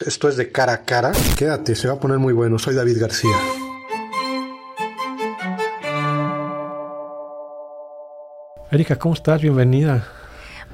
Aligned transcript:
Esto 0.00 0.28
es 0.28 0.36
de 0.36 0.50
cara 0.50 0.72
a 0.72 0.82
cara. 0.82 1.12
Quédate, 1.38 1.76
se 1.76 1.86
va 1.86 1.94
a 1.94 2.00
poner 2.00 2.18
muy 2.18 2.32
bueno. 2.32 2.58
Soy 2.58 2.74
David 2.74 3.00
García. 3.00 3.36
Erika, 8.72 8.96
¿cómo 8.96 9.14
estás? 9.14 9.40
Bienvenida. 9.40 10.04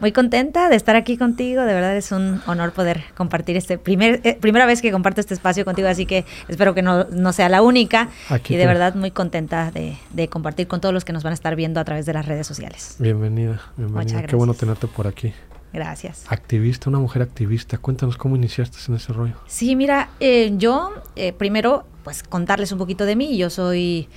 Muy 0.00 0.12
contenta 0.12 0.70
de 0.70 0.76
estar 0.76 0.96
aquí 0.96 1.18
contigo, 1.18 1.60
de 1.64 1.74
verdad 1.74 1.94
es 1.94 2.10
un 2.10 2.40
honor 2.46 2.72
poder 2.72 3.04
compartir 3.14 3.58
este 3.58 3.76
primer 3.76 4.22
eh, 4.24 4.38
primera 4.40 4.64
vez 4.64 4.80
que 4.80 4.90
comparto 4.90 5.20
este 5.20 5.34
espacio 5.34 5.66
contigo, 5.66 5.88
así 5.88 6.06
que 6.06 6.24
espero 6.48 6.72
que 6.72 6.80
no, 6.80 7.04
no 7.04 7.34
sea 7.34 7.50
la 7.50 7.60
única 7.60 8.08
y 8.48 8.56
de 8.56 8.64
verdad 8.64 8.94
muy 8.94 9.10
contenta 9.10 9.70
de, 9.70 9.98
de, 10.08 10.28
compartir 10.28 10.68
con 10.68 10.80
todos 10.80 10.94
los 10.94 11.04
que 11.04 11.12
nos 11.12 11.22
van 11.22 11.32
a 11.32 11.34
estar 11.34 11.54
viendo 11.54 11.80
a 11.80 11.84
través 11.84 12.06
de 12.06 12.14
las 12.14 12.24
redes 12.24 12.46
sociales. 12.46 12.96
Bienvenida, 12.98 13.60
bienvenida. 13.76 14.22
Qué 14.22 14.36
bueno 14.36 14.54
tenerte 14.54 14.86
por 14.86 15.06
aquí. 15.06 15.34
Gracias. 15.72 16.24
Activista, 16.28 16.90
una 16.90 16.98
mujer 16.98 17.22
activista. 17.22 17.78
Cuéntanos 17.78 18.16
cómo 18.16 18.36
iniciaste 18.36 18.78
en 18.88 18.94
ese 18.96 19.12
rollo. 19.12 19.34
Sí, 19.46 19.76
mira, 19.76 20.10
eh, 20.18 20.52
yo 20.56 20.92
eh, 21.16 21.32
primero, 21.32 21.84
pues 22.02 22.22
contarles 22.22 22.72
un 22.72 22.78
poquito 22.78 23.04
de 23.04 23.16
mí. 23.16 23.36
Yo 23.36 23.50
soy 23.50 24.08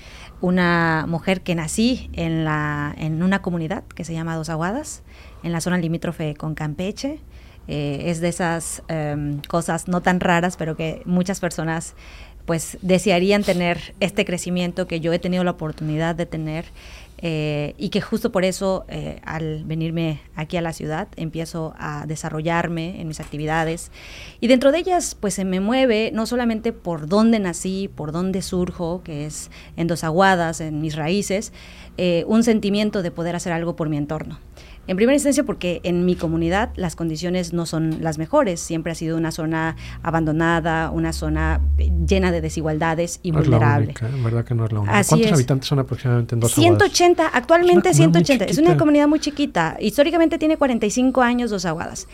una 0.41 1.05
mujer 1.08 1.41
que 1.41 1.55
nací 1.55 2.09
en, 2.13 2.44
la, 2.44 2.94
en 2.97 3.23
una 3.23 3.41
comunidad 3.41 3.84
que 3.95 4.03
se 4.03 4.13
llama 4.13 4.35
Dos 4.35 4.49
Aguadas, 4.49 5.03
en 5.44 5.52
la 5.52 5.61
zona 5.61 5.77
limítrofe 5.77 6.35
con 6.35 6.55
Campeche. 6.55 7.20
Eh, 7.67 8.09
es 8.09 8.20
de 8.20 8.27
esas 8.27 8.83
em, 8.89 9.39
cosas 9.47 9.88
no 9.88 10.02
tan 10.02 10.20
raras, 10.20 10.58
pero 10.58 10.75
que 10.75 11.02
muchas 11.05 11.39
personas 11.39 11.95
pues 12.45 12.77
desearían 12.81 13.44
tener 13.44 13.95
este 14.02 14.25
crecimiento 14.25 14.85
que 14.85 14.99
yo 14.99 15.13
he 15.13 15.20
tenido 15.20 15.45
la 15.45 15.52
oportunidad 15.52 16.16
de 16.16 16.25
tener 16.25 16.66
eh, 17.25 17.73
y 17.77 17.87
que 17.87 18.01
justo 18.01 18.33
por 18.33 18.43
eso 18.43 18.83
eh, 18.89 19.21
al 19.23 19.63
venirme 19.63 20.19
aquí 20.35 20.57
a 20.57 20.61
la 20.61 20.73
ciudad 20.73 21.07
empiezo 21.15 21.73
a 21.77 22.05
desarrollarme 22.05 22.99
en 22.99 23.07
mis 23.07 23.21
actividades 23.21 23.91
y 24.41 24.47
dentro 24.47 24.73
de 24.73 24.79
ellas 24.79 25.15
pues 25.17 25.33
se 25.33 25.45
me 25.45 25.61
mueve 25.61 26.11
no 26.13 26.25
solamente 26.25 26.73
por 26.73 27.07
dónde 27.07 27.39
nací, 27.39 27.89
por 27.95 28.11
dónde 28.11 28.41
surjo, 28.41 29.03
que 29.05 29.25
es 29.25 29.52
en 29.77 29.88
dos 29.88 30.03
aguadas, 30.03 30.59
en 30.59 30.81
mis 30.81 30.97
raíces, 30.97 31.53
eh, 31.95 32.25
un 32.27 32.43
sentimiento 32.43 33.02
de 33.02 33.11
poder 33.11 33.37
hacer 33.37 33.53
algo 33.53 33.77
por 33.77 33.87
mi 33.87 33.95
entorno. 33.95 34.39
En 34.86 34.98
primera 34.98 35.16
instancia 35.16 35.44
porque 35.44 35.80
en 35.84 36.06
mi 36.06 36.16
comunidad 36.16 36.72
las 36.76 36.95
condiciones 36.95 37.53
no 37.53 37.66
son 37.66 38.02
las 38.02 38.17
mejores, 38.17 38.59
siempre 38.59 38.92
ha 38.92 38.95
sido 38.95 39.16
una 39.16 39.31
zona 39.31 39.78
abandonada, 40.02 40.92
una 40.92 41.14
zona 41.14 41.62
llena 41.78 42.31
de 42.31 42.42
desigualdades 42.42 43.20
y 43.23 43.31
vulnerable. 43.31 43.94
verdad 44.23 44.44
que 44.44 44.54
no 44.54 44.66
es 44.66 44.73
la 44.73 44.80
única. 44.81 45.04
¿Cuántos 45.08 45.31
habitantes 45.31 45.67
son 45.67 45.80
aproximadamente 45.80 46.36
en 46.36 46.42
Dos 46.42 46.54
180, 46.54 47.28
actualmente 47.28 47.89
es 47.89 47.98
180, 47.98 48.45
es 48.45 48.58
una 48.58 48.78
comunidad 48.78 49.08
muy 49.08 49.20
chiquita, 49.20 49.78
históricamente 49.80 50.38
tiene 50.38 50.58
45 50.58 51.22
años 51.22 51.50
Dos 51.50 51.66
Aguadas. 51.66 52.08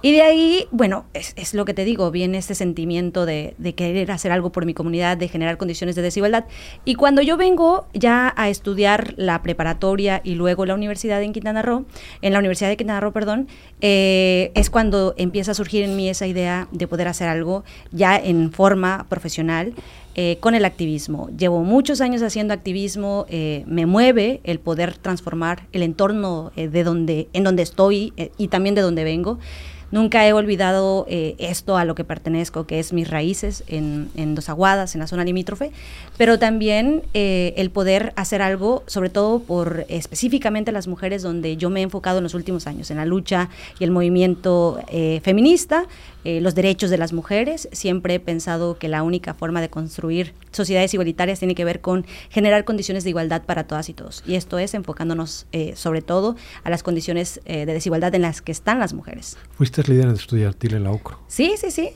Y 0.00 0.12
de 0.12 0.22
ahí, 0.22 0.66
bueno, 0.70 1.04
es, 1.12 1.54
lo 1.54 1.64
que 1.64 1.74
te 1.74 1.84
digo, 1.84 2.10
viene 2.10 2.38
este 2.38 2.54
sentimiento 2.54 3.26
de, 3.26 3.54
de 3.58 3.74
querer 3.74 4.10
hacer 4.10 4.32
algo 4.32 4.52
por 4.52 4.66
mi 4.66 4.74
comunidad, 4.74 5.16
de 5.16 5.28
generar 5.28 5.56
condiciones 5.56 5.94
de 5.94 6.02
desigualdad. 6.02 6.44
Y 6.84 6.94
cuando 6.94 7.22
yo 7.22 7.36
vengo 7.36 7.86
ya 7.94 8.32
a 8.36 8.48
estudiar 8.48 9.14
la 9.16 9.42
preparatoria 9.42 10.20
y 10.24 10.34
luego 10.34 10.66
la 10.66 10.74
universidad 10.74 11.22
en 11.22 11.32
Quintana 11.32 11.62
Roo, 11.62 11.86
en 12.24 12.32
la 12.32 12.38
Universidad 12.38 12.70
de 12.70 12.78
Quintana 12.78 13.00
Roo, 13.00 13.12
perdón, 13.12 13.48
eh, 13.82 14.50
es 14.54 14.70
cuando 14.70 15.14
empieza 15.18 15.50
a 15.50 15.54
surgir 15.54 15.84
en 15.84 15.94
mí 15.94 16.08
esa 16.08 16.26
idea 16.26 16.68
de 16.72 16.88
poder 16.88 17.06
hacer 17.06 17.28
algo 17.28 17.64
ya 17.92 18.16
en 18.16 18.50
forma 18.50 19.06
profesional. 19.08 19.74
Eh, 20.16 20.36
con 20.38 20.54
el 20.54 20.64
activismo. 20.64 21.28
Llevo 21.36 21.64
muchos 21.64 22.00
años 22.00 22.22
haciendo 22.22 22.54
activismo, 22.54 23.26
eh, 23.28 23.64
me 23.66 23.84
mueve 23.84 24.40
el 24.44 24.60
poder 24.60 24.96
transformar 24.96 25.66
el 25.72 25.82
entorno 25.82 26.52
de 26.54 26.84
donde, 26.84 27.26
en 27.32 27.42
donde 27.42 27.64
estoy 27.64 28.12
y 28.38 28.46
también 28.46 28.76
de 28.76 28.82
donde 28.82 29.02
vengo. 29.02 29.40
Nunca 29.90 30.26
he 30.26 30.32
olvidado 30.32 31.06
eh, 31.08 31.36
esto 31.38 31.76
a 31.76 31.84
lo 31.84 31.94
que 31.94 32.04
pertenezco, 32.04 32.66
que 32.66 32.80
es 32.80 32.92
mis 32.92 33.08
raíces 33.08 33.62
en, 33.68 34.34
Dos 34.34 34.48
Aguadas, 34.48 34.94
en 34.94 35.00
la 35.00 35.06
zona 35.06 35.24
limítrofe, 35.24 35.70
pero 36.16 36.38
también 36.38 37.02
eh, 37.14 37.54
el 37.56 37.70
poder 37.70 38.12
hacer 38.16 38.42
algo, 38.42 38.82
sobre 38.86 39.10
todo 39.10 39.40
por 39.40 39.86
específicamente 39.88 40.72
las 40.72 40.88
mujeres, 40.88 41.22
donde 41.22 41.56
yo 41.56 41.70
me 41.70 41.80
he 41.80 41.82
enfocado 41.84 42.18
en 42.18 42.24
los 42.24 42.34
últimos 42.34 42.66
años, 42.66 42.90
en 42.90 42.96
la 42.96 43.04
lucha 43.04 43.50
y 43.78 43.84
el 43.84 43.90
movimiento 43.90 44.80
eh, 44.88 45.20
feminista, 45.22 45.86
los 46.26 46.54
derechos 46.54 46.88
de 46.88 46.96
las 46.96 47.12
mujeres. 47.12 47.68
Siempre 47.72 48.14
he 48.14 48.20
pensado 48.20 48.78
que 48.78 48.88
la 48.88 49.02
única 49.02 49.34
forma 49.34 49.60
de 49.60 49.68
construir 49.68 50.32
sociedades 50.52 50.94
igualitarias 50.94 51.38
tiene 51.38 51.54
que 51.54 51.66
ver 51.66 51.82
con 51.82 52.06
generar 52.30 52.64
condiciones 52.64 53.04
de 53.04 53.10
igualdad 53.10 53.42
para 53.42 53.64
todas 53.64 53.90
y 53.90 53.92
todos. 53.92 54.22
Y 54.26 54.36
esto 54.36 54.58
es 54.58 54.72
enfocándonos 54.72 55.44
sobre 55.74 56.00
todo 56.00 56.34
a 56.62 56.70
las 56.70 56.82
condiciones 56.82 57.42
de 57.44 57.66
desigualdad 57.66 58.14
en 58.14 58.22
las 58.22 58.40
que 58.40 58.52
están 58.52 58.78
las 58.78 58.94
mujeres. 58.94 59.36
¿Fuiste 59.58 59.83
líder 59.88 60.08
estudiantil 60.08 60.74
en 60.74 60.84
la 60.84 60.92
UCRO. 60.92 61.20
Sí, 61.28 61.54
sí, 61.56 61.70
sí. 61.70 61.90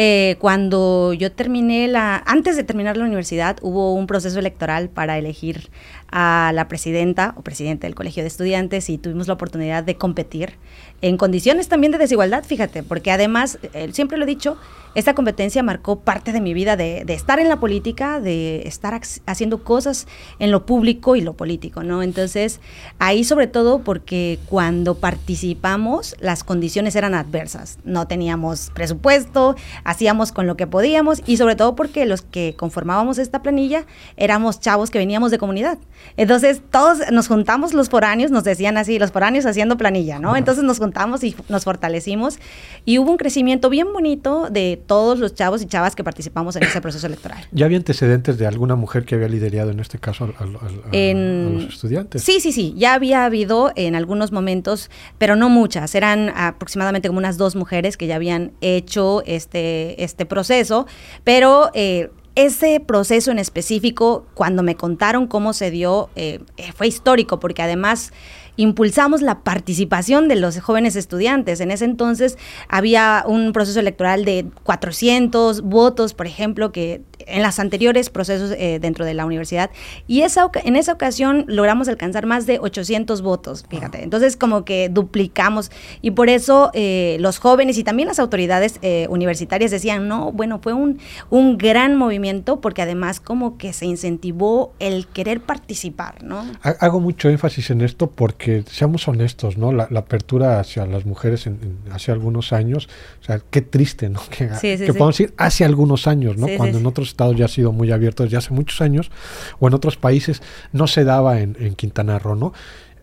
Eh, 0.00 0.36
cuando 0.38 1.12
yo 1.12 1.32
terminé 1.32 1.88
la, 1.88 2.22
antes 2.24 2.54
de 2.54 2.62
terminar 2.62 2.96
la 2.96 3.04
universidad, 3.04 3.56
hubo 3.62 3.94
un 3.94 4.06
proceso 4.06 4.38
electoral 4.38 4.90
para 4.90 5.18
elegir 5.18 5.70
a 6.12 6.52
la 6.54 6.68
presidenta 6.68 7.34
o 7.36 7.42
presidente 7.42 7.88
del 7.88 7.96
Colegio 7.96 8.22
de 8.22 8.28
Estudiantes 8.28 8.90
y 8.90 8.98
tuvimos 8.98 9.26
la 9.26 9.34
oportunidad 9.34 9.82
de 9.82 9.96
competir 9.96 10.54
en 11.00 11.16
condiciones 11.16 11.66
también 11.66 11.90
de 11.90 11.98
desigualdad, 11.98 12.44
fíjate, 12.44 12.84
porque 12.84 13.10
además, 13.10 13.58
eh, 13.72 13.88
siempre 13.92 14.18
lo 14.18 14.24
he 14.24 14.26
dicho, 14.26 14.56
esta 14.94 15.14
competencia 15.14 15.62
marcó 15.62 16.00
parte 16.00 16.32
de 16.32 16.40
mi 16.40 16.54
vida 16.54 16.76
de, 16.76 17.04
estar 17.08 17.38
en 17.38 17.48
la 17.48 17.60
política, 17.60 18.20
de 18.20 18.62
estar 18.66 19.00
haciendo 19.26 19.62
cosas 19.62 20.08
en 20.38 20.50
lo 20.50 20.66
público 20.66 21.14
y 21.14 21.20
lo 21.20 21.34
político, 21.34 21.84
¿no? 21.84 22.02
Entonces, 22.02 22.60
ahí 22.98 23.22
sobre 23.22 23.46
todo 23.46 23.80
porque 23.80 24.38
cuando 24.46 24.96
participamos 24.96 26.16
las 26.20 26.42
condiciones 26.42 26.96
eran 26.96 27.14
adversas, 27.14 27.78
no 27.84 28.08
teníamos 28.08 28.70
presupuesto, 28.74 29.54
hacíamos 29.88 30.32
con 30.32 30.46
lo 30.46 30.54
que 30.56 30.66
podíamos 30.66 31.22
y 31.24 31.38
sobre 31.38 31.56
todo 31.56 31.74
porque 31.74 32.04
los 32.04 32.20
que 32.20 32.54
conformábamos 32.56 33.16
esta 33.16 33.42
planilla 33.42 33.86
éramos 34.18 34.60
chavos 34.60 34.90
que 34.90 34.98
veníamos 34.98 35.30
de 35.30 35.38
comunidad. 35.38 35.78
Entonces, 36.18 36.60
todos 36.70 36.98
nos 37.10 37.26
juntamos 37.26 37.72
los 37.72 37.88
foráneos, 37.88 38.30
nos 38.30 38.44
decían 38.44 38.76
así, 38.76 38.98
los 38.98 39.12
foráneos 39.12 39.46
haciendo 39.46 39.78
planilla, 39.78 40.18
¿no? 40.18 40.36
Entonces 40.36 40.62
nos 40.62 40.78
juntamos 40.78 41.24
y 41.24 41.34
nos 41.48 41.64
fortalecimos 41.64 42.38
y 42.84 42.98
hubo 42.98 43.10
un 43.10 43.16
crecimiento 43.16 43.70
bien 43.70 43.90
bonito 43.92 44.48
de 44.50 44.78
todos 44.86 45.18
los 45.18 45.34
chavos 45.34 45.62
y 45.62 45.66
chavas 45.66 45.96
que 45.96 46.04
participamos 46.04 46.56
en 46.56 46.64
ese 46.64 46.82
proceso 46.82 47.06
electoral. 47.06 47.42
¿Ya 47.50 47.64
había 47.64 47.78
antecedentes 47.78 48.36
de 48.36 48.46
alguna 48.46 48.76
mujer 48.76 49.06
que 49.06 49.14
había 49.14 49.28
liderado 49.28 49.70
en 49.70 49.80
este 49.80 49.98
caso 49.98 50.34
a, 50.38 50.44
los 50.44 51.72
estudiantes? 51.72 52.22
Sí, 52.22 52.40
sí, 52.40 52.52
sí, 52.52 52.74
ya 52.76 52.92
había 52.92 53.24
habido 53.24 53.72
en 53.74 53.94
algunos 53.94 54.32
momentos, 54.32 54.90
pero 55.16 55.34
no 55.34 55.48
muchas, 55.48 55.94
eran 55.94 56.30
aproximadamente 56.36 57.08
como 57.08 57.18
unas 57.18 57.38
dos 57.38 57.56
mujeres 57.56 57.96
que 57.96 58.06
ya 58.06 58.16
habían 58.16 58.52
hecho 58.60 59.22
este, 59.24 59.77
este 59.98 60.26
proceso, 60.26 60.86
pero... 61.24 61.70
Eh, 61.74 62.10
ese 62.34 62.78
proceso 62.78 63.32
en 63.32 63.40
específico, 63.40 64.24
cuando 64.34 64.62
me 64.62 64.76
contaron 64.76 65.26
cómo 65.26 65.52
se 65.52 65.72
dio, 65.72 66.08
eh, 66.14 66.38
eh, 66.56 66.70
fue 66.72 66.86
histórico, 66.86 67.40
porque 67.40 67.62
además 67.62 68.12
impulsamos 68.58 69.22
la 69.22 69.44
participación 69.44 70.26
de 70.28 70.34
los 70.34 70.58
jóvenes 70.60 70.96
estudiantes. 70.96 71.60
En 71.60 71.70
ese 71.70 71.84
entonces 71.84 72.36
había 72.68 73.24
un 73.26 73.52
proceso 73.52 73.78
electoral 73.78 74.24
de 74.24 74.46
400 74.64 75.62
votos, 75.62 76.12
por 76.12 76.26
ejemplo, 76.26 76.72
que 76.72 77.00
en 77.26 77.42
los 77.42 77.58
anteriores 77.58 78.10
procesos 78.10 78.52
eh, 78.58 78.78
dentro 78.80 79.04
de 79.04 79.14
la 79.14 79.26
universidad. 79.26 79.70
Y 80.08 80.22
esa, 80.22 80.50
en 80.64 80.74
esa 80.74 80.92
ocasión 80.92 81.44
logramos 81.46 81.88
alcanzar 81.88 82.26
más 82.26 82.46
de 82.46 82.58
800 82.58 83.22
votos, 83.22 83.64
fíjate. 83.68 84.02
Entonces 84.02 84.36
como 84.36 84.64
que 84.64 84.88
duplicamos. 84.88 85.70
Y 86.02 86.10
por 86.10 86.28
eso 86.28 86.70
eh, 86.74 87.16
los 87.20 87.38
jóvenes 87.38 87.78
y 87.78 87.84
también 87.84 88.08
las 88.08 88.18
autoridades 88.18 88.80
eh, 88.82 89.06
universitarias 89.08 89.70
decían, 89.70 90.08
no, 90.08 90.32
bueno, 90.32 90.58
fue 90.58 90.72
un, 90.72 90.98
un 91.30 91.58
gran 91.58 91.94
movimiento 91.94 92.60
porque 92.60 92.82
además 92.82 93.20
como 93.20 93.56
que 93.56 93.72
se 93.72 93.86
incentivó 93.86 94.72
el 94.80 95.06
querer 95.06 95.40
participar, 95.40 96.24
¿no? 96.24 96.44
Hago 96.62 96.98
mucho 96.98 97.28
énfasis 97.28 97.70
en 97.70 97.82
esto 97.82 98.10
porque 98.10 98.47
seamos 98.70 99.08
honestos, 99.08 99.56
¿no? 99.56 99.72
La, 99.72 99.84
apertura 99.84 100.60
hacia 100.60 100.86
las 100.86 101.04
mujeres 101.06 101.46
en, 101.46 101.78
hace 101.92 102.12
algunos 102.12 102.52
años, 102.52 102.88
o 103.20 103.24
sea, 103.24 103.40
qué 103.50 103.62
triste, 103.62 104.08
¿no? 104.08 104.20
Que, 104.30 104.92
podamos 104.92 105.18
decir 105.18 105.34
hace 105.36 105.64
algunos 105.64 106.06
años, 106.06 106.36
¿no? 106.36 106.46
Cuando 106.56 106.78
en 106.78 106.86
otros 106.86 107.08
estados 107.08 107.36
ya 107.36 107.46
ha 107.46 107.48
sido 107.48 107.72
muy 107.72 107.90
abierto 107.92 108.22
desde 108.22 108.36
hace 108.36 108.52
muchos 108.52 108.80
años, 108.80 109.10
o 109.58 109.68
en 109.68 109.74
otros 109.74 109.96
países 109.96 110.42
no 110.72 110.86
se 110.86 111.04
daba 111.04 111.40
en, 111.40 111.54
Quintana 111.76 112.18
Roo, 112.18 112.34
¿no? 112.34 112.52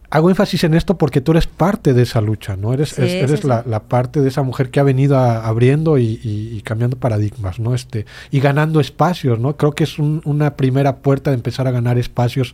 Hago 0.10 0.30
énfasis 0.30 0.64
en 0.64 0.76
esto 0.76 0.98
porque 0.98 1.20
tú 1.20 1.32
eres 1.32 1.48
parte 1.48 1.94
de 1.94 2.04
esa 2.04 2.22
lucha, 2.22 2.56
¿no? 2.56 2.74
Eres, 2.74 2.98
eres 2.98 3.44
la, 3.44 3.84
parte 3.84 4.22
de 4.22 4.30
esa 4.30 4.44
mujer 4.44 4.70
que 4.70 4.80
ha 4.80 4.84
venido 4.84 5.18
abriendo 5.18 5.98
y, 5.98 6.62
cambiando 6.64 6.98
paradigmas, 6.98 7.60
¿no? 7.60 7.76
Este, 7.76 8.06
y 8.32 8.40
ganando 8.40 8.80
espacios, 8.80 9.40
¿no? 9.40 9.58
Creo 9.58 9.74
que 9.74 9.84
es 9.84 10.00
una 10.00 10.56
primera 10.56 10.98
puerta 10.98 11.32
de 11.32 11.36
empezar 11.36 11.68
a 11.68 11.72
ganar 11.72 11.98
espacios 11.98 12.54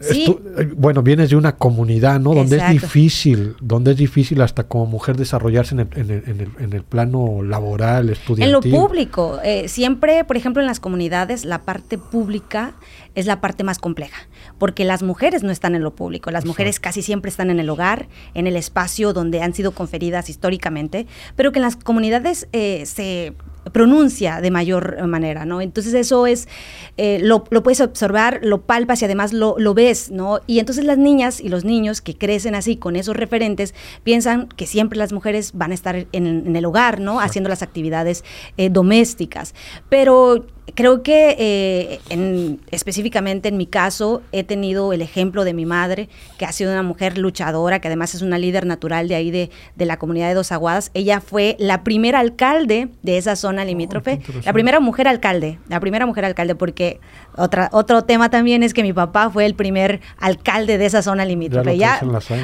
eh, 0.00 0.72
bueno, 0.76 1.02
vienes 1.02 1.30
de 1.30 1.36
una 1.36 1.56
comunidad, 1.56 2.20
¿no? 2.20 2.34
Donde 2.34 2.56
es 2.56 2.70
difícil, 2.70 3.56
donde 3.60 3.92
es 3.92 3.96
difícil 3.96 4.40
hasta 4.42 4.64
como 4.64 4.86
mujer 4.86 5.16
desarrollarse 5.16 5.74
en 5.74 5.80
el, 5.80 5.88
en 5.94 6.10
el, 6.10 6.50
en 6.58 6.72
el, 6.72 6.82
plano 6.82 7.42
laboral, 7.42 8.10
estudiantil. 8.10 8.44
En 8.44 8.52
lo 8.52 8.60
público, 8.60 9.40
eh, 9.42 9.68
siempre, 9.68 10.24
por 10.24 10.36
ejemplo, 10.36 10.62
en 10.62 10.66
las 10.66 10.78
comunidades, 10.78 11.44
la 11.44 11.62
parte 11.62 11.98
pública 11.98 12.74
es 13.14 13.26
la 13.26 13.40
parte 13.40 13.64
más 13.64 13.78
compleja, 13.78 14.28
porque 14.58 14.84
las 14.84 15.02
mujeres 15.02 15.42
no 15.42 15.50
están 15.50 15.74
en 15.74 15.82
lo 15.82 15.94
público, 15.94 16.30
las 16.30 16.44
mujeres 16.44 16.78
casi 16.78 17.02
siempre 17.02 17.30
están 17.30 17.50
en 17.50 17.58
el 17.58 17.68
hogar, 17.68 18.08
en 18.34 18.46
el 18.46 18.54
espacio 18.54 19.12
donde 19.12 19.42
han 19.42 19.54
sido 19.54 19.72
conferidas 19.72 20.30
históricamente, 20.30 21.06
pero 21.34 21.50
que 21.50 21.58
en 21.58 21.64
las 21.64 21.76
comunidades 21.76 22.46
eh, 22.52 22.84
se 22.86 23.34
pronuncia 23.72 24.40
de 24.40 24.50
mayor 24.50 25.06
manera, 25.06 25.44
¿no? 25.44 25.60
Entonces 25.60 25.94
eso 25.94 26.26
es, 26.26 26.48
eh, 26.96 27.18
lo, 27.22 27.44
puedes 27.44 27.80
observar, 27.80 28.40
lo 28.42 28.62
palpas 28.62 29.02
y 29.02 29.04
además 29.04 29.32
lo, 29.32 29.56
ves, 29.74 30.10
¿no? 30.10 30.40
Y 30.46 30.58
entonces 30.58 30.84
las 30.84 30.98
niñas 30.98 31.40
y 31.40 31.48
los 31.48 31.64
niños 31.64 32.00
que 32.00 32.16
crecen 32.16 32.54
así 32.54 32.76
con 32.76 32.96
esos 32.96 33.16
referentes 33.16 33.74
piensan 34.02 34.48
que 34.48 34.66
siempre 34.66 34.98
las 34.98 35.12
mujeres 35.12 35.52
van 35.54 35.72
a 35.72 35.74
estar 35.74 36.06
en, 36.12 36.56
el 36.56 36.64
hogar, 36.64 37.00
¿no? 37.00 37.20
Haciendo 37.20 37.48
las 37.48 37.62
actividades 37.62 38.24
eh, 38.56 38.70
domésticas. 38.70 39.54
Pero 39.88 40.46
creo 40.74 41.02
que 41.02 41.36
eh, 41.38 42.58
específicamente 42.70 43.48
en 43.48 43.56
mi 43.56 43.66
caso 43.66 44.22
he 44.32 44.44
tenido 44.44 44.92
el 44.92 45.02
ejemplo 45.02 45.44
de 45.44 45.54
mi 45.54 45.66
madre, 45.66 46.08
que 46.38 46.44
ha 46.44 46.52
sido 46.52 46.72
una 46.72 46.82
mujer 46.82 47.18
luchadora, 47.18 47.80
que 47.80 47.88
además 47.88 48.14
es 48.14 48.22
una 48.22 48.38
líder 48.38 48.66
natural 48.66 49.08
de 49.08 49.14
ahí 49.14 49.30
de, 49.30 49.50
la 49.76 49.98
comunidad 49.98 50.28
de 50.28 50.34
Dos 50.34 50.52
Aguadas. 50.52 50.90
Ella 50.94 51.20
fue 51.20 51.56
la 51.58 51.84
primera 51.84 52.20
alcalde 52.20 52.88
de 53.02 53.18
esa 53.18 53.36
zona 53.36 53.64
limítrofe, 53.64 54.20
la 54.44 54.52
primera 54.52 54.80
mujer 54.80 55.08
alcalde, 55.08 55.58
la 55.68 55.80
primera 55.80 56.06
mujer 56.06 56.24
alcalde, 56.24 56.54
porque 56.54 57.00
otra, 57.36 57.70
otro 57.72 58.04
tema 58.04 58.30
también 58.30 58.62
es 58.62 58.74
que 58.74 58.82
mi 58.82 58.92
papá 58.92 59.30
fue 59.30 59.46
el 59.46 59.54
primer 59.54 60.00
alcalde 60.18 60.78
de 60.78 60.86
esa 60.86 61.02
zona 61.02 61.24
limítrofe. 61.24 61.78
Ya, 61.78 62.00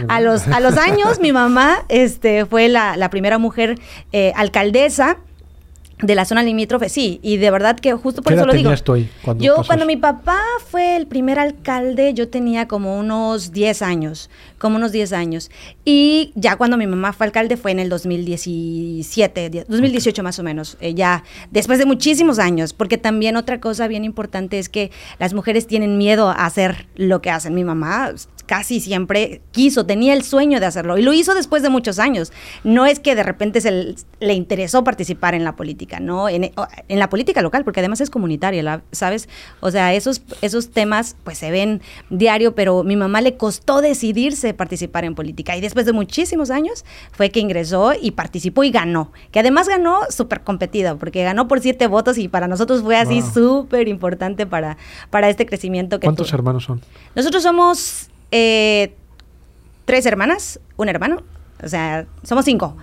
a, 0.08 0.20
los, 0.20 0.48
a 0.48 0.60
los 0.60 0.76
años 0.78 1.20
mi 1.20 1.32
mamá 1.32 1.84
este, 1.88 2.46
fue 2.46 2.68
la, 2.68 3.08
primera 3.10 3.38
mujer 3.38 3.78
eh, 4.12 4.32
alcaldesa 4.34 5.18
de 6.06 6.14
la 6.14 6.24
zona 6.24 6.42
limítrofe, 6.42 6.88
sí, 6.88 7.20
y 7.22 7.36
de 7.36 7.50
verdad 7.50 7.78
que 7.78 7.92
justo 7.94 8.22
por 8.22 8.32
eso 8.32 8.46
lo 8.46 8.52
digo. 8.52 8.72
Estoy 8.72 9.08
yo 9.38 9.56
cuando 9.66 9.86
mi 9.86 9.96
papá 9.96 10.38
fue 10.70 10.96
el 10.96 11.06
primer 11.06 11.38
alcalde, 11.38 12.14
yo 12.14 12.28
tenía 12.28 12.68
como 12.68 12.98
unos 12.98 13.52
10 13.52 13.82
años, 13.82 14.30
como 14.58 14.76
unos 14.76 14.92
10 14.92 15.12
años. 15.12 15.50
Y 15.84 16.32
ya 16.34 16.56
cuando 16.56 16.76
mi 16.76 16.86
mamá 16.86 17.12
fue 17.12 17.26
alcalde 17.26 17.56
fue 17.56 17.70
en 17.70 17.78
el 17.78 17.88
2017, 17.88 19.64
2018 19.68 20.22
más 20.22 20.38
o 20.38 20.42
menos, 20.42 20.76
eh, 20.80 20.94
ya 20.94 21.24
después 21.50 21.78
de 21.78 21.86
muchísimos 21.86 22.38
años, 22.38 22.72
porque 22.72 22.98
también 22.98 23.36
otra 23.36 23.60
cosa 23.60 23.88
bien 23.88 24.04
importante 24.04 24.58
es 24.58 24.68
que 24.68 24.90
las 25.18 25.34
mujeres 25.34 25.66
tienen 25.66 25.98
miedo 25.98 26.28
a 26.28 26.46
hacer 26.46 26.86
lo 26.96 27.22
que 27.22 27.30
hacen. 27.30 27.54
Mi 27.54 27.64
mamá 27.64 28.12
casi 28.46 28.80
siempre 28.80 29.42
quiso, 29.52 29.86
tenía 29.86 30.14
el 30.14 30.22
sueño 30.22 30.60
de 30.60 30.66
hacerlo 30.66 30.98
y 30.98 31.02
lo 31.02 31.12
hizo 31.12 31.34
después 31.34 31.62
de 31.62 31.68
muchos 31.68 31.98
años. 31.98 32.32
No 32.62 32.86
es 32.86 33.00
que 33.00 33.14
de 33.14 33.22
repente 33.22 33.60
se 33.60 33.94
le 34.20 34.34
interesó 34.34 34.84
participar 34.84 35.34
en 35.34 35.44
la 35.44 35.56
política, 35.56 36.00
¿no? 36.00 36.28
En, 36.28 36.52
en 36.88 36.98
la 36.98 37.08
política 37.08 37.42
local, 37.42 37.64
porque 37.64 37.80
además 37.80 38.00
es 38.00 38.10
comunitaria, 38.10 38.82
¿sabes? 38.92 39.28
O 39.60 39.70
sea, 39.70 39.94
esos, 39.94 40.22
esos 40.42 40.70
temas 40.70 41.16
pues 41.24 41.38
se 41.38 41.50
ven 41.50 41.82
diario, 42.10 42.54
pero 42.54 42.84
mi 42.84 42.96
mamá 42.96 43.20
le 43.20 43.36
costó 43.36 43.80
decidirse 43.80 44.54
participar 44.54 45.04
en 45.04 45.14
política 45.14 45.56
y 45.56 45.60
después 45.60 45.86
de 45.86 45.92
muchísimos 45.92 46.50
años 46.50 46.84
fue 47.12 47.30
que 47.30 47.40
ingresó 47.40 47.92
y 48.00 48.12
participó 48.12 48.64
y 48.64 48.70
ganó, 48.70 49.12
que 49.30 49.40
además 49.40 49.68
ganó 49.68 50.00
súper 50.10 50.42
competido, 50.42 50.98
porque 50.98 51.22
ganó 51.22 51.48
por 51.48 51.60
siete 51.60 51.86
votos 51.86 52.18
y 52.18 52.28
para 52.28 52.48
nosotros 52.48 52.82
fue 52.82 52.96
así 52.96 53.22
súper 53.22 53.88
importante 53.88 54.46
para, 54.46 54.76
para 55.10 55.28
este 55.28 55.46
crecimiento. 55.46 56.00
Que 56.00 56.06
¿Cuántos 56.06 56.32
hermanos 56.32 56.64
son? 56.64 56.80
Nosotros 57.14 57.42
somos 57.42 58.10
eh, 58.36 58.92
tres 59.84 60.04
hermanas, 60.06 60.58
un 60.76 60.88
hermano. 60.88 61.22
O 61.62 61.68
sea, 61.68 62.06
somos 62.24 62.44
cinco. 62.44 62.76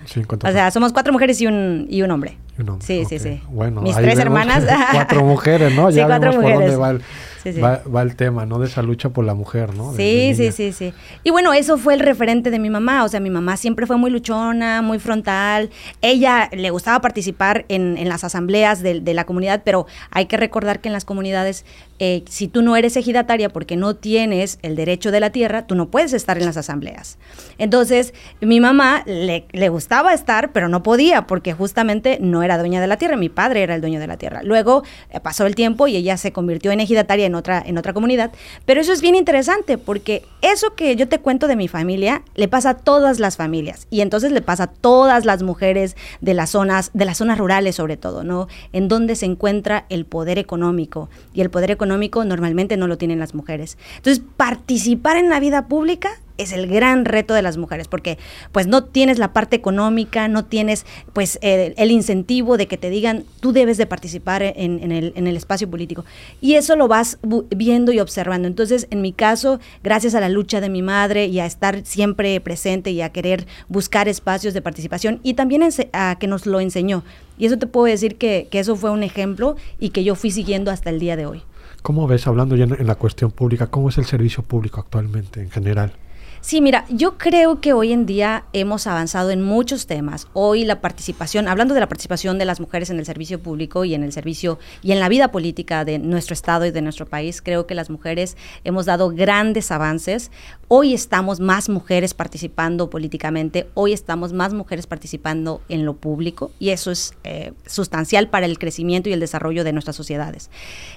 o 0.43 0.51
sea, 0.51 0.71
somos 0.71 0.93
cuatro 0.93 1.11
mujeres 1.11 1.41
y 1.41 1.47
un, 1.47 1.87
y 1.89 2.01
un 2.01 2.11
hombre. 2.11 2.37
Sí, 2.79 3.05
sí, 3.07 3.19
sí. 3.19 3.41
Bueno, 3.49 3.81
mis 3.81 3.95
tres 3.95 4.19
hermanas. 4.19 4.63
cuatro 4.91 5.23
mujeres, 5.23 5.73
¿no? 5.73 5.89
Ya 5.89 6.03
sí, 6.03 6.07
cuatro 6.07 6.33
mujeres. 6.33 6.79
va 6.79 6.97
Va, 7.45 8.01
el 8.01 8.15
tema, 8.15 8.45
¿no? 8.45 8.59
De 8.59 8.67
esa 8.67 8.81
lucha 8.81 9.09
por 9.09 9.25
la 9.25 9.33
mujer, 9.33 9.73
¿no? 9.73 9.93
sí, 9.95 10.33
sí, 10.35 10.51
sí, 10.51 10.71
sí. 10.71 10.93
Y 11.23 11.31
bueno, 11.31 11.53
eso 11.53 11.77
fue 11.77 11.93
el 11.93 11.99
referente 11.99 12.51
de 12.51 12.59
mi 12.59 12.69
mamá. 12.69 13.03
O 13.03 13.07
sea, 13.07 13.19
mi 13.19 13.29
mamá 13.29 13.57
siempre 13.57 13.87
fue 13.87 13.97
muy 13.97 14.11
luchona, 14.11 14.81
muy 14.81 14.99
frontal. 14.99 15.69
Ella 16.01 16.49
le 16.51 16.69
gustaba 16.69 17.01
participar 17.01 17.65
en, 17.67 17.97
en 17.97 18.09
las 18.09 18.23
asambleas 18.23 18.81
de, 18.81 18.99
de, 18.99 19.13
la 19.13 19.25
comunidad, 19.25 19.61
pero 19.63 19.87
hay 20.11 20.25
que 20.25 20.37
recordar 20.37 20.81
que 20.81 20.89
en 20.89 20.93
las 20.93 21.05
comunidades, 21.05 21.65
eh, 21.99 22.23
si 22.29 22.47
tú 22.47 22.61
no 22.61 22.75
eres 22.75 22.95
ejidataria 22.95 23.49
porque 23.49 23.75
no 23.75 23.95
tienes 23.95 24.59
el 24.61 24.75
derecho 24.75 25.11
de 25.11 25.19
la 25.19 25.31
tierra, 25.31 25.65
tú 25.65 25.75
no 25.75 25.89
puedes 25.89 26.13
estar 26.13 26.37
en 26.37 26.45
las 26.45 26.57
asambleas. 26.57 27.17
Entonces, 27.57 28.13
mi 28.39 28.59
mamá 28.59 29.03
le, 29.05 29.45
le 29.51 29.69
gustaba 29.69 30.13
estar, 30.13 30.51
pero 30.51 30.69
no 30.69 30.83
podía 30.83 31.25
porque 31.25 31.53
justamente 31.53 32.19
no 32.21 32.40
era 32.43 32.57
dueña 32.57 32.81
de 32.81 32.87
la 32.87 32.97
tierra. 32.97 33.17
Mi 33.17 33.29
padre 33.29 33.63
era 33.63 33.75
el 33.75 33.81
dueño 33.81 33.99
de 33.99 34.07
la 34.07 34.17
tierra. 34.17 34.41
Luego 34.43 34.83
eh, 35.09 35.19
pasó 35.19 35.45
el 35.45 35.55
tiempo 35.55 35.87
y 35.87 35.95
ella 35.95 36.17
se 36.17 36.31
convirtió 36.31 36.71
en 36.71 36.79
ejidataria 36.79 37.25
en 37.25 37.35
otra, 37.35 37.63
en 37.65 37.77
otra 37.77 37.93
comunidad. 37.93 38.31
Pero 38.65 38.81
eso 38.81 38.93
es 38.93 39.01
bien 39.01 39.15
interesante 39.15 39.77
porque 39.77 40.23
eso 40.41 40.75
que 40.75 40.95
yo 40.95 41.07
te 41.07 41.19
cuento 41.19 41.47
de 41.47 41.55
mi 41.55 41.67
familia 41.67 42.23
le 42.35 42.47
pasa 42.47 42.71
a 42.71 42.77
todas 42.77 43.19
las 43.19 43.37
familias 43.37 43.87
y 43.89 44.01
entonces 44.01 44.31
le 44.31 44.41
pasa 44.41 44.63
a 44.63 44.67
todas 44.67 45.25
las 45.25 45.43
mujeres 45.43 45.95
de 46.21 46.33
las 46.33 46.51
zonas, 46.51 46.91
de 46.93 47.05
las 47.05 47.17
zonas 47.17 47.37
rurales 47.37 47.75
sobre 47.75 47.97
todo, 47.97 48.23
¿no? 48.23 48.47
En 48.73 48.87
donde 48.87 49.15
se 49.15 49.25
encuentra 49.25 49.85
el 49.89 50.05
poder 50.05 50.37
económico 50.37 51.09
y 51.33 51.41
el 51.41 51.49
poder 51.49 51.71
económico 51.71 52.23
normalmente 52.25 52.77
no 52.77 52.87
lo 52.87 52.97
tienen 52.97 53.19
las 53.19 53.33
mujeres. 53.33 53.77
Entonces, 53.97 54.23
participar 54.37 55.17
en 55.17 55.29
la 55.29 55.39
vida 55.39 55.67
pública 55.67 56.09
es 56.41 56.51
el 56.51 56.67
gran 56.67 57.05
reto 57.05 57.33
de 57.33 57.41
las 57.41 57.57
mujeres, 57.57 57.87
porque 57.87 58.17
pues 58.51 58.67
no 58.67 58.83
tienes 58.83 59.19
la 59.19 59.33
parte 59.33 59.55
económica, 59.55 60.27
no 60.27 60.45
tienes 60.45 60.85
pues 61.13 61.39
el 61.41 61.91
incentivo 61.91 62.57
de 62.57 62.67
que 62.67 62.77
te 62.77 62.89
digan 62.89 63.23
tú 63.39 63.51
debes 63.51 63.77
de 63.77 63.85
participar 63.85 64.43
en, 64.43 64.91
el, 64.91 65.13
en 65.15 65.27
el 65.27 65.37
espacio 65.37 65.69
político. 65.69 66.05
Y 66.39 66.55
eso 66.55 66.75
lo 66.75 66.87
vas 66.87 67.17
viendo 67.55 67.91
y 67.91 67.99
observando. 67.99 68.47
Entonces, 68.47 68.87
en 68.89 69.01
mi 69.01 69.13
caso, 69.13 69.59
gracias 69.83 70.15
a 70.15 70.19
la 70.19 70.29
lucha 70.29 70.61
de 70.61 70.69
mi 70.69 70.81
madre 70.81 71.27
y 71.27 71.39
a 71.39 71.45
estar 71.45 71.85
siempre 71.85 72.39
presente 72.41 72.91
y 72.91 73.01
a 73.01 73.09
querer 73.09 73.47
buscar 73.67 74.07
espacios 74.07 74.53
de 74.53 74.61
participación 74.61 75.19
y 75.23 75.33
también 75.33 75.61
a 75.93 76.17
que 76.19 76.27
nos 76.27 76.45
lo 76.45 76.59
enseñó. 76.59 77.03
Y 77.37 77.45
eso 77.45 77.57
te 77.57 77.67
puedo 77.67 77.85
decir 77.85 78.17
que, 78.17 78.47
que 78.51 78.59
eso 78.59 78.75
fue 78.75 78.91
un 78.91 79.03
ejemplo 79.03 79.55
y 79.79 79.89
que 79.89 80.03
yo 80.03 80.15
fui 80.15 80.31
siguiendo 80.31 80.71
hasta 80.71 80.89
el 80.89 80.99
día 80.99 81.15
de 81.15 81.25
hoy. 81.25 81.43
¿Cómo 81.81 82.05
ves, 82.07 82.27
hablando 82.27 82.55
ya 82.55 82.65
en 82.65 82.85
la 82.85 82.95
cuestión 82.95 83.31
pública, 83.31 83.67
cómo 83.67 83.89
es 83.89 83.97
el 83.97 84.05
servicio 84.05 84.43
público 84.43 84.79
actualmente 84.79 85.41
en 85.41 85.49
general? 85.49 85.93
Sí, 86.43 86.59
mira, 86.59 86.85
yo 86.89 87.19
creo 87.19 87.61
que 87.61 87.71
hoy 87.71 87.93
en 87.93 88.07
día 88.07 88.45
hemos 88.51 88.87
avanzado 88.87 89.29
en 89.29 89.43
muchos 89.43 89.85
temas. 89.85 90.27
Hoy 90.33 90.65
la 90.65 90.81
participación, 90.81 91.47
hablando 91.47 91.75
de 91.75 91.79
la 91.79 91.87
participación 91.87 92.39
de 92.39 92.45
las 92.45 92.59
mujeres 92.59 92.89
en 92.89 92.97
el 92.97 93.05
servicio 93.05 93.39
público 93.39 93.85
y 93.85 93.93
en 93.93 94.01
el 94.01 94.11
servicio 94.11 94.57
y 94.81 94.91
en 94.91 94.99
la 94.99 95.07
vida 95.07 95.31
política 95.31 95.85
de 95.85 95.99
nuestro 95.99 96.33
estado 96.33 96.65
y 96.65 96.71
de 96.71 96.81
nuestro 96.81 97.05
país, 97.05 97.43
creo 97.43 97.67
que 97.67 97.75
las 97.75 97.91
mujeres 97.91 98.37
hemos 98.63 98.87
dado 98.87 99.09
grandes 99.11 99.69
avances. 99.69 100.31
Hoy 100.73 100.93
estamos 100.93 101.41
más 101.41 101.67
mujeres 101.67 102.13
participando 102.13 102.89
políticamente, 102.89 103.67
hoy 103.73 103.91
estamos 103.91 104.31
más 104.31 104.53
mujeres 104.53 104.87
participando 104.87 105.59
en 105.67 105.83
lo 105.83 105.97
público 105.97 106.51
y 106.59 106.69
eso 106.69 106.91
es 106.91 107.13
eh, 107.25 107.51
sustancial 107.65 108.29
para 108.29 108.45
el 108.45 108.57
crecimiento 108.57 109.09
y 109.09 109.11
el 109.11 109.19
desarrollo 109.19 109.65
de 109.65 109.73
nuestras 109.73 109.97
sociedades. 109.97 110.49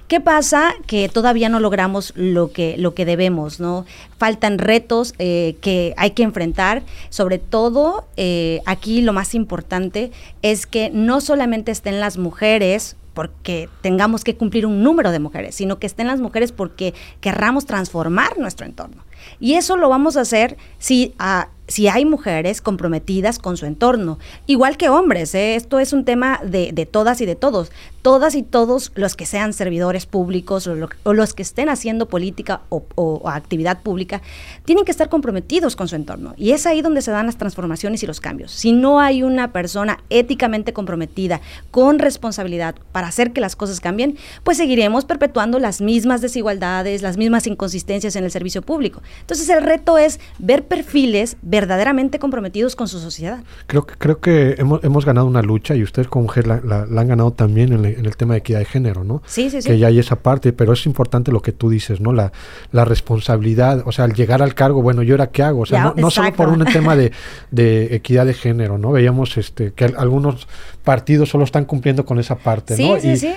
¿Qué 0.07 0.21
pasa? 0.21 0.75
Que 0.87 1.09
todavía 1.09 1.49
no 1.49 1.59
logramos 1.59 2.13
lo 2.15 2.53
que, 2.53 2.77
lo 2.79 2.95
que 2.95 3.05
debemos, 3.05 3.59
¿no? 3.59 3.85
Faltan 4.17 4.59
retos. 4.59 5.13
Eh, 5.19 5.57
que 5.61 5.93
hay 5.97 6.13
que 6.13 6.23
enfrentar. 6.23 6.85
Sobre 7.09 7.39
todo, 7.39 8.07
eh, 8.17 8.61
aquí 8.67 9.03
lo 9.03 9.13
más 9.13 9.35
importante 9.35 10.13
es 10.43 10.67
que 10.67 10.91
no 10.91 11.21
solamente 11.21 11.73
estén 11.73 11.99
las 11.99 12.17
mujeres 12.17 12.97
porque 13.15 13.69
tengamos 13.81 14.23
que 14.23 14.37
cumplir 14.37 14.67
un 14.67 14.83
número 14.83 15.11
de 15.11 15.21
mujeres, 15.21 15.55
sino 15.55 15.79
que 15.79 15.87
estén 15.87 16.07
las 16.07 16.21
mujeres 16.21 16.53
porque 16.53 16.95
querramos 17.21 17.65
transformar 17.65 18.39
nuestro 18.39 18.67
entorno. 18.67 19.03
Y 19.41 19.55
eso 19.55 19.77
lo 19.77 19.89
vamos 19.89 20.17
a 20.17 20.23
hacer 20.23 20.57
si, 20.79 21.15
ah, 21.19 21.49
si 21.67 21.89
hay 21.89 22.05
mujeres 22.05 22.61
comprometidas 22.61 23.39
con 23.39 23.57
su 23.57 23.67
entorno, 23.67 24.19
igual 24.47 24.77
que 24.77 24.89
hombres. 24.89 25.35
¿eh? 25.35 25.55
Esto 25.55 25.79
es 25.79 25.93
un 25.93 26.05
tema 26.05 26.41
de, 26.45 26.73
de, 26.73 26.87
todas 26.87 27.21
y 27.21 27.27
de 27.27 27.37
todos. 27.37 27.73
Todas 28.03 28.35
y 28.35 28.43
todos 28.43 28.93
los 28.97 29.17
que 29.17 29.25
sean 29.25 29.55
servidores 29.55 30.05
públicos 30.05 30.67
o, 30.67 31.13
los 31.15 31.33
que 31.35 31.43
estén 31.43 31.71
haciendo 31.71 32.07
política 32.07 32.61
o, 32.69 33.23
actividad 33.29 33.81
pública 33.83 34.21
tienen 34.67 34.85
que 34.85 34.91
estar 34.91 35.09
comprometidos 35.09 35.75
con 35.75 35.89
su 35.89 35.97
entorno. 35.97 36.35
Y 36.37 36.53
es 36.53 36.67
ahí 36.67 36.83
donde 36.83 37.01
se 37.01 37.11
dan 37.11 37.27
las 37.27 37.39
transformaciones 37.39 38.03
y 38.03 38.07
los 38.07 38.21
cambios. 38.21 38.53
Si 38.53 38.73
no 38.73 39.01
hay 39.01 39.23
una 39.23 39.53
persona 39.53 40.01
éticamente 40.11 40.75
comprometida, 40.75 41.41
con 41.71 41.99
responsabilidad 41.99 42.75
para 42.93 43.09
hacer 43.09 43.33
que 43.33 43.41
las 43.41 43.57
cosas 43.57 43.81
cambien, 43.81 44.19
pues 44.43 44.59
seguiremos 44.59 45.07
perpetuando 45.07 45.59
las 45.59 45.81
mismas 45.81 46.21
desigualdades, 46.21 47.01
las 47.01 47.17
mismas 47.17 47.47
inconsistencias 47.47 48.17
en 48.17 48.25
el 48.25 48.31
servicio 48.31 48.61
público. 48.61 49.03
Entonces 49.21 49.49
el 49.49 49.63
reto 49.63 49.97
es 49.97 50.21
ver 50.39 50.67
perfiles 50.67 51.39
verdaderamente 51.55 52.19
comprometidos 52.19 52.75
con 52.75 52.89
su 52.89 52.99
sociedad. 52.99 53.45
Creo 53.69 53.87
que, 53.87 53.95
creo 53.97 54.21
que 54.21 54.57
hemos, 54.59 54.83
hemos 54.83 55.05
ganado 55.05 55.29
una 55.29 55.41
lucha 55.41 55.77
y 55.77 55.85
ustedes 55.85 56.09
como 56.09 56.25
mujer 56.25 56.49
la, 56.49 56.57
han 56.83 57.09
ganado 57.09 57.33
también 57.33 57.73
en, 57.73 57.85
el 57.85 58.17
tema 58.17 58.35
de 58.35 58.41
equidad 58.41 58.59
de 58.59 58.65
género, 58.65 59.05
¿no? 59.05 59.23
Sí, 59.25 59.51
sí, 59.51 59.63
sí. 59.63 59.69
Que 59.69 59.79
ya 59.79 59.87
hay 59.87 60.01
esa 60.01 60.17
parte, 60.17 60.53
pero 60.53 60.73
es 60.73 60.85
importante 60.85 61.31
lo 61.31 61.43
que 61.43 61.53
tú 61.53 61.71
dices, 61.71 62.01
¿no? 62.01 62.13
La, 62.13 62.33
la 62.73 62.85
responsabilidad, 62.85 63.85
o 63.87 63.93
sea, 63.93 64.07
al 64.07 64.15
llegar 64.15 64.43
al 64.43 64.55
cargo, 64.55 64.83
bueno, 64.83 65.03
¿yo 65.03 65.15
ahora 65.15 65.29
qué 65.29 65.45
hago? 65.45 65.61
O 65.61 65.67
sea, 65.67 65.95
no, 65.97 66.11
solo 66.11 66.33
por 66.33 66.49
un 66.49 66.65
tema 66.73 66.97
de, 66.97 67.13
de, 67.53 67.95
equidad 67.95 68.27
de 68.27 68.35
género, 68.35 68.77
¿no? 68.77 68.91
Veíamos 68.91 69.37
este, 69.37 69.73
que 69.73 69.85
algunos 69.85 70.49
partidos 70.83 71.29
solo 71.29 71.45
están 71.45 71.67
cumpliendo 71.67 72.05
con 72.05 72.19
esa 72.19 72.35
parte, 72.35 72.77
¿no? 72.77 73.01
Sí, 73.01 73.17
sí. 73.17 73.33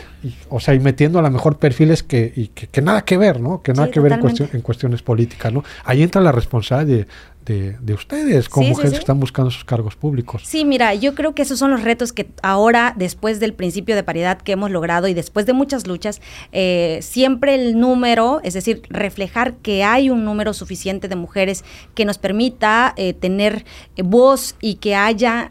o 0.50 0.60
sea, 0.60 0.74
y 0.74 0.80
metiendo 0.80 1.20
a 1.20 1.22
lo 1.22 1.30
mejor 1.30 1.58
perfiles 1.60 2.02
que, 2.02 2.34
y 2.36 2.48
que, 2.48 2.82
nada 2.82 3.04
que 3.04 3.18
ver, 3.18 3.40
¿no? 3.40 3.62
Que 3.62 3.74
nada 3.74 3.92
que 3.92 4.00
ver 4.00 4.14
en, 4.14 4.50
en, 4.54 4.62
cuestiones 4.62 5.04
políticas, 5.04 5.54
¿no? 5.54 5.64
Ahí 5.86 6.02
entra 6.02 6.20
la 6.20 6.32
responsabilidad 6.32 7.06
de, 7.06 7.08
de, 7.54 7.94
ustedes 7.94 8.50
como 8.50 8.70
mujeres 8.70 8.92
que 8.92 8.98
están 8.98 9.20
buscando 9.20 9.52
sus 9.52 9.64
cargos 9.64 9.96
públicos. 9.96 10.44
Sí, 10.46 10.66
mira, 10.66 10.94
yo 10.94 11.16
creo 11.16 11.34
que 11.34 11.42
esos 11.42 11.58
son 11.58 11.72
los 11.72 11.84
retos 11.84 12.12
que 12.12 12.30
ahora, 12.44 12.94
después 12.98 13.40
del 13.40 13.54
principio 13.54 13.96
de 13.96 14.04
paridad 14.04 14.40
que 14.40 14.52
hemos 14.52 14.72
logrado 14.72 15.08
y 15.08 15.14
después 15.14 15.46
de 15.46 15.54
muchas 15.54 15.88
luchas, 15.88 16.22
eh, 16.52 17.00
siempre 17.02 17.56
el 17.56 17.80
número, 17.80 18.42
es 18.44 18.54
decir, 18.54 18.82
reflejar 18.90 19.56
que 19.56 19.84
hay 19.84 20.10
un 20.10 20.26
número 20.26 20.54
suficiente 20.54 21.08
de 21.08 21.16
mujeres 21.16 21.64
que 21.96 22.06
nos 22.06 22.18
permita 22.18 22.94
eh, 22.98 23.14
tener 23.14 23.66
eh, 23.96 24.04
voz 24.04 24.56
y 24.62 24.76
que 24.76 24.96
haya 24.96 25.50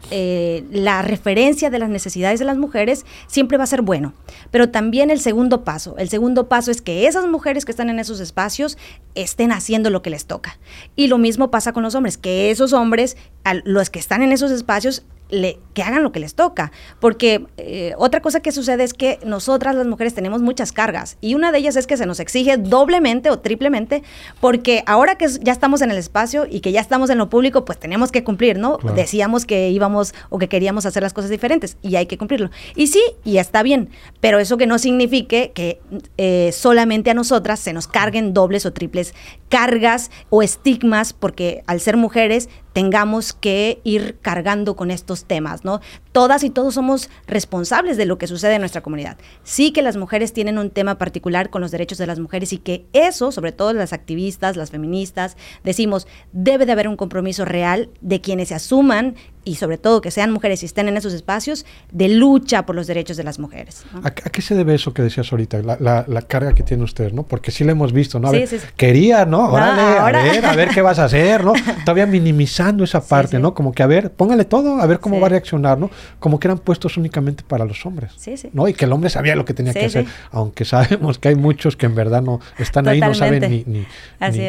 la 0.71 1.01
referencia 1.01 1.69
de 1.69 1.79
las 1.79 1.89
necesidades 1.89 2.39
de 2.39 2.45
las 2.45 2.57
mujeres, 2.57 3.05
siempre 3.27 3.57
va 3.57 3.63
a 3.63 3.67
ser 3.67 3.81
bueno. 3.81 4.13
Pero 4.51 4.69
también 4.69 5.09
el 5.09 5.19
segundo 5.19 5.63
paso, 5.63 5.95
el 5.97 6.09
segundo 6.09 6.47
paso 6.47 6.71
es 6.71 6.81
que 6.81 7.07
esas 7.07 7.25
mujeres 7.27 7.65
que 7.65 7.71
están 7.71 7.89
en 7.89 7.99
esos 7.99 8.19
espacios 8.19 8.77
estén 9.15 9.51
haciendo 9.51 9.89
lo 9.89 10.01
que 10.01 10.09
les 10.09 10.25
toca. 10.25 10.57
Y 10.95 11.07
lo 11.07 11.17
mismo 11.17 11.51
pasa 11.51 11.73
con 11.73 11.83
los 11.83 11.86
hombres, 11.95 12.17
que 12.17 12.51
esos 12.51 12.73
hombres, 12.73 13.17
los 13.65 13.89
que 13.89 13.99
están 13.99 14.23
en 14.23 14.31
esos 14.31 14.51
espacios, 14.51 15.03
que 15.29 15.83
hagan 15.83 16.03
lo 16.03 16.11
que 16.11 16.19
les 16.19 16.35
toca. 16.35 16.71
Porque 16.99 17.45
eh, 17.57 17.93
otra 17.97 18.21
cosa 18.21 18.39
que 18.39 18.51
sucede 18.51 18.83
es 18.83 18.93
que 18.93 19.19
nosotras 19.25 19.75
las 19.75 19.87
mujeres 19.87 20.13
tenemos 20.13 20.41
muchas 20.41 20.71
cargas 20.71 21.17
y 21.21 21.35
una 21.35 21.51
de 21.51 21.59
ellas 21.59 21.75
es 21.75 21.87
que 21.87 21.97
se 21.97 22.05
nos 22.05 22.19
exige 22.19 22.57
doblemente 22.57 23.29
o 23.29 23.39
triplemente 23.39 24.03
porque 24.39 24.83
ahora 24.85 25.15
que 25.15 25.27
ya 25.41 25.51
estamos 25.51 25.81
en 25.81 25.91
el 25.91 25.97
espacio 25.97 26.47
y 26.49 26.61
que 26.61 26.71
ya 26.71 26.81
estamos 26.81 27.09
en 27.09 27.17
lo 27.17 27.29
público, 27.29 27.65
pues 27.65 27.79
tenemos 27.79 28.11
que 28.11 28.23
cumplir, 28.23 28.57
¿no? 28.57 28.77
Decíamos 28.95 29.45
que 29.45 29.69
íbamos 29.69 30.13
o 30.29 30.39
que 30.39 30.47
queríamos 30.47 30.85
hacer 30.85 31.03
las 31.03 31.13
cosas 31.13 31.29
diferentes 31.29 31.77
y 31.81 31.95
hay 31.95 32.05
que 32.05 32.17
cumplirlo. 32.17 32.49
Y 32.75 32.87
sí, 32.87 33.01
y 33.23 33.37
está 33.37 33.63
bien, 33.63 33.89
pero 34.19 34.39
eso 34.39 34.57
que 34.57 34.67
no 34.67 34.79
signifique 34.79 35.51
que 35.53 35.79
eh, 36.17 36.51
solamente 36.53 37.11
a 37.11 37.13
nosotras 37.13 37.59
se 37.59 37.73
nos 37.73 37.87
carguen 37.87 38.33
dobles 38.33 38.65
o 38.65 38.73
triples 38.73 39.13
cargas 39.49 40.11
o 40.29 40.41
estigmas 40.41 41.13
porque 41.13 41.63
al 41.67 41.79
ser 41.79 41.97
mujeres 41.97 42.49
tengamos 42.77 43.33
que 43.33 43.81
ir 43.83 44.19
cargando 44.21 44.75
con 44.75 44.91
estos 44.91 45.25
temas, 45.25 45.65
¿no? 45.65 45.81
Todas 46.11 46.43
y 46.43 46.51
todos 46.51 46.75
somos 46.75 47.09
responsables 47.25 47.97
de 47.97 48.05
lo 48.05 48.19
que 48.19 48.27
sucede 48.27 48.53
en 48.53 48.61
nuestra 48.61 48.81
comunidad. 48.81 49.17
Sí 49.41 49.71
que 49.71 49.81
las 49.81 49.97
mujeres 49.97 50.31
tienen 50.31 50.59
un 50.59 50.69
tema 50.69 50.99
particular 50.99 51.49
con 51.49 51.63
los 51.63 51.71
derechos 51.71 51.97
de 51.97 52.05
las 52.05 52.19
mujeres 52.19 52.53
y 52.53 52.59
que 52.59 52.85
eso, 52.93 53.31
sobre 53.31 53.51
todo 53.51 53.73
las 53.73 53.93
activistas, 53.93 54.57
las 54.57 54.69
feministas, 54.69 55.37
decimos, 55.63 56.07
debe 56.33 56.67
de 56.67 56.73
haber 56.73 56.87
un 56.87 56.97
compromiso 56.97 57.45
real 57.45 57.89
de 58.01 58.21
quienes 58.21 58.49
se 58.49 58.53
asuman 58.53 59.15
y 59.47 59.55
sobre 59.55 59.77
todo 59.77 60.01
que 60.01 60.11
sean 60.11 60.31
mujeres 60.31 60.61
y 60.63 60.65
estén 60.65 60.89
en 60.89 60.97
esos 60.97 61.13
espacios 61.13 61.65
de 61.91 62.09
lucha 62.09 62.65
por 62.65 62.75
los 62.75 62.85
derechos 62.85 63.15
de 63.15 63.23
las 63.23 63.39
mujeres. 63.39 63.85
¿A, 64.03 64.11
qué 64.11 64.41
se 64.41 64.55
debe 64.55 64.75
eso 64.75 64.93
que 64.93 65.01
decías 65.01 65.31
ahorita, 65.31 65.61
la, 65.61 66.21
carga 66.27 66.53
que 66.53 66.63
tiene 66.63 66.83
usted, 66.83 67.13
¿no? 67.13 67.23
Porque 67.23 67.51
sí 67.51 67.63
lo 67.63 67.71
hemos 67.71 67.93
visto, 67.93 68.19
¿no? 68.19 68.31
Quería, 68.75 69.25
¿no? 69.25 69.49
Órale, 69.49 69.81
a 69.81 70.11
ver, 70.11 70.45
a 70.45 70.55
ver 70.55 70.69
qué 70.69 70.81
vas 70.81 70.99
a 70.99 71.05
hacer, 71.05 71.45
¿no? 71.45 71.53
Todavía 71.85 72.05
minimizando 72.05 72.83
esa 72.83 73.01
parte, 73.01 73.39
¿no? 73.39 73.53
Como 73.53 73.71
que 73.71 73.83
a 73.83 73.87
ver, 73.87 74.11
póngale 74.11 74.43
todo, 74.43 74.81
a 74.81 74.85
ver 74.85 74.99
cómo 74.99 75.19
va 75.21 75.27
a 75.27 75.29
reaccionar, 75.29 75.77
¿no? 75.77 75.89
Como 76.19 76.39
que 76.39 76.47
eran 76.47 76.59
puestos 76.59 76.97
únicamente 76.97 77.43
para 77.47 77.63
los 77.63 77.85
hombres, 77.85 78.11
¿no? 78.51 78.67
Y 78.67 78.73
que 78.73 78.83
el 78.83 78.91
hombre 78.91 79.09
sabía 79.09 79.35
lo 79.35 79.45
que 79.45 79.53
tenía 79.53 79.73
que 79.73 79.85
hacer, 79.85 80.05
aunque 80.31 80.65
sabemos 80.65 81.19
que 81.19 81.29
hay 81.29 81.35
muchos 81.35 81.77
que 81.77 81.85
en 81.85 81.95
verdad 81.95 82.21
no 82.21 82.41
están 82.57 82.87
ahí, 82.89 82.99
no 82.99 83.13
saben 83.13 83.49
ni, 83.49 83.63
ni, 83.65 83.85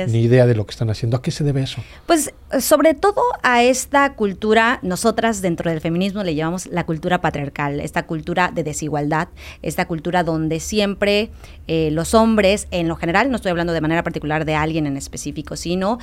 ni 0.08 0.20
idea 0.22 0.46
de 0.46 0.56
lo 0.56 0.66
que 0.66 0.72
están 0.72 0.90
haciendo. 0.90 1.16
¿A 1.16 1.22
qué 1.22 1.30
se 1.30 1.44
debe 1.44 1.62
eso? 1.62 1.80
Pues 2.06 2.32
sobre 2.60 2.94
todo 2.94 3.22
a 3.42 3.62
esta 3.62 4.14
cultura 4.14 4.78
nosotras 4.82 5.42
dentro 5.42 5.70
del 5.70 5.80
feminismo 5.80 6.22
le 6.22 6.34
llamamos 6.34 6.66
la 6.66 6.86
cultura 6.86 7.20
patriarcal, 7.20 7.80
esta 7.80 8.06
cultura 8.06 8.50
de 8.54 8.64
desigualdad, 8.64 9.28
esta 9.62 9.86
cultura 9.86 10.24
donde 10.24 10.60
siempre 10.60 11.30
eh, 11.66 11.90
los 11.92 12.14
hombres, 12.14 12.66
en 12.70 12.88
lo 12.88 12.96
general, 12.96 13.30
no 13.30 13.36
estoy 13.36 13.50
hablando 13.50 13.72
de 13.72 13.80
manera 13.80 14.02
particular 14.02 14.44
de 14.44 14.54
alguien 14.54 14.86
en 14.86 14.96
específico, 14.96 15.56
sino 15.56 15.98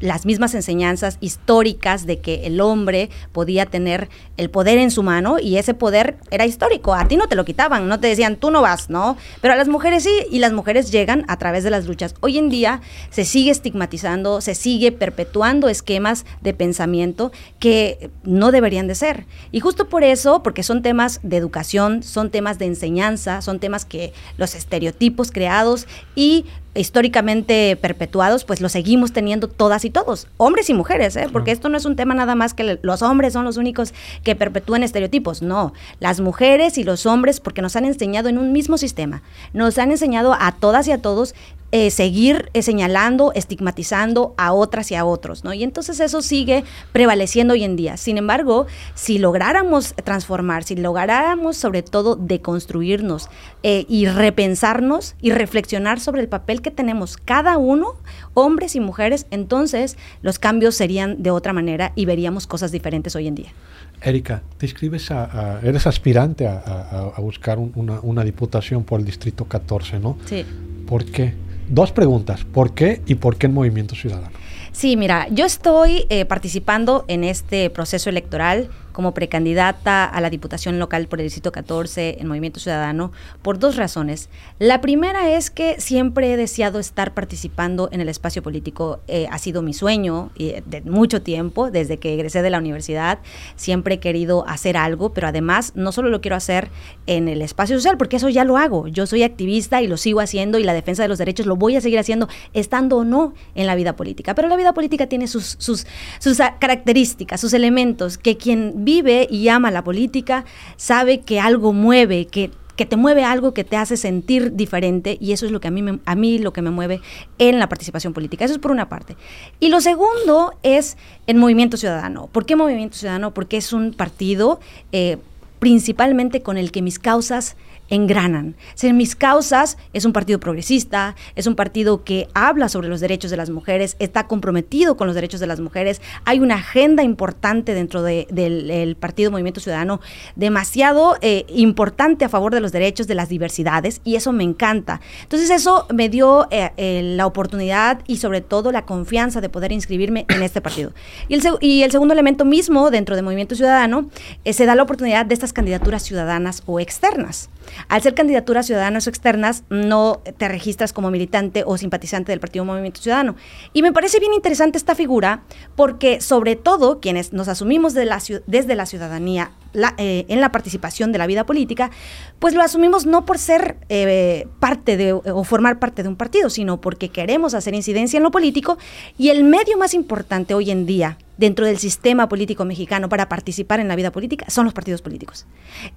las 0.00 0.26
mismas 0.26 0.54
enseñanzas 0.54 1.18
históricas 1.20 2.06
de 2.06 2.18
que 2.18 2.46
el 2.46 2.60
hombre 2.60 3.10
podía 3.32 3.66
tener 3.66 4.08
el 4.36 4.50
poder 4.50 4.78
en 4.78 4.90
su 4.90 5.02
mano 5.02 5.38
y 5.38 5.56
ese 5.56 5.74
poder 5.74 6.16
era 6.30 6.46
histórico. 6.46 6.94
A 6.94 7.08
ti 7.08 7.16
no 7.16 7.28
te 7.28 7.36
lo 7.36 7.44
quitaban, 7.44 7.88
no 7.88 8.00
te 8.00 8.08
decían 8.08 8.36
tú 8.36 8.50
no 8.50 8.62
vas, 8.62 8.90
¿no? 8.90 9.16
Pero 9.40 9.54
a 9.54 9.56
las 9.56 9.68
mujeres 9.68 10.02
sí 10.02 10.26
y 10.30 10.38
las 10.38 10.52
mujeres 10.52 10.90
llegan 10.90 11.24
a 11.28 11.38
través 11.38 11.64
de 11.64 11.70
las 11.70 11.86
luchas. 11.86 12.14
Hoy 12.20 12.38
en 12.38 12.48
día 12.48 12.80
se 13.10 13.24
sigue 13.24 13.50
estigmatizando, 13.50 14.40
se 14.40 14.54
sigue 14.54 14.92
perpetuando 14.92 15.68
esquemas 15.68 16.24
de 16.42 16.54
pensamiento 16.54 17.32
que 17.58 18.10
no 18.24 18.50
deberían 18.50 18.86
de 18.86 18.94
ser. 18.94 19.26
Y 19.52 19.60
justo 19.60 19.88
por 19.88 20.04
eso, 20.04 20.42
porque 20.42 20.62
son 20.62 20.82
temas 20.82 21.20
de 21.22 21.36
educación, 21.36 22.02
son 22.02 22.30
temas 22.30 22.58
de 22.58 22.66
enseñanza, 22.66 23.42
son 23.42 23.60
temas 23.60 23.84
que 23.84 24.12
los 24.36 24.54
estereotipos 24.54 25.30
creados 25.30 25.86
y 26.14 26.46
históricamente 26.74 27.76
perpetuados, 27.80 28.44
pues 28.44 28.60
lo 28.60 28.68
seguimos 28.68 29.12
teniendo 29.12 29.48
todas 29.48 29.84
y 29.84 29.90
todos, 29.90 30.28
hombres 30.36 30.68
y 30.70 30.74
mujeres, 30.74 31.16
¿eh? 31.16 31.28
porque 31.32 31.52
esto 31.52 31.68
no 31.68 31.76
es 31.76 31.84
un 31.84 31.96
tema 31.96 32.14
nada 32.14 32.34
más 32.34 32.54
que 32.54 32.78
los 32.82 33.02
hombres 33.02 33.32
son 33.32 33.44
los 33.44 33.56
únicos 33.56 33.94
que 34.22 34.34
perpetúan 34.34 34.82
estereotipos, 34.82 35.42
no, 35.42 35.72
las 36.00 36.20
mujeres 36.20 36.78
y 36.78 36.84
los 36.84 37.06
hombres, 37.06 37.40
porque 37.40 37.62
nos 37.62 37.76
han 37.76 37.84
enseñado 37.84 38.28
en 38.28 38.38
un 38.38 38.52
mismo 38.52 38.78
sistema, 38.78 39.22
nos 39.52 39.78
han 39.78 39.90
enseñado 39.90 40.34
a 40.38 40.52
todas 40.52 40.88
y 40.88 40.92
a 40.92 41.00
todos 41.00 41.34
eh, 41.76 41.90
seguir 41.90 42.50
eh, 42.54 42.62
señalando, 42.62 43.32
estigmatizando 43.34 44.32
a 44.36 44.52
otras 44.52 44.92
y 44.92 44.94
a 44.94 45.04
otros, 45.04 45.42
¿no? 45.42 45.52
Y 45.52 45.64
entonces 45.64 45.98
eso 45.98 46.22
sigue 46.22 46.62
prevaleciendo 46.92 47.54
hoy 47.54 47.64
en 47.64 47.74
día. 47.74 47.96
Sin 47.96 48.16
embargo, 48.16 48.68
si 48.94 49.18
lográramos 49.18 49.92
transformar, 50.04 50.62
si 50.62 50.76
lográramos 50.76 51.56
sobre 51.56 51.82
todo 51.82 52.14
deconstruirnos 52.14 53.28
eh, 53.64 53.86
y 53.88 54.06
repensarnos 54.06 55.16
y 55.20 55.32
reflexionar 55.32 55.98
sobre 55.98 56.20
el 56.20 56.28
papel 56.28 56.62
que 56.62 56.70
tenemos 56.70 57.16
cada 57.16 57.58
uno, 57.58 57.96
hombres 58.34 58.76
y 58.76 58.80
mujeres, 58.80 59.26
entonces 59.32 59.96
los 60.22 60.38
cambios 60.38 60.76
serían 60.76 61.24
de 61.24 61.32
otra 61.32 61.52
manera 61.52 61.90
y 61.96 62.04
veríamos 62.04 62.46
cosas 62.46 62.70
diferentes 62.70 63.16
hoy 63.16 63.26
en 63.26 63.34
día. 63.34 63.52
Erika, 64.00 64.44
te 64.58 64.66
inscribes 64.66 65.10
a, 65.10 65.58
eres 65.60 65.88
aspirante 65.88 66.46
a, 66.46 67.14
buscar 67.18 67.58
una, 67.58 67.98
una, 68.00 68.22
diputación 68.22 68.84
por 68.84 69.00
el 69.00 69.06
distrito 69.06 69.46
14, 69.46 69.98
¿no? 69.98 70.16
Sí. 70.26 70.46
¿Por 70.86 71.04
qué? 71.04 71.34
Dos 71.68 71.92
preguntas, 71.92 72.44
¿por 72.44 72.74
qué 72.74 73.00
y 73.06 73.14
por 73.14 73.36
qué 73.36 73.46
el 73.46 73.52
Movimiento 73.52 73.94
Ciudadano? 73.94 74.30
Sí, 74.72 74.96
mira, 74.96 75.28
yo 75.30 75.46
estoy 75.46 76.06
eh, 76.08 76.24
participando 76.24 77.04
en 77.08 77.24
este 77.24 77.70
proceso 77.70 78.10
electoral 78.10 78.68
como 78.94 79.12
precandidata 79.12 80.04
a 80.04 80.20
la 80.20 80.30
Diputación 80.30 80.78
Local 80.78 81.08
por 81.08 81.20
el 81.20 81.26
Distrito 81.26 81.52
14 81.52 82.18
en 82.20 82.28
Movimiento 82.28 82.60
Ciudadano 82.60 83.12
por 83.42 83.58
dos 83.58 83.76
razones. 83.76 84.30
La 84.58 84.80
primera 84.80 85.30
es 85.30 85.50
que 85.50 85.80
siempre 85.80 86.32
he 86.32 86.36
deseado 86.36 86.78
estar 86.78 87.12
participando 87.12 87.88
en 87.92 88.00
el 88.00 88.08
espacio 88.08 88.42
político. 88.42 89.00
Eh, 89.08 89.26
ha 89.30 89.38
sido 89.38 89.60
mi 89.62 89.74
sueño 89.74 90.30
de 90.36 90.82
mucho 90.82 91.22
tiempo, 91.22 91.70
desde 91.70 91.98
que 91.98 92.14
egresé 92.14 92.40
de 92.40 92.50
la 92.50 92.58
universidad. 92.58 93.18
Siempre 93.56 93.96
he 93.96 93.98
querido 94.00 94.46
hacer 94.46 94.76
algo, 94.76 95.12
pero 95.12 95.26
además 95.26 95.72
no 95.74 95.90
solo 95.90 96.08
lo 96.08 96.20
quiero 96.20 96.36
hacer 96.36 96.70
en 97.06 97.28
el 97.28 97.42
espacio 97.42 97.76
social, 97.76 97.96
porque 97.98 98.16
eso 98.16 98.28
ya 98.28 98.44
lo 98.44 98.56
hago. 98.56 98.86
Yo 98.86 99.06
soy 99.06 99.24
activista 99.24 99.82
y 99.82 99.88
lo 99.88 99.96
sigo 99.96 100.20
haciendo 100.20 100.58
y 100.58 100.62
la 100.62 100.72
defensa 100.72 101.02
de 101.02 101.08
los 101.08 101.18
derechos 101.18 101.46
lo 101.46 101.56
voy 101.56 101.74
a 101.74 101.80
seguir 101.80 101.98
haciendo, 101.98 102.28
estando 102.52 102.98
o 102.98 103.04
no 103.04 103.34
en 103.56 103.66
la 103.66 103.74
vida 103.74 103.96
política. 103.96 104.36
Pero 104.36 104.46
la 104.46 104.56
vida 104.56 104.72
política 104.72 105.08
tiene 105.08 105.26
sus, 105.26 105.56
sus, 105.58 105.86
sus 106.20 106.38
características, 106.60 107.40
sus 107.40 107.52
elementos, 107.54 108.18
que 108.18 108.36
quien 108.36 108.83
vive 108.84 109.26
y 109.30 109.48
ama 109.48 109.70
la 109.70 109.82
política, 109.82 110.44
sabe 110.76 111.20
que 111.20 111.40
algo 111.40 111.72
mueve, 111.72 112.26
que 112.26 112.50
que 112.76 112.86
te 112.86 112.96
mueve 112.96 113.24
algo 113.24 113.54
que 113.54 113.64
te 113.64 113.76
hace 113.76 113.96
sentir 113.96 114.54
diferente 114.54 115.16
y 115.20 115.32
eso 115.32 115.46
es 115.46 115.52
lo 115.52 115.60
que 115.60 115.68
a 115.68 115.70
mí, 115.70 116.00
a 116.04 116.14
mí 116.14 116.38
lo 116.38 116.52
que 116.52 116.62
me 116.62 116.70
mueve 116.70 117.00
en 117.38 117.58
la 117.58 117.68
participación 117.68 118.12
política. 118.12 118.44
Eso 118.44 118.54
es 118.54 118.60
por 118.60 118.70
una 118.70 118.88
parte. 118.88 119.16
Y 119.60 119.68
lo 119.68 119.80
segundo 119.80 120.54
es 120.62 120.96
el 121.26 121.36
Movimiento 121.36 121.76
Ciudadano. 121.76 122.28
¿Por 122.32 122.46
qué 122.46 122.56
Movimiento 122.56 122.96
Ciudadano? 122.96 123.32
Porque 123.32 123.56
es 123.56 123.72
un 123.72 123.92
partido... 123.92 124.60
Eh, 124.92 125.18
principalmente 125.64 126.42
con 126.42 126.58
el 126.58 126.70
que 126.70 126.82
mis 126.82 126.98
causas 126.98 127.56
engranan. 127.90 128.56
Ser 128.74 128.94
mis 128.94 129.14
causas 129.14 129.76
es 129.92 130.04
un 130.04 130.12
partido 130.12 130.40
progresista, 130.40 131.14
es 131.36 131.46
un 131.46 131.54
partido 131.54 132.04
que 132.04 132.28
habla 132.34 132.68
sobre 132.68 132.88
los 132.88 133.00
derechos 133.00 133.30
de 133.30 133.36
las 133.36 133.50
mujeres, 133.50 133.96
está 133.98 134.26
comprometido 134.26 134.96
con 134.96 135.06
los 135.06 135.14
derechos 135.14 135.40
de 135.40 135.46
las 135.46 135.60
mujeres, 135.60 136.00
hay 136.24 136.40
una 136.40 136.56
agenda 136.56 137.02
importante 137.02 137.74
dentro 137.74 138.02
del 138.02 138.96
Partido 138.98 139.30
Movimiento 139.30 139.60
Ciudadano, 139.60 140.00
demasiado 140.36 141.16
eh, 141.20 141.44
importante 141.48 142.24
a 142.24 142.28
favor 142.28 142.54
de 142.54 142.60
los 142.60 142.72
derechos 142.72 143.06
de 143.06 143.14
las 143.14 143.28
diversidades 143.28 144.00
y 144.04 144.16
eso 144.16 144.32
me 144.32 144.44
encanta. 144.44 145.00
Entonces 145.22 145.50
eso 145.50 145.86
me 145.92 146.08
dio 146.08 146.46
eh, 146.50 146.70
eh, 146.76 147.02
la 147.16 147.26
oportunidad 147.26 148.00
y 148.06 148.16
sobre 148.16 148.40
todo 148.40 148.72
la 148.72 148.86
confianza 148.86 149.40
de 149.40 149.48
poder 149.48 149.72
inscribirme 149.72 150.26
en 150.28 150.42
este 150.42 150.60
partido. 150.60 150.92
Y 151.28 151.34
el, 151.34 151.42
y 151.60 151.82
el 151.82 151.90
segundo 151.90 152.14
elemento 152.14 152.44
mismo 152.44 152.90
dentro 152.90 153.16
de 153.16 153.22
Movimiento 153.22 153.54
Ciudadano 153.54 154.08
se 154.44 154.66
da 154.66 154.74
la 154.74 154.82
oportunidad 154.82 155.26
de 155.26 155.34
estas 155.34 155.52
candidaturas 155.54 156.02
ciudadanas 156.02 156.62
o 156.66 156.80
externas. 156.80 157.48
Al 157.88 158.02
ser 158.02 158.14
candidaturas 158.14 158.66
ciudadanas 158.66 159.06
o 159.06 159.10
externas, 159.10 159.64
no 159.70 160.20
te 160.36 160.48
registras 160.48 160.92
como 160.92 161.10
militante 161.10 161.64
o 161.66 161.78
simpatizante 161.78 162.32
del 162.32 162.40
Partido 162.40 162.66
Movimiento 162.66 163.00
Ciudadano. 163.00 163.36
Y 163.72 163.80
me 163.80 163.92
parece 163.92 164.20
bien 164.20 164.34
interesante 164.34 164.76
esta 164.76 164.94
figura 164.94 165.44
porque 165.76 166.20
sobre 166.20 166.56
todo 166.56 167.00
quienes 167.00 167.32
nos 167.32 167.48
asumimos 167.48 167.94
desde 167.94 168.74
la 168.74 168.86
ciudadanía 168.86 169.52
eh, 169.98 170.26
en 170.28 170.40
la 170.40 170.52
participación 170.52 171.10
de 171.10 171.18
la 171.18 171.26
vida 171.26 171.46
política, 171.46 171.90
pues 172.38 172.54
lo 172.54 172.62
asumimos 172.62 173.06
no 173.06 173.24
por 173.24 173.38
ser 173.38 173.78
eh, 173.88 174.46
parte 174.60 174.96
de 174.96 175.12
o 175.12 175.44
formar 175.44 175.78
parte 175.78 176.02
de 176.02 176.08
un 176.08 176.16
partido, 176.16 176.50
sino 176.50 176.80
porque 176.80 177.08
queremos 177.08 177.54
hacer 177.54 177.74
incidencia 177.74 178.18
en 178.18 178.22
lo 178.22 178.30
político 178.30 178.78
y 179.18 179.30
el 179.30 179.44
medio 179.44 179.76
más 179.78 179.94
importante 179.94 180.54
hoy 180.54 180.70
en 180.70 180.86
día 180.86 181.18
dentro 181.36 181.66
del 181.66 181.78
sistema 181.78 182.28
político 182.28 182.64
mexicano 182.64 183.08
para 183.08 183.28
participar 183.28 183.80
en 183.80 183.88
la 183.88 183.96
vida 183.96 184.12
política 184.12 184.46
son 184.48 184.64
los 184.64 184.74
partidos 184.74 185.02
políticos. 185.02 185.46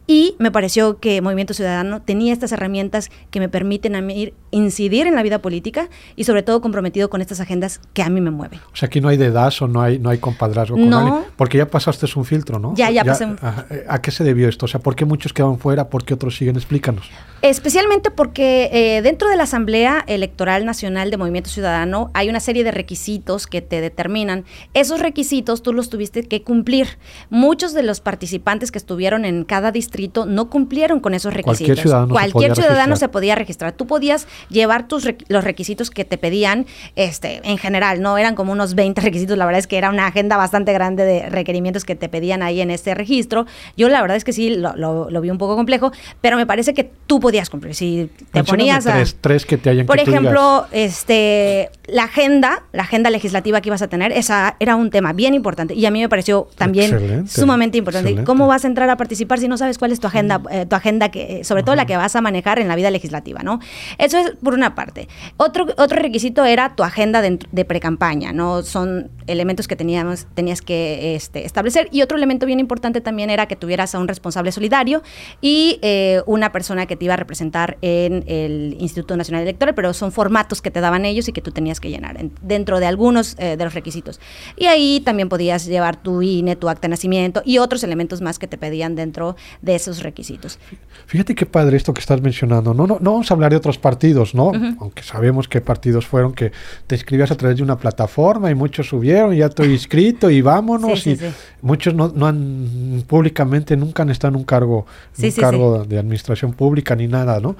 Y 0.07 0.35
me 0.39 0.51
pareció 0.51 0.99
que 0.99 1.21
Movimiento 1.21 1.53
Ciudadano 1.53 2.01
tenía 2.01 2.33
estas 2.33 2.51
herramientas 2.51 3.09
que 3.29 3.39
me 3.39 3.49
permiten 3.49 3.95
a 3.95 4.01
mí 4.01 4.33
incidir 4.51 5.07
en 5.07 5.15
la 5.15 5.23
vida 5.23 5.39
política 5.39 5.89
y 6.15 6.23
sobre 6.23 6.43
todo 6.43 6.61
comprometido 6.61 7.09
con 7.09 7.21
estas 7.21 7.39
agendas 7.39 7.79
que 7.93 8.03
a 8.03 8.09
mí 8.09 8.21
me 8.21 8.31
mueven. 8.31 8.59
O 8.71 8.75
sea, 8.75 8.87
aquí 8.87 9.01
no 9.01 9.09
hay 9.09 9.17
dedazo, 9.17 9.67
no 9.67 9.81
hay, 9.81 9.99
no 9.99 10.09
hay 10.09 10.17
compadrazgo 10.17 10.75
con 10.75 10.89
no, 10.89 11.25
porque 11.35 11.57
ya 11.57 11.69
pasaste 11.69 12.07
un 12.15 12.25
filtro, 12.25 12.59
¿no? 12.59 12.73
Ya, 12.75 12.89
ya, 12.89 13.03
pasé. 13.03 13.25
A, 13.41 13.65
a, 13.87 14.01
qué 14.01 14.11
se 14.11 14.23
debió 14.23 14.47
esto? 14.47 14.65
O 14.65 14.67
sea, 14.67 14.79
¿por 14.79 14.95
qué 14.95 15.05
muchos 15.05 15.33
quedan 15.33 15.59
fuera? 15.59 15.89
¿Por 15.89 16.05
qué 16.05 16.13
otros 16.13 16.37
siguen? 16.37 16.55
Explícanos. 16.55 17.09
Especialmente 17.43 18.09
porque 18.09 18.69
eh, 18.73 19.01
dentro 19.03 19.29
de 19.29 19.35
la 19.35 19.43
Asamblea 19.43 20.03
Electoral 20.07 20.65
Nacional 20.65 21.11
de 21.11 21.17
Movimiento 21.17 21.51
Ciudadano 21.51 22.09
hay 22.15 22.29
una 22.29 22.39
serie 22.39 22.63
de 22.63 22.71
requisitos 22.71 23.45
que 23.45 23.61
te 23.61 23.79
determinan. 23.79 24.43
Esos 24.73 24.99
requisitos 24.99 25.61
tú 25.61 25.71
los 25.71 25.89
tuviste 25.89 26.23
que 26.23 26.41
cumplir. 26.41 26.97
Muchos 27.29 27.73
de 27.73 27.83
los 27.83 28.01
participantes 28.01 28.71
que 28.71 28.79
estuvieron 28.79 29.23
en 29.23 29.43
cada 29.43 29.71
distrito 29.71 30.25
no 30.25 30.49
cumplieron 30.49 30.99
con 30.99 31.13
esos 31.13 31.31
requisitos. 31.33 31.67
Cualquier 31.67 31.79
ciudadano, 31.79 32.13
Cualquier 32.13 32.55
se, 32.55 32.61
ciudadano 32.63 32.95
se 32.95 33.07
podía 33.07 33.35
registrar. 33.35 33.73
Tú 33.73 33.85
podías 33.85 34.27
llevar 34.49 34.87
tus 34.87 35.07
los 35.27 35.43
requisitos 35.43 35.91
que 35.91 36.05
te 36.05 36.17
pedían 36.17 36.65
este, 36.95 37.41
en 37.43 37.59
general, 37.59 38.01
no 38.01 38.17
eran 38.17 38.33
como 38.33 38.51
unos 38.51 38.73
20 38.73 38.99
requisitos, 39.07 39.37
la 39.37 39.45
verdad 39.45 39.59
es 39.59 39.67
que 39.67 39.77
era 39.77 39.91
una 39.91 40.07
agenda 40.07 40.37
bastante 40.37 40.73
grande 40.73 41.03
de 41.03 41.29
requerimientos 41.29 41.85
que 41.85 41.95
te 41.95 42.09
pedían 42.09 42.41
ahí 42.41 42.61
en 42.61 42.71
este 42.71 42.95
registro. 42.95 43.45
Yo 43.75 43.89
la 43.89 44.01
verdad 44.01 44.17
es 44.17 44.23
que 44.23 44.33
sí, 44.33 44.55
lo, 44.55 44.75
lo 44.75 45.21
vi 45.21 45.29
un 45.29 45.37
poco 45.37 45.55
complejo, 45.55 45.91
pero 46.19 46.35
me 46.37 46.47
parece 46.47 46.73
que 46.73 46.89
tú 47.05 47.19
podías 47.27 47.49
cumplir. 47.49 47.75
Si 47.75 48.09
te 48.31 48.41
ponías 48.45 48.85
tres, 48.85 49.17
tres 49.19 49.45
que 49.45 49.57
te 49.57 49.69
hayan 49.69 49.85
Por 49.85 49.99
ejemplo, 49.99 50.65
este 50.71 51.71
la 51.85 52.03
agenda, 52.03 52.63
la 52.71 52.83
agenda 52.83 53.09
legislativa 53.09 53.59
que 53.59 53.67
ibas 53.67 53.81
a 53.81 53.89
tener, 53.89 54.13
esa 54.13 54.55
era 54.61 54.77
un 54.77 54.91
tema 54.91 55.11
bien 55.11 55.33
importante 55.33 55.73
y 55.73 55.85
a 55.85 55.91
mí 55.91 55.99
me 55.99 56.07
pareció 56.07 56.47
también 56.55 57.27
sumamente 57.27 57.77
importante. 57.77 58.23
¿Cómo 58.23 58.47
vas 58.47 58.63
a 58.63 58.67
entrar 58.67 58.89
a 58.89 58.95
participar 58.95 59.39
si 59.39 59.49
no 59.49 59.57
sabes 59.57 59.77
cuál 59.77 59.91
es 59.91 59.99
tu 59.99 60.07
agenda, 60.07 60.41
eh, 60.51 60.65
tu 60.65 60.75
agenda 60.77 61.09
que 61.09 61.43
sobre 61.43 61.63
todo 61.63 61.75
la 61.75 61.85
que 61.85 61.97
vas 61.97 62.15
a 62.15 62.21
manejar 62.21 62.59
en 62.59 62.69
la 62.69 62.77
vida 62.77 62.91
legislativa, 62.91 63.41
¿no? 63.43 63.59
Eso 63.97 64.19
es 64.19 64.31
por 64.41 64.53
una 64.53 64.73
parte. 64.73 65.09
Otro 65.35 65.65
otro 65.77 65.99
requisito 65.99 66.45
era 66.45 66.75
tu 66.75 66.83
agenda 66.83 67.21
de, 67.21 67.39
de 67.51 67.65
precampaña, 67.65 68.31
¿no? 68.31 68.63
Son 68.63 69.09
elementos 69.27 69.67
que 69.67 69.75
teníamos 69.75 70.27
tenías 70.33 70.61
que 70.61 71.15
este, 71.15 71.45
establecer 71.45 71.89
y 71.91 72.03
otro 72.03 72.17
elemento 72.17 72.45
bien 72.45 72.61
importante 72.61 73.01
también 73.01 73.29
era 73.29 73.47
que 73.47 73.57
tuvieras 73.57 73.93
a 73.95 73.99
un 73.99 74.07
responsable 74.07 74.53
solidario 74.53 75.03
y 75.41 75.79
eh, 75.81 76.21
una 76.25 76.51
persona 76.51 76.85
que 76.85 76.95
te 76.95 77.05
iba 77.05 77.13
a 77.13 77.16
representar 77.17 77.77
en 77.81 78.23
el 78.27 78.77
Instituto 78.79 79.17
Nacional 79.17 79.43
Electoral, 79.43 79.75
pero 79.75 79.93
son 79.93 80.11
formatos 80.11 80.61
que 80.61 80.71
te 80.71 80.81
daban 80.81 81.05
ellos 81.05 81.27
y 81.27 81.33
que 81.33 81.41
tú 81.41 81.51
tenías 81.51 81.79
que 81.79 81.89
llenar 81.89 82.17
dentro 82.41 82.79
de 82.79 82.85
algunos 82.85 83.35
eh, 83.37 83.57
de 83.57 83.63
los 83.63 83.73
requisitos. 83.73 84.19
Y 84.55 84.65
ahí 84.65 85.01
también 85.01 85.29
podías 85.29 85.65
llevar 85.65 86.01
tu 86.01 86.21
INE, 86.21 86.55
tu 86.55 86.69
acta 86.69 86.87
de 86.87 86.89
nacimiento 86.89 87.41
y 87.45 87.57
otros 87.57 87.83
elementos 87.83 88.21
más 88.21 88.39
que 88.39 88.47
te 88.47 88.57
pedían 88.57 88.95
dentro 88.95 89.35
de 89.61 89.75
esos 89.75 90.01
requisitos. 90.03 90.59
Fíjate 91.05 91.35
qué 91.35 91.45
padre 91.45 91.77
esto 91.77 91.93
que 91.93 92.01
estás 92.01 92.21
mencionando. 92.21 92.73
No, 92.73 92.87
no, 92.87 92.97
no 92.99 93.11
vamos 93.11 93.29
a 93.31 93.33
hablar 93.33 93.51
de 93.51 93.57
otros 93.57 93.77
partidos, 93.77 94.33
¿no? 94.33 94.51
Aunque 94.79 95.03
sabemos 95.03 95.47
qué 95.47 95.61
partidos 95.61 96.05
fueron 96.05 96.33
que 96.33 96.51
te 96.85 96.95
inscribías 96.95 97.31
a 97.31 97.35
través 97.35 97.57
de 97.57 97.63
una 97.63 97.77
plataforma 97.77 98.49
y 98.51 98.55
muchos 98.55 98.87
subieron, 98.87 99.33
ya 99.35 99.47
estoy 99.47 99.71
inscrito 99.71 100.29
y 100.29 100.41
vámonos. 100.41 101.05
y 101.07 101.17
muchos 101.61 101.93
no, 101.93 102.11
no, 102.13 102.27
han 102.27 103.03
públicamente 103.07 103.75
nunca 103.77 104.03
han 104.03 104.09
estado 104.09 104.29
en 104.29 104.35
un 104.37 104.43
cargo, 104.43 104.85
un 105.17 105.31
cargo 105.31 105.85
de 105.85 105.97
administración 105.97 106.53
pública 106.53 106.95
ni 106.95 107.06
nada, 107.07 107.39
¿no? 107.39 107.55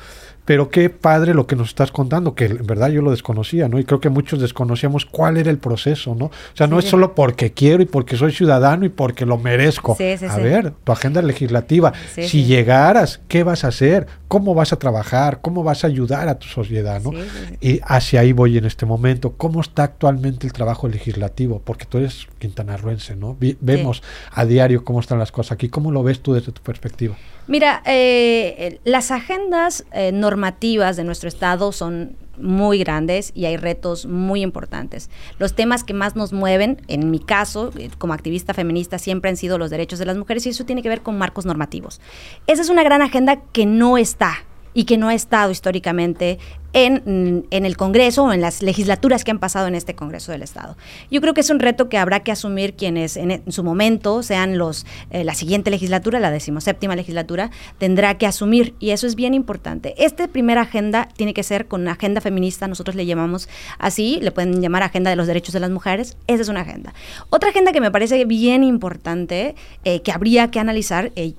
Pero 0.48 0.70
qué 0.70 0.90
padre 0.90 1.34
lo 1.34 1.46
que 1.46 1.58
nos 1.58 1.68
estás 1.68 1.92
contando, 1.92 2.34
que 2.34 2.46
en 2.46 2.66
verdad 2.66 2.88
yo 2.88 3.02
lo 3.02 3.12
desconocía, 3.12 3.68
¿no? 3.68 3.80
Y 3.80 3.84
creo 3.84 4.00
que 4.00 4.08
muchos 4.08 4.40
desconocíamos 4.40 5.06
cuál 5.06 5.36
era 5.36 5.52
el 5.52 5.58
proceso, 5.58 6.16
¿no? 6.16 6.28
O 6.28 6.32
sea, 6.54 6.68
no 6.68 6.80
es 6.80 6.86
solo 6.86 7.16
porque 7.16 7.52
quiero 7.52 7.84
y 7.84 7.86
porque 7.86 8.16
soy 8.16 8.32
ciudadano 8.32 8.86
y 8.86 8.90
porque 8.90 9.26
lo 9.26 9.38
merezco. 9.38 9.98
a 10.00 10.38
ver, 10.38 10.72
tu 10.86 10.92
agenda 10.94 11.22
legislativa, 11.22 11.92
si 12.16 12.46
llegaras, 12.46 13.20
¿qué 13.28 13.44
vas 13.44 13.66
a 13.66 13.68
hacer? 13.68 14.08
¿Cómo 14.30 14.54
vas 14.54 14.72
a 14.72 14.80
trabajar? 14.80 15.42
¿Cómo 15.42 15.64
vas 15.64 15.84
a 15.84 15.88
ayudar 15.88 16.30
a 16.30 16.40
tu 16.40 16.48
sociedad, 16.48 17.02
¿no? 17.02 17.12
Y 17.60 17.82
hacia 17.84 18.22
ahí 18.22 18.32
voy 18.32 18.58
en 18.58 18.64
este 18.64 18.86
momento. 18.86 19.34
¿Cómo 19.34 19.60
está 19.60 19.84
actualmente 19.84 20.48
el 20.48 20.54
trabajo 20.54 20.88
legislativo? 20.88 21.62
Porque 21.62 21.84
tú 21.84 21.98
eres 21.98 22.26
quintanarruense, 22.40 23.18
¿no? 23.18 23.36
vemos 23.60 24.02
a 24.32 24.46
diario 24.46 24.86
cómo 24.86 25.02
están 25.02 25.20
las 25.20 25.34
cosas 25.34 25.52
aquí. 25.52 25.68
¿Cómo 25.68 25.92
lo 25.92 26.04
ves 26.04 26.22
tú 26.22 26.34
desde 26.34 26.54
tu 26.54 26.62
perspectiva? 26.62 27.18
Mira, 27.48 27.82
eh, 27.86 28.80
las 28.84 29.10
agendas 29.12 29.86
eh, 29.94 30.12
normativas 30.38 30.96
de 30.98 31.04
nuestro 31.04 31.28
Estado 31.28 31.72
son 31.72 32.16
muy 32.38 32.78
grandes 32.78 33.32
y 33.34 33.46
hay 33.46 33.58
retos 33.58 34.06
muy 34.06 34.42
importantes. 34.42 35.10
Los 35.40 35.56
temas 35.56 35.84
que 35.84 35.96
más 35.96 36.16
nos 36.16 36.32
mueven, 36.32 36.80
en 36.88 37.10
mi 37.10 37.20
caso, 37.20 37.72
eh, 37.78 37.90
como 37.98 38.14
activista 38.14 38.54
feminista, 38.54 39.00
siempre 39.00 39.32
han 39.32 39.38
sido 39.38 39.58
los 39.58 39.72
derechos 39.72 39.98
de 39.98 40.06
las 40.06 40.16
mujeres 40.16 40.46
y 40.46 40.50
eso 40.50 40.64
tiene 40.64 40.84
que 40.84 40.90
ver 40.90 41.02
con 41.02 41.18
marcos 41.18 41.48
normativos. 41.48 42.00
Esa 42.46 42.62
es 42.62 42.70
una 42.70 42.84
gran 42.84 43.02
agenda 43.02 43.42
que 43.52 43.66
no 43.66 43.98
está 43.98 44.36
y 44.76 44.84
que 44.84 45.00
no 45.00 45.10
ha 45.10 45.16
estado 45.16 45.50
históricamente 45.50 46.38
en, 46.74 47.46
el 47.50 47.78
Congreso 47.78 48.26
o 48.26 48.34
en 48.34 48.42
las 48.42 48.62
legislaturas 48.62 49.24
que 49.24 49.32
han 49.32 49.40
pasado 49.40 49.68
en 49.68 49.76
este 49.76 49.96
Congreso 49.96 50.32
del 50.32 50.44
Estado. 50.44 50.78
Yo 51.10 51.22
creo 51.22 51.34
que 51.34 51.42
es 51.42 51.50
un 51.50 51.60
reto 51.60 51.90
que 51.90 51.98
habrá 51.98 52.22
que 52.22 52.32
asumir 52.32 52.76
quienes 52.76 53.18
en, 53.18 53.44
su 53.52 53.64
momento 53.64 54.24
sean 54.24 54.58
los 54.58 54.86
eh, 55.12 55.24
la 55.24 55.34
siguiente 55.34 55.72
legislatura, 55.72 56.20
la 56.20 56.32
decimoséptima 56.32 56.96
legislatura, 56.96 57.52
tendrá 57.78 58.18
que 58.18 58.28
asumir 58.28 58.76
y 58.80 58.92
eso 58.92 59.08
es 59.08 59.16
bien 59.16 59.34
importante. 59.34 59.96
Esta 59.98 60.28
primera 60.28 60.62
agenda 60.62 61.10
tiene 61.16 61.34
que 61.34 61.44
ser 61.44 61.68
con 61.68 61.82
una 61.82 61.94
agenda 61.94 62.22
feminista, 62.22 62.68
nosotros 62.68 62.96
le 62.96 63.06
llamamos 63.06 63.50
así, 63.80 64.20
le 64.22 64.32
pueden 64.32 64.62
llamar 64.62 64.84
agenda 64.84 65.10
de 65.10 65.16
los 65.16 65.28
derechos 65.28 65.54
de 65.54 65.60
las 65.60 65.70
mujeres, 65.70 66.18
esa 66.28 66.42
es 66.42 66.50
una 66.50 66.62
agenda. 66.62 66.94
Otra 67.30 67.50
agenda 67.50 67.72
que 67.72 67.82
me 67.82 67.92
parece 67.92 68.24
bien 68.26 68.64
importante, 68.64 69.56
eh, 69.84 70.02
que 70.02 70.12
habría 70.12 70.52
que 70.52 70.60
analizar, 70.60 71.12
eh, 71.16 71.34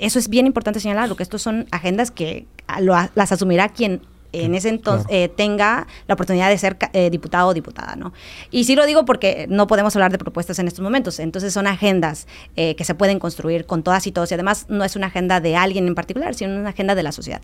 eso 0.00 0.18
es 0.18 0.28
bien 0.28 0.46
importante 0.46 0.80
señalarlo, 0.80 1.16
que 1.16 1.22
estos 1.22 1.42
son 1.42 1.66
agendas 1.70 2.10
que 2.10 2.46
las 3.14 3.32
asumirá 3.32 3.68
quien 3.68 4.00
en 4.42 4.54
ese 4.54 4.68
entonces 4.68 5.06
eh, 5.10 5.28
tenga 5.28 5.86
la 6.06 6.14
oportunidad 6.14 6.48
de 6.48 6.58
ser 6.58 6.76
eh, 6.92 7.10
diputado 7.10 7.48
o 7.48 7.54
diputada, 7.54 7.96
¿no? 7.96 8.12
Y 8.50 8.64
sí 8.64 8.74
lo 8.74 8.86
digo 8.86 9.04
porque 9.04 9.46
no 9.48 9.66
podemos 9.66 9.94
hablar 9.96 10.12
de 10.12 10.18
propuestas 10.18 10.58
en 10.58 10.68
estos 10.68 10.82
momentos, 10.82 11.18
entonces 11.20 11.52
son 11.52 11.66
agendas 11.66 12.26
eh, 12.56 12.74
que 12.76 12.84
se 12.84 12.94
pueden 12.94 13.18
construir 13.18 13.66
con 13.66 13.82
todas 13.82 14.06
y 14.06 14.12
todos 14.12 14.30
y 14.30 14.34
además 14.34 14.66
no 14.68 14.84
es 14.84 14.96
una 14.96 15.06
agenda 15.06 15.40
de 15.40 15.56
alguien 15.56 15.86
en 15.86 15.94
particular, 15.94 16.34
sino 16.34 16.58
una 16.58 16.70
agenda 16.70 16.94
de 16.94 17.02
la 17.02 17.12
sociedad. 17.12 17.42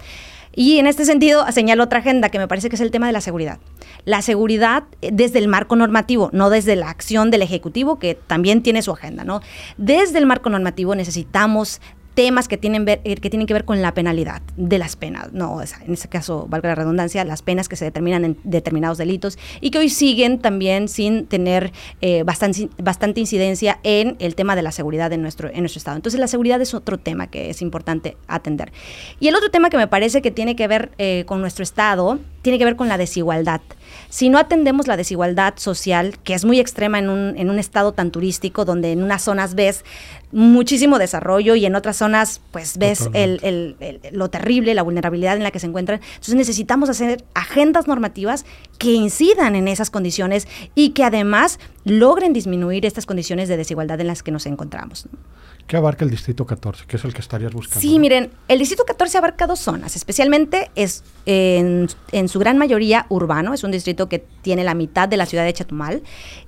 Y 0.55 0.79
en 0.79 0.87
este 0.87 1.05
sentido 1.05 1.44
señalo 1.53 1.85
otra 1.85 2.00
agenda 2.00 2.29
que 2.29 2.38
me 2.38 2.48
parece 2.48 2.68
que 2.68 2.76
es 2.76 2.83
el 2.83 2.90
tema 2.90 3.07
de 3.07 3.12
la 3.12 3.20
seguridad. 3.20 3.59
La 4.05 4.22
seguridad 4.22 4.85
desde 5.00 5.38
el 5.38 5.48
marco 5.48 5.76
normativo, 5.76 6.31
no 6.33 6.50
desde 6.50 6.74
la 6.74 6.90
acción 6.90 7.31
del 7.31 7.42
Ejecutivo, 7.42 7.98
que 7.98 8.14
también 8.14 8.62
tiene 8.62 8.83
su 8.83 8.90
agenda, 8.90 9.24
¿no? 9.24 9.40
Desde 9.76 10.18
el 10.18 10.26
marco 10.26 10.50
normativo 10.50 10.94
necesitamos 10.94 11.81
temas 12.20 12.48
que 12.48 12.59
tienen, 12.59 12.85
ver, 12.85 13.00
eh, 13.04 13.16
que 13.16 13.30
tienen 13.30 13.46
que 13.46 13.54
ver 13.54 13.64
con 13.64 13.80
la 13.80 13.94
penalidad 13.94 14.42
de 14.59 14.76
las 14.76 14.94
penas, 14.94 15.33
no, 15.33 15.62
en 15.62 15.94
este 15.94 16.09
caso, 16.09 16.44
valga 16.50 16.68
la 16.68 16.74
redundancia, 16.74 17.24
las 17.24 17.40
penas 17.40 17.66
que 17.66 17.76
se 17.76 17.87
determinan 17.87 18.26
en 18.26 18.37
determinados 18.44 18.98
delitos 18.98 19.38
y 19.62 19.70
que 19.70 19.78
hoy 19.78 19.88
siguen 19.88 20.38
también 20.38 20.88
sin 20.88 21.24
tener 21.24 21.72
eh, 22.02 22.22
bastante, 22.22 23.20
incidencia 23.20 23.80
en 23.85 24.16
el 24.18 24.35
tema 24.35 24.54
de 24.54 24.61
la 24.61 24.70
seguridad 24.70 25.11
en 25.14 25.22
nuestro, 25.22 25.48
en 25.48 25.61
nuestro 25.61 25.78
Estado. 25.78 25.96
Entonces 25.96 26.20
la 26.20 26.26
seguridad 26.26 26.61
es 26.61 26.74
otro 26.74 26.98
tema 26.98 27.28
que 27.28 27.48
es 27.48 27.62
importante 27.62 28.18
atender. 28.28 28.70
Y 29.18 29.28
el 29.28 29.35
otro 29.35 29.50
tema 29.50 29.70
que 29.70 29.78
me 29.78 29.87
parece 29.87 30.20
que 30.20 30.30
tiene 30.30 30.56
que 30.56 30.68
ver 30.68 30.90
eh, 30.98 31.24
con 31.26 31.40
nuestro 31.40 31.62
Estado, 31.62 32.18
tiene 32.42 32.59
que 32.59 32.66
ver 32.66 32.76
con 32.76 32.88
la 32.88 32.98
desigualdad. 32.98 33.62
Si 34.09 34.29
no 34.29 34.38
atendemos 34.38 34.87
la 34.87 34.96
desigualdad 34.96 35.55
social, 35.57 36.18
que 36.24 36.35
es 36.35 36.44
muy 36.44 36.61
extrema 36.61 36.98
en 36.98 37.09
un, 37.09 37.37
en 37.37 37.50
un 37.50 37.59
estado 37.59 37.92
tan 37.92 38.11
turístico, 38.11 38.64
donde 38.64 38.92
en 38.92 39.03
unas 39.03 39.22
zonas 39.22 39.55
ves 39.55 39.85
muchísimo 40.33 40.98
desarrollo 40.98 41.55
y 41.55 41.66
en 41.66 41.74
otras 41.74 41.96
zonas 41.96 42.40
pues 42.53 42.79
ves 42.79 43.09
el, 43.14 43.76
lo 44.12 44.31
terrible, 44.31 44.74
la 44.74 44.83
vulnerabilidad 44.83 45.37
en 45.37 45.42
la 45.42 45.50
que 45.50 45.59
se 45.59 45.66
encuentran. 45.66 46.00
Entonces 46.03 46.35
necesitamos 46.35 46.88
hacer 46.88 47.24
agendas 47.35 47.88
normativas 47.88 48.44
que 48.79 48.92
incidan 48.92 49.57
en 49.57 49.68
esas 49.68 49.90
condiciones 49.90 50.46
y 50.74 50.90
que 50.90 51.05
además 51.05 51.59
logren 51.84 52.32
disminuir 52.32 52.84
estas 52.86 53.06
condiciones 53.06 53.48
de 53.48 53.56
desigualdad 53.56 54.00
en 54.00 54.06
las 54.06 54.22
que 54.22 54.30
nos 54.30 54.46
encontramos. 54.46 55.06
¿Qué 55.66 55.76
abarca 55.76 56.04
el 56.04 56.10
Distrito 56.10 56.44
14? 56.46 56.84
¿Qué 56.88 56.96
es 56.96 57.04
el 57.04 57.14
que 57.14 57.20
estarías 57.20 57.52
buscando? 57.52 57.80
Sí, 57.80 58.00
miren, 58.00 58.30
el 58.48 58.58
Distrito 58.58 58.84
14 58.84 59.18
abarca 59.18 59.46
dos 59.46 59.60
zonas, 59.60 59.94
especialmente 59.94 60.68
es 60.74 61.04
en, 61.26 61.88
su 62.28 62.38
gran 62.40 62.58
mayoría 62.58 63.06
urbano, 63.08 63.54
es 63.54 63.62
un 63.62 63.70
distrito 63.70 64.08
que 64.08 64.18
tiene 64.18 64.64
la 64.64 64.74
mitad 64.74 65.08
de 65.08 65.16
la 65.16 65.26
ciudad 65.26 65.44
de 65.44 65.52
Chetumal, 65.52 66.02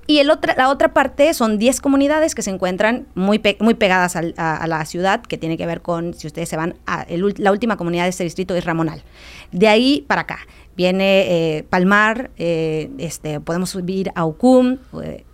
y 0.09 0.19
el 0.19 0.29
otra, 0.29 0.57
la 0.59 0.71
otra 0.71 0.93
parte 0.93 1.35
son 1.35 1.59
10 1.59 1.81
comunidades 1.81 2.35
que 2.35 2.43
se 2.43 2.51
encuentran 2.51 3.07
muy, 3.15 3.41
muy 3.61 3.75
pegadas 3.75 4.17
a, 4.17 4.67
la 4.67 4.85
ciudad, 4.87 5.23
que 5.23 5.39
tiene 5.39 5.57
que 5.57 5.67
ver 5.67 5.83
con, 5.83 6.15
si 6.15 6.27
ustedes 6.27 6.49
se 6.49 6.57
van, 6.57 6.75
a 6.87 7.07
la 7.09 7.53
última 7.53 7.77
comunidad 7.77 8.05
de 8.05 8.11
este 8.11 8.25
distrito 8.25 8.57
es 8.57 8.65
Ramonal. 8.65 9.05
De 9.53 9.69
ahí 9.69 10.05
para 10.09 10.23
acá 10.23 10.41
viene 10.77 11.57
eh, 11.59 11.65
Palmar, 11.65 12.31
eh, 12.37 12.91
este, 12.99 13.41
podemos 13.41 13.71
subir 13.71 14.11
a 14.15 14.25
Ucum, 14.25 14.79
eh, 15.03 15.25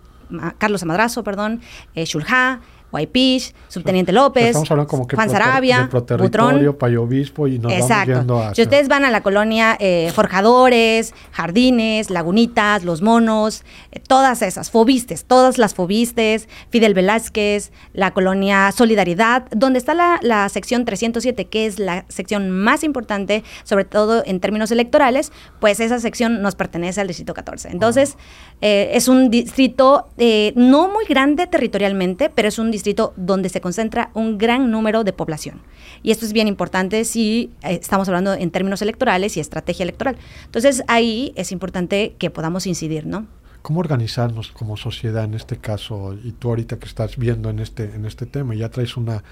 Carlos 0.57 0.83
Amadrazo, 0.83 1.23
perdón, 1.23 1.61
Shulha, 1.95 2.61
Guaypish, 2.91 3.53
Subteniente 3.67 4.11
López, 4.11 4.55
Juan 4.55 5.29
Sarabia, 5.29 5.89
Butrón. 6.17 6.75
Payo 6.77 7.03
Obispo 7.03 7.47
y 7.47 7.59
nos 7.59 7.71
Exacto. 7.71 8.53
Si 8.55 8.61
ustedes 8.61 8.87
van 8.87 9.05
a 9.05 9.11
la 9.11 9.21
colonia 9.21 9.77
eh, 9.79 10.11
Forjadores, 10.15 11.13
Jardines, 11.31 12.09
Lagunitas, 12.09 12.83
Los 12.83 13.01
Monos, 13.01 13.63
eh, 13.91 13.99
todas 13.99 14.41
esas, 14.41 14.71
Fobistes, 14.71 15.25
todas 15.25 15.57
las 15.57 15.75
Fobistes, 15.75 16.47
Fidel 16.69 16.93
Velázquez, 16.93 17.71
la 17.93 18.11
colonia 18.11 18.71
Solidaridad, 18.71 19.47
donde 19.51 19.79
está 19.79 19.93
la, 19.93 20.49
sección 20.49 20.85
307, 20.85 21.45
que 21.45 21.65
es 21.65 21.79
la 21.79 22.05
sección 22.07 22.49
más 22.49 22.83
importante, 22.83 23.43
sobre 23.63 23.85
todo 23.85 24.23
en 24.25 24.39
términos 24.39 24.71
electorales, 24.71 25.31
pues 25.59 25.79
esa 25.79 25.99
sección 25.99 26.41
nos 26.41 26.55
pertenece 26.55 27.01
al 27.01 27.07
Distrito 27.07 27.33
14. 27.33 27.69
Entonces, 27.69 28.17
eh, 28.61 28.91
es 28.93 29.07
un 29.07 29.29
distrito 29.29 30.07
no 30.55 30.89
muy 30.89 31.05
grande 31.05 31.47
territorialmente, 31.47 32.29
pero 32.29 32.47
es 32.47 32.57
un 32.57 32.71
distrito 32.71 32.78
distrito 32.79 33.13
donde 33.17 33.49
se 33.49 33.61
concentra 33.61 34.09
un 34.13 34.37
gran 34.37 34.71
número 34.71 35.03
de 35.03 35.13
población. 35.13 35.61
Y 36.01 36.11
esto 36.11 36.25
es 36.25 36.33
bien 36.33 36.47
importante 36.47 37.05
si 37.05 37.51
eh, 37.61 37.79
estamos 37.81 38.07
hablando 38.07 38.33
en 38.33 38.51
términos 38.51 38.81
electorales 38.81 39.37
y 39.37 39.39
estrategia 39.39 39.83
electoral. 39.83 40.17
Entonces 40.45 40.83
ahí 40.87 41.33
es 41.35 41.51
importante 41.51 42.15
que 42.17 42.29
podamos 42.29 42.65
incidir, 42.65 43.05
¿no? 43.05 43.27
¿Cómo 43.61 43.81
organizarnos 43.81 44.51
como 44.51 44.77
sociedad 44.77 45.25
en 45.25 45.33
este 45.33 45.57
caso? 45.57 46.15
Y 46.23 46.31
tú 46.31 46.49
ahorita 46.49 46.79
que 46.79 46.85
estás 46.85 47.17
viendo 47.17 47.49
en 47.49 47.59
este, 47.59 47.93
en 47.93 48.05
este 48.05 48.25
tema, 48.25 48.55
ya 48.55 48.69
traes 48.69 48.95
una 48.95 49.23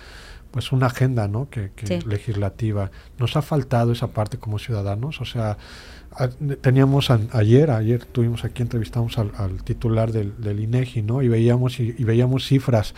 pues 0.57 0.71
una 0.71 0.87
agenda 0.87 1.27
¿no? 1.27 1.51
que, 1.51 1.69
legislativa. 2.07 2.89
Nos 3.19 3.35
ha 3.37 3.43
faltado 3.43 3.91
esa 3.91 4.07
parte 4.07 4.39
como 4.39 4.57
ciudadanos, 4.57 5.21
o 5.21 5.25
sea, 5.25 5.55
teníamos 6.61 7.11
ayer, 7.11 7.69
ayer 7.69 8.05
tuvimos 8.05 8.43
aquí, 8.43 8.63
entrevistamos 8.63 9.19
al, 9.19 9.61
titular 9.63 10.11
del, 10.11 10.33
del, 10.41 10.59
INEGI, 10.59 11.03
¿no? 11.03 11.21
Y 11.21 11.27
veíamos, 11.27 11.79
y 11.79 12.03
veíamos 12.03 12.47
cifras 12.47 12.95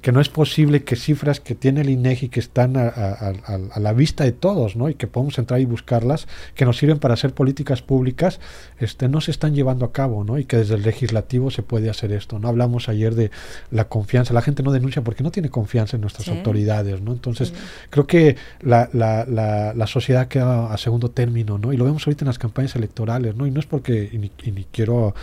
que 0.00 0.12
no 0.12 0.20
es 0.20 0.28
posible 0.28 0.84
que 0.84 0.96
cifras 0.96 1.40
que 1.40 1.54
tiene 1.54 1.80
el 1.80 1.90
INEGI 1.90 2.28
que 2.28 2.40
están 2.40 2.76
a, 2.76 3.32
la 3.76 3.92
vista 3.92 4.24
de 4.24 4.32
todos, 4.32 4.76
¿no? 4.76 4.88
Y 4.88 4.94
que 4.94 5.06
podemos 5.06 5.38
entrar 5.38 5.60
y 5.60 5.64
buscarlas, 5.64 6.26
que 6.54 6.64
nos 6.64 6.78
sirven 6.78 6.98
para 6.98 7.14
hacer 7.14 7.32
políticas 7.34 7.82
públicas, 7.82 8.40
este, 8.78 9.08
no 9.08 9.20
se 9.20 9.30
están 9.30 9.54
llevando 9.54 9.84
a 9.84 9.92
cabo, 9.92 10.24
¿no? 10.24 10.38
Y 10.38 10.44
que 10.44 10.58
desde 10.58 10.74
el 10.74 10.82
legislativo 10.82 11.50
se 11.50 11.62
puede 11.62 11.90
hacer 11.90 12.12
esto, 12.12 12.38
¿no? 12.38 12.48
Hablamos 12.48 12.88
ayer 12.88 13.14
de 13.14 13.30
la 13.70 13.88
confianza, 13.88 14.34
la 14.34 14.42
gente 14.42 14.62
no 14.62 14.72
denuncia 14.72 15.02
porque 15.02 15.22
no 15.22 15.30
tiene 15.30 15.48
confianza 15.48 15.96
en 15.96 16.02
nuestras 16.02 16.28
autoridades, 16.28 17.00
¿no? 17.00 17.12
Entonces, 17.12 17.52
creo 17.90 18.06
que 18.06 18.36
la, 18.60 18.88
la, 18.92 19.24
la, 19.26 19.86
sociedad 19.86 20.28
queda 20.28 20.72
a 20.72 20.76
segundo 20.78 21.10
término, 21.10 21.58
¿no? 21.58 21.72
Y 21.72 21.76
lo 21.76 21.84
vemos 21.84 22.06
ahorita 22.06 22.24
en 22.24 22.28
las 22.28 22.38
campañas 22.38 22.74
electorales, 22.76 23.36
¿no? 23.36 23.46
Y 23.46 23.50
no 23.50 23.60
es 23.60 23.66
porque, 23.66 24.08
y 24.12 24.18
ni, 24.18 24.64
quiero 24.70 25.14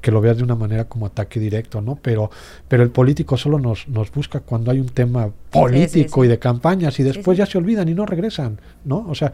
que 0.00 0.10
lo 0.10 0.20
veas 0.20 0.36
de 0.38 0.42
una 0.42 0.54
manera 0.54 0.84
como 0.84 1.06
ataque 1.06 1.38
directo, 1.38 1.80
¿no? 1.80 1.96
Pero, 1.96 2.30
pero 2.68 2.82
el 2.82 2.90
político 2.90 3.36
solo 3.36 3.58
nos, 3.58 3.88
nos 3.88 4.10
busca 4.16 4.40
cuando 4.40 4.70
hay 4.72 4.80
un 4.80 4.88
tema 4.88 5.30
político 5.50 6.24
y 6.24 6.28
de 6.28 6.38
campañas 6.38 6.98
y 6.98 7.02
después 7.02 7.38
ya 7.38 7.46
se 7.46 7.58
olvidan 7.58 7.88
y 7.88 7.94
no 7.94 8.06
regresan, 8.06 8.60
¿no? 8.84 9.06
O 9.08 9.14
sea, 9.14 9.32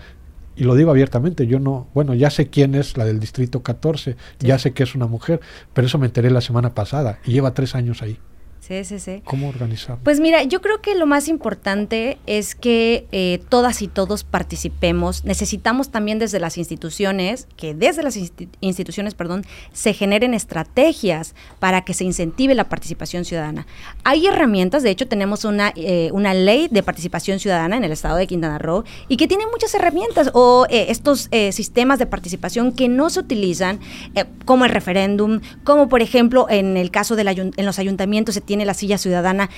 y 0.57 0.65
lo 0.65 0.75
digo 0.75 0.91
abiertamente, 0.91 1.47
yo 1.47 1.59
no, 1.59 1.89
bueno, 1.95 2.15
ya 2.15 2.29
sé 2.29 2.49
quién 2.49 2.75
es 2.75 2.97
la 2.99 3.05
del 3.05 3.21
Distrito 3.21 3.63
14, 3.63 4.17
ya 4.41 4.59
sé 4.59 4.73
que 4.73 4.83
es 4.83 4.95
una 4.95 5.07
mujer, 5.07 5.41
pero 5.73 5.87
eso 5.87 5.99
me 5.99 6.07
enteré 6.07 6.31
la 6.31 6.43
semana 6.43 6.75
pasada 6.75 7.21
y 7.25 7.33
lleva 7.33 7.55
tres 7.55 7.75
años 7.75 8.03
ahí. 8.03 8.19
¿Cómo 9.25 9.49
organizar? 9.49 9.99
Pues 10.03 10.21
mira, 10.21 10.43
yo 10.45 10.61
creo 10.61 10.81
que 10.81 10.95
lo 10.95 11.07
más 11.07 11.29
importante 11.29 12.19
es 12.27 12.55
que 12.55 13.07
eh, 13.13 13.41
todas 13.49 13.83
y 13.83 13.89
todos 13.89 14.25
participemos. 14.25 15.25
Necesitamos 15.25 15.91
también 15.91 16.19
desde 16.19 16.41
las 16.41 16.59
instituciones, 16.59 17.49
que 17.57 17.75
desde 17.75 18.03
las 18.03 18.17
instituciones, 18.61 19.15
perdón, 19.15 19.45
se 19.73 19.93
generen 19.93 20.35
estrategias 20.35 21.35
para 21.59 21.83
que 21.83 21.95
se 21.95 22.05
incentive 22.05 22.55
la 22.55 22.69
participación 22.69 23.25
ciudadana. 23.25 23.67
Hay 24.05 24.27
herramientas, 24.27 24.83
de 24.83 24.91
hecho 24.91 25.09
tenemos 25.09 25.45
una, 25.45 25.73
eh, 25.77 26.11
una 26.13 26.35
ley 26.35 26.69
de 26.71 26.83
participación 26.83 27.39
ciudadana 27.39 27.77
en 27.77 27.85
el 27.85 27.93
estado 27.93 28.17
de 28.17 28.27
Quintana 28.27 28.59
Roo 28.59 28.85
y 29.09 29.17
que 29.17 29.29
tiene 29.29 29.47
muchas 29.47 29.75
herramientas 29.75 30.31
o 30.35 30.67
eh, 30.69 30.87
estos 30.89 31.29
sistemas 31.53 31.99
de 31.99 32.07
participación 32.07 32.73
que 32.73 32.89
no 32.89 33.11
se 33.11 33.21
utilizan, 33.21 33.81
como 34.45 34.65
el 34.65 34.71
referéndum, 34.71 35.41
como 35.65 35.89
por 35.89 36.03
ejemplo 36.03 36.47
en 36.49 36.77
el 36.77 36.91
caso 36.91 37.17
de 37.17 37.23
en 37.57 37.67
los 37.67 37.79
ayuntamientos 37.79 38.35
se 38.35 38.41
tiene 38.41 38.62
la 38.65 38.75
silla 38.75 38.99
ciudadana 38.99 39.49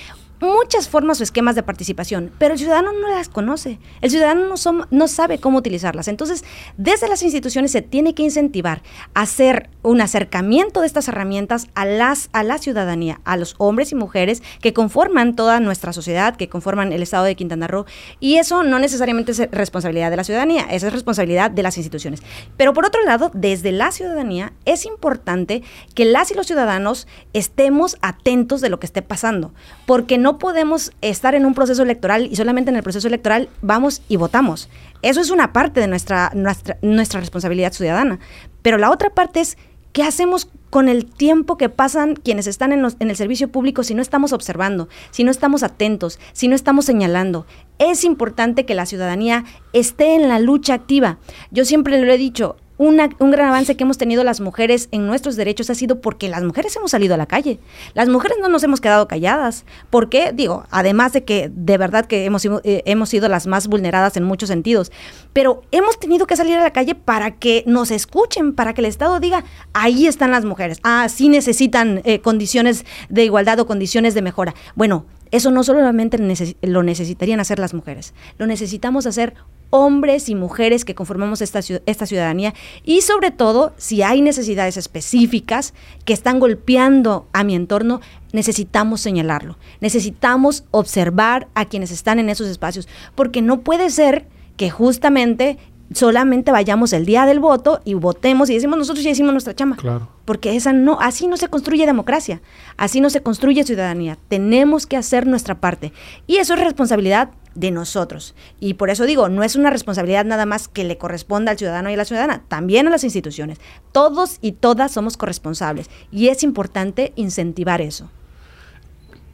muchas 0.45 0.87
formas 0.87 1.19
o 1.19 1.23
esquemas 1.23 1.55
de 1.55 1.63
participación, 1.63 2.31
pero 2.37 2.53
el 2.53 2.59
ciudadano 2.59 2.93
no 2.93 3.09
las 3.09 3.29
conoce, 3.29 3.79
el 4.01 4.11
ciudadano 4.11 4.55
no, 4.91 5.07
sabe 5.07 5.39
cómo 5.39 5.57
utilizarlas. 5.57 6.07
Entonces, 6.07 6.43
desde 6.77 7.07
las 7.07 7.23
instituciones 7.23 7.71
se 7.71 7.81
tiene 7.81 8.13
que 8.13 8.23
incentivar 8.23 8.81
a 9.13 9.21
hacer 9.21 9.69
un 9.81 10.01
acercamiento 10.01 10.81
de 10.81 10.87
estas 10.87 11.07
herramientas 11.07 11.67
a, 11.75 11.85
las, 11.85 12.29
a 12.33 12.43
la 12.43 12.57
ciudadanía, 12.57 13.21
a 13.23 13.37
los 13.37 13.55
hombres 13.57 13.91
y 13.91 13.95
mujeres 13.95 14.41
que 14.61 14.73
conforman 14.73 15.35
toda 15.35 15.59
nuestra 15.59 15.93
sociedad, 15.93 16.35
que 16.35 16.49
conforman 16.49 16.91
el 16.91 17.03
Estado 17.03 17.25
de 17.25 17.35
Quintana 17.35 17.67
Roo, 17.67 17.85
y 18.19 18.35
eso 18.35 18.63
no 18.63 18.79
necesariamente 18.79 19.31
es 19.31 19.51
responsabilidad 19.51 20.09
de 20.09 20.17
la 20.17 20.23
ciudadanía, 20.23 20.67
esa 20.69 20.87
es 20.87 20.93
responsabilidad 20.93 21.51
de 21.51 21.63
las 21.63 21.77
instituciones. 21.77 22.21
Pero 22.57 22.73
por 22.73 22.85
otro 22.85 23.03
lado, 23.03 23.31
desde 23.33 23.71
la 23.71 23.91
ciudadanía 23.91 24.53
es 24.65 24.85
importante 24.85 25.63
que 25.93 26.05
las 26.05 26.31
y 26.31 26.33
los 26.33 26.47
ciudadanos 26.47 27.07
estemos 27.33 27.97
atentos 28.01 28.61
de 28.61 28.69
lo 28.69 28.79
que 28.79 28.85
esté 28.85 29.01
pasando, 29.01 29.53
porque 29.85 30.17
no 30.17 30.34
podemos 30.37 30.91
estar 31.01 31.35
en 31.35 31.45
un 31.45 31.53
proceso 31.53 31.83
electoral 31.83 32.27
y 32.31 32.35
solamente 32.35 32.69
en 32.69 32.77
el 32.77 32.83
proceso 32.83 33.07
electoral 33.07 33.49
vamos 33.61 34.01
y 34.07 34.17
votamos. 34.17 34.69
Eso 35.01 35.21
es 35.21 35.29
una 35.29 35.53
parte 35.53 35.79
de 35.79 35.87
nuestra, 35.87 36.31
nuestra, 36.33 36.77
nuestra 36.81 37.19
responsabilidad 37.19 37.73
ciudadana. 37.73 38.19
Pero 38.61 38.77
la 38.77 38.91
otra 38.91 39.09
parte 39.09 39.39
es 39.39 39.57
qué 39.93 40.03
hacemos 40.03 40.49
con 40.69 40.89
el 40.89 41.05
tiempo 41.05 41.57
que 41.57 41.69
pasan 41.69 42.15
quienes 42.15 42.47
están 42.47 42.73
en, 42.73 42.85
en, 42.99 43.09
el 43.09 43.15
servicio 43.15 43.49
público 43.49 43.83
si 43.83 43.93
no 43.93 44.01
estamos 44.01 44.33
observando, 44.33 44.89
si 45.11 45.23
no 45.23 45.31
estamos 45.31 45.63
atentos, 45.63 46.19
si 46.33 46.47
no 46.47 46.55
estamos 46.55 46.85
señalando. 46.85 47.45
Es 47.79 48.03
importante 48.03 48.65
que 48.65 48.75
la 48.75 48.85
ciudadanía 48.85 49.45
esté 49.71 50.15
en 50.15 50.27
la 50.27 50.39
lucha 50.39 50.73
activa. 50.73 51.17
Yo 51.51 51.63
siempre 51.63 52.03
lo 52.03 52.11
he 52.11 52.17
dicho, 52.17 52.57
un 52.77 52.97
gran 53.31 53.47
avance 53.47 53.75
que 53.75 53.83
hemos 53.83 53.97
tenido 53.97 54.23
las 54.23 54.41
mujeres 54.41 54.89
en 54.91 55.07
nuestros 55.07 55.35
derechos 55.35 55.69
ha 55.69 55.75
sido 55.75 56.01
porque 56.01 56.29
las 56.29 56.43
mujeres 56.43 56.75
hemos 56.75 56.91
salido 56.91 57.13
a 57.13 57.17
la 57.17 57.25
calle. 57.25 57.59
Las 57.93 58.09
mujeres 58.09 58.37
no 58.41 58.49
nos 58.49 58.63
hemos 58.63 58.81
quedado 58.81 59.07
calladas. 59.07 59.65
¿Por 59.89 60.09
qué? 60.09 60.31
Digo, 60.33 60.65
además 60.71 61.13
de 61.13 61.23
que 61.23 61.51
de 61.53 61.77
verdad 61.77 62.05
que 62.05 62.25
hemos, 62.25 62.45
eh, 62.45 62.83
hemos 62.85 63.09
sido 63.09 63.29
las 63.29 63.47
más 63.47 63.67
vulneradas 63.67 64.17
en 64.17 64.23
muchos 64.23 64.49
sentidos, 64.49 64.91
pero 65.33 65.61
hemos 65.71 65.99
tenido 65.99 66.27
que 66.27 66.35
salir 66.35 66.57
a 66.57 66.63
la 66.63 66.71
calle 66.71 66.95
para 66.95 67.31
que 67.31 67.63
nos 67.65 67.91
escuchen, 67.91 68.53
para 68.53 68.73
que 68.73 68.81
el 68.81 68.85
Estado 68.85 69.19
diga, 69.19 69.45
ahí 69.73 70.07
están 70.07 70.31
las 70.31 70.45
mujeres. 70.45 70.79
Ah, 70.83 71.07
sí 71.09 71.29
necesitan 71.29 72.01
eh, 72.03 72.19
condiciones 72.19 72.85
de 73.09 73.23
igualdad 73.23 73.59
o 73.59 73.67
condiciones 73.67 74.13
de 74.13 74.21
mejora. 74.21 74.53
Bueno, 74.75 75.05
eso 75.31 75.51
no 75.51 75.63
solamente 75.63 76.17
lo 76.61 76.83
necesitarían 76.83 77.39
hacer 77.39 77.59
las 77.59 77.73
mujeres, 77.73 78.13
lo 78.37 78.45
necesitamos 78.47 79.05
hacer 79.05 79.33
hombres 79.69 80.29
y 80.29 80.35
mujeres 80.35 80.85
que 80.85 80.95
conformamos 80.95 81.41
esta, 81.41 81.59
esta 81.85 82.05
ciudadanía 82.05 82.53
y 82.83 83.01
sobre 83.01 83.31
todo 83.31 83.73
si 83.77 84.01
hay 84.01 84.21
necesidades 84.21 84.77
específicas 84.77 85.73
que 86.05 86.13
están 86.13 86.39
golpeando 86.39 87.27
a 87.33 87.43
mi 87.43 87.55
entorno, 87.55 88.01
necesitamos 88.31 89.01
señalarlo, 89.01 89.57
necesitamos 89.81 90.65
observar 90.71 91.47
a 91.55 91.65
quienes 91.65 91.91
están 91.91 92.19
en 92.19 92.29
esos 92.29 92.47
espacios, 92.47 92.87
porque 93.15 93.41
no 93.41 93.61
puede 93.61 93.89
ser 93.89 94.27
que 94.57 94.69
justamente 94.69 95.57
solamente 95.93 96.51
vayamos 96.51 96.93
el 96.93 97.05
día 97.05 97.25
del 97.25 97.39
voto 97.39 97.81
y 97.85 97.93
votemos 97.93 98.49
y 98.49 98.55
decimos 98.55 98.77
nosotros 98.77 99.03
ya 99.03 99.11
hicimos 99.11 99.33
nuestra 99.33 99.55
chama. 99.55 99.75
Claro. 99.75 100.09
Porque 100.25 100.55
esa 100.55 100.73
no, 100.73 100.99
así 100.99 101.27
no 101.27 101.37
se 101.37 101.47
construye 101.47 101.85
democracia, 101.85 102.41
así 102.77 103.01
no 103.01 103.09
se 103.09 103.21
construye 103.21 103.63
ciudadanía. 103.63 104.17
Tenemos 104.27 104.87
que 104.87 104.97
hacer 104.97 105.27
nuestra 105.27 105.59
parte. 105.59 105.93
Y 106.25 106.37
eso 106.37 106.55
es 106.55 106.59
responsabilidad 106.61 107.29
de 107.55 107.71
nosotros. 107.71 108.35
Y 108.59 108.75
por 108.75 108.89
eso 108.89 109.05
digo, 109.05 109.29
no 109.29 109.43
es 109.43 109.55
una 109.55 109.69
responsabilidad 109.69 110.25
nada 110.25 110.45
más 110.45 110.67
que 110.67 110.83
le 110.83 110.97
corresponda 110.97 111.51
al 111.51 111.57
ciudadano 111.57 111.89
y 111.89 111.93
a 111.93 111.97
la 111.97 112.05
ciudadana, 112.05 112.43
también 112.47 112.87
a 112.87 112.91
las 112.91 113.03
instituciones. 113.03 113.59
Todos 113.91 114.37
y 114.41 114.53
todas 114.53 114.91
somos 114.91 115.17
corresponsables 115.17 115.89
y 116.11 116.27
es 116.27 116.43
importante 116.43 117.13
incentivar 117.15 117.81
eso. 117.81 118.09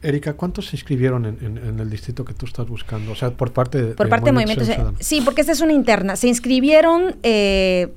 Erika, 0.02 0.32
¿cuántos 0.32 0.66
se 0.66 0.76
inscribieron 0.76 1.26
en, 1.26 1.78
el 1.78 1.88
distrito 1.88 2.24
que 2.24 2.34
tú 2.34 2.46
estás 2.46 2.66
buscando? 2.66 3.12
O 3.12 3.14
sea, 3.14 3.30
por 3.30 3.52
parte 3.52 3.80
de... 3.80 3.94
Por 3.94 4.08
parte 4.08 4.26
de 4.26 4.32
Movimiento 4.32 4.64
Ciudadano. 4.64 4.96
Sí, 4.98 5.20
porque 5.24 5.42
esta 5.42 5.52
es 5.52 5.60
una 5.60 5.72
interna. 5.72 6.16
Se 6.16 6.26
inscribieron... 6.26 7.16
Eh, 7.22 7.92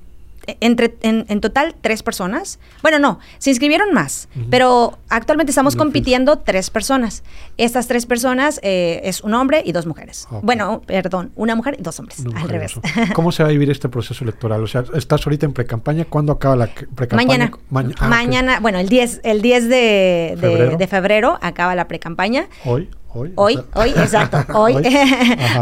entre, 0.60 0.96
en, 1.02 1.42
total 1.42 1.76
tres 1.80 2.04
personas. 2.04 2.60
Bueno, 2.82 3.00
no, 3.00 3.20
se 3.38 3.50
inscribieron 3.50 3.94
más, 3.94 4.30
pero 4.50 4.98
actualmente 5.10 5.52
estamos 5.52 5.76
compitiendo 5.76 6.40
tres 6.40 6.70
personas. 6.70 7.24
Estas 7.58 7.88
tres 7.88 8.06
personas 8.06 8.60
eh, 8.64 9.02
es 9.04 9.22
un 9.22 9.34
hombre 9.34 9.62
y 9.66 9.72
dos 9.72 9.86
mujeres. 9.86 10.28
Bueno, 10.42 10.82
perdón, 10.86 11.32
una 11.36 11.56
mujer 11.56 11.76
y 11.80 11.84
dos 11.84 12.00
hombres, 12.00 12.24
al 12.36 12.50
revés. 12.50 12.74
¿Cómo 13.14 13.32
se 13.32 13.44
va 13.44 13.50
a 13.50 13.52
vivir 13.52 13.70
este 13.70 13.90
proceso 13.90 14.24
electoral? 14.24 14.64
O 14.64 14.68
sea, 14.68 14.84
estás 14.94 15.26
ahorita 15.26 15.46
en 15.46 15.54
pre-campaña. 15.54 16.06
¿Cuándo 16.06 16.34
acaba 16.34 16.56
la 16.56 16.68
pre-campaña? 16.68 17.52
Mañana. 17.70 17.96
Ah, 18.00 18.08
mañana, 18.08 18.60
bueno, 18.60 18.80
el 18.80 18.90
10, 18.90 19.22
el 19.24 19.42
10 19.42 19.70
de, 19.70 20.38
¿Febrero? 20.40 20.78
de, 20.78 20.88
febrero 20.88 21.40
acaba 21.42 21.76
la 21.76 21.88
pre-campaña. 21.88 22.48
Hoy. 22.66 22.90
Hoy, 23.14 23.32
hoy, 23.36 23.60
hoy, 23.74 23.90
exacto, 23.96 24.46
hoy 24.60 24.76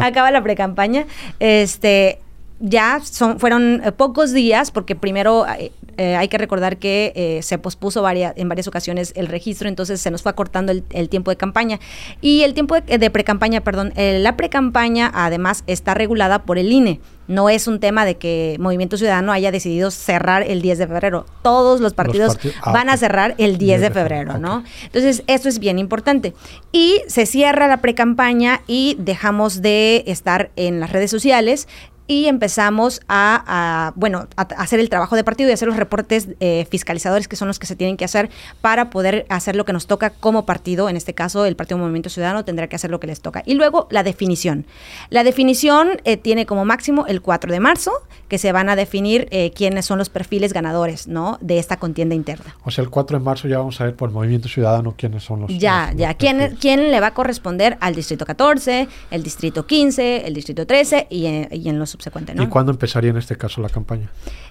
acaba 0.02 0.32
la 0.32 0.42
pre-campaña. 0.42 1.06
Este, 1.40 2.20
ya 2.64 3.02
son, 3.04 3.40
fueron 3.40 3.82
eh, 3.84 3.92
pocos 3.92 4.32
días, 4.32 4.72
porque 4.72 4.96
primero 4.96 5.46
eh, 5.46 5.74
eh, 5.98 6.16
hay 6.16 6.30
que 6.30 6.38
recordar 6.38 6.78
que 6.78 7.40
se 7.44 7.58
pospuso 7.58 8.02
varias, 8.02 8.34
en 8.38 8.48
varias 8.48 8.68
ocasiones 8.68 9.12
el 9.16 9.28
registro, 9.28 9.68
entonces 9.68 10.00
se 10.00 10.10
nos 10.10 10.24
fue 10.24 10.32
acortando 10.32 10.72
el, 10.72 11.10
tiempo 11.10 11.30
de 11.30 11.36
campaña. 11.36 11.80
Y 12.22 12.44
el 12.44 12.54
tiempo 12.54 12.80
de, 12.80 12.98
de 12.98 13.10
pre-campaña, 13.10 13.62
perdón, 13.62 13.94
la 13.96 14.38
pre-campaña 14.38 15.12
además 15.14 15.64
está 15.68 15.94
regulada 15.94 16.44
por 16.44 16.58
el 16.58 16.72
INE. 16.72 17.02
No 17.28 17.50
es 17.50 17.68
un 17.68 17.80
tema 17.80 18.04
de 18.04 18.16
que 18.16 18.58
Movimiento 18.60 18.98
Ciudadano 18.98 19.32
haya 19.32 19.52
decidido 19.52 19.92
cerrar 19.92 20.44
el 20.44 20.62
10 20.62 20.78
de 20.78 20.88
febrero. 20.88 21.26
Todos 21.42 21.80
los 21.80 21.94
partidos 21.94 22.38
ah, 22.62 22.74
van 22.74 22.90
a 22.90 22.98
cerrar 22.98 23.36
el 23.38 23.58
10, 23.58 23.80
de 23.80 23.92
febrero, 23.92 24.38
¿no? 24.40 24.64
Entonces, 24.84 25.24
eso 25.28 25.48
es 25.48 25.60
bien 25.60 25.80
importante. 25.80 26.34
Y 26.74 27.02
se 27.08 27.26
cierra 27.26 27.68
la 27.68 27.78
pre-campaña 27.78 28.62
y 28.68 28.98
dejamos 29.00 29.62
de 29.62 30.04
estar 30.06 30.52
en 30.58 30.82
las 30.82 30.92
redes 30.92 31.12
sociales 31.12 31.68
y 32.08 32.26
empezamos 32.26 33.02
a, 33.08 33.94
bueno, 33.96 34.28
a 34.36 34.42
hacer 34.42 34.80
el 34.80 34.90
trabajo 34.90 35.16
de 35.16 35.24
partido 35.24 35.50
y 35.50 35.54
hacer 35.54 35.68
los 35.68 35.78
reportes 35.78 36.28
eh, 36.40 36.68
fiscalizadores 36.70 37.28
que 37.28 37.36
son 37.36 37.48
los 37.48 37.60
que 37.60 37.66
se 37.66 37.76
tienen 37.76 37.98
que 37.98 38.06
hacer 38.06 38.30
para 38.62 38.90
poder 38.90 39.26
hacer 39.30 39.56
lo 39.56 39.66
que 39.66 39.74
nos 39.74 39.88
toca 39.88 40.10
como 40.10 40.46
partido. 40.46 40.90
En 40.90 40.98
este 40.98 41.14
caso, 41.14 41.46
el 41.46 41.56
Partido 41.56 41.78
Movimiento 41.78 42.10
Ciudadano 42.10 42.44
tendrá 42.44 42.68
que 42.68 42.76
hacer 42.76 42.92
lo 42.92 43.00
que 43.00 43.08
les 43.08 43.22
toca. 43.22 43.44
Y 43.46 43.54
luego 43.54 43.88
la 43.90 44.04
definición. 44.04 44.66
La 45.10 45.24
definición 45.24 46.02
eh, 46.04 46.18
tiene 46.18 46.46
como 46.46 46.66
máximo 46.66 47.06
el 47.08 47.22
4 47.22 47.52
de 47.52 47.60
marzo, 47.60 47.92
que 48.28 48.38
se 48.38 48.52
van 48.52 48.68
a 48.70 48.76
definir 48.76 49.28
eh, 49.32 49.52
quiénes 49.56 49.86
son 49.86 49.98
los 49.98 50.10
perfiles 50.10 50.54
ganadores 50.54 51.08
¿no? 51.08 51.38
de 51.42 51.60
esta 51.60 51.78
contienda 51.78 52.16
interna. 52.16 52.56
O 52.64 52.72
sea, 52.72 52.84
el 52.84 52.90
4 52.90 53.20
de 53.20 53.24
marzo 53.24 53.48
ya 53.48 53.60
vamos 53.60 53.80
a 53.80 53.86
ver 53.86 53.96
por 53.96 54.12
Movimiento 54.12 54.50
Ciudadano 54.50 54.94
quiénes 54.98 55.24
son 55.24 55.42
los. 55.42 55.58
Ya, 55.58 55.94
ya. 55.96 56.14
¿Quién, 56.16 56.58
¿Quién 56.60 56.92
le 56.92 57.00
va 57.00 57.08
a 57.08 57.14
corresponder 57.14 57.78
al 57.80 57.96
Distrito 57.96 58.26
14, 58.26 58.88
el 59.12 59.24
Distrito 59.24 59.66
15, 59.66 60.28
el 60.28 60.34
Distrito 60.34 60.68
13 60.68 61.08
y, 61.10 61.28
y 61.52 61.70
en 61.70 61.80
los 61.80 61.93
subsecuente. 61.94 62.36
¿no? 62.36 62.44
¿Y 62.44 62.48
cuándo 62.48 62.72
empezaría 62.72 63.12
en 63.12 63.18
este 63.18 63.38
caso 63.38 63.62
la 63.62 63.70
campaña? 63.70 64.10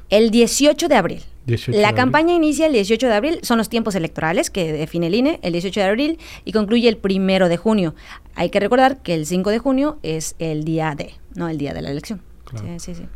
El 0.08 0.30
18 0.30 0.88
de 0.88 0.94
abril. 0.94 1.22
la 1.68 1.94
campaña 1.94 2.34
inicia 2.34 2.66
el 2.66 2.72
18 2.72 3.06
de 3.06 3.14
abril, 3.14 3.38
son 3.42 3.58
los 3.58 3.68
tiempos 3.68 3.94
electorales 3.94 4.50
que 4.50 4.72
define 4.72 5.08
el 5.08 5.14
INE, 5.14 5.40
el 5.42 5.52
18 5.52 5.80
de 5.80 5.86
abril, 5.86 6.18
y 6.44 6.52
concluye 6.52 6.88
el 6.88 6.96
primero 6.96 7.48
de 7.48 7.56
junio. 7.56 7.94
Hay 8.34 8.50
que 8.50 8.60
recordar 8.60 9.02
que 9.02 9.14
el 9.14 9.26
5 9.26 9.50
de 9.50 9.58
junio 9.58 9.98
es 10.02 10.34
el 10.38 10.64
día 10.64 10.94
de, 10.94 11.14
no 11.34 11.48
el 11.48 11.58
día 11.58 11.74
de 11.74 11.82
la 11.82 11.90
elección. 11.90 12.22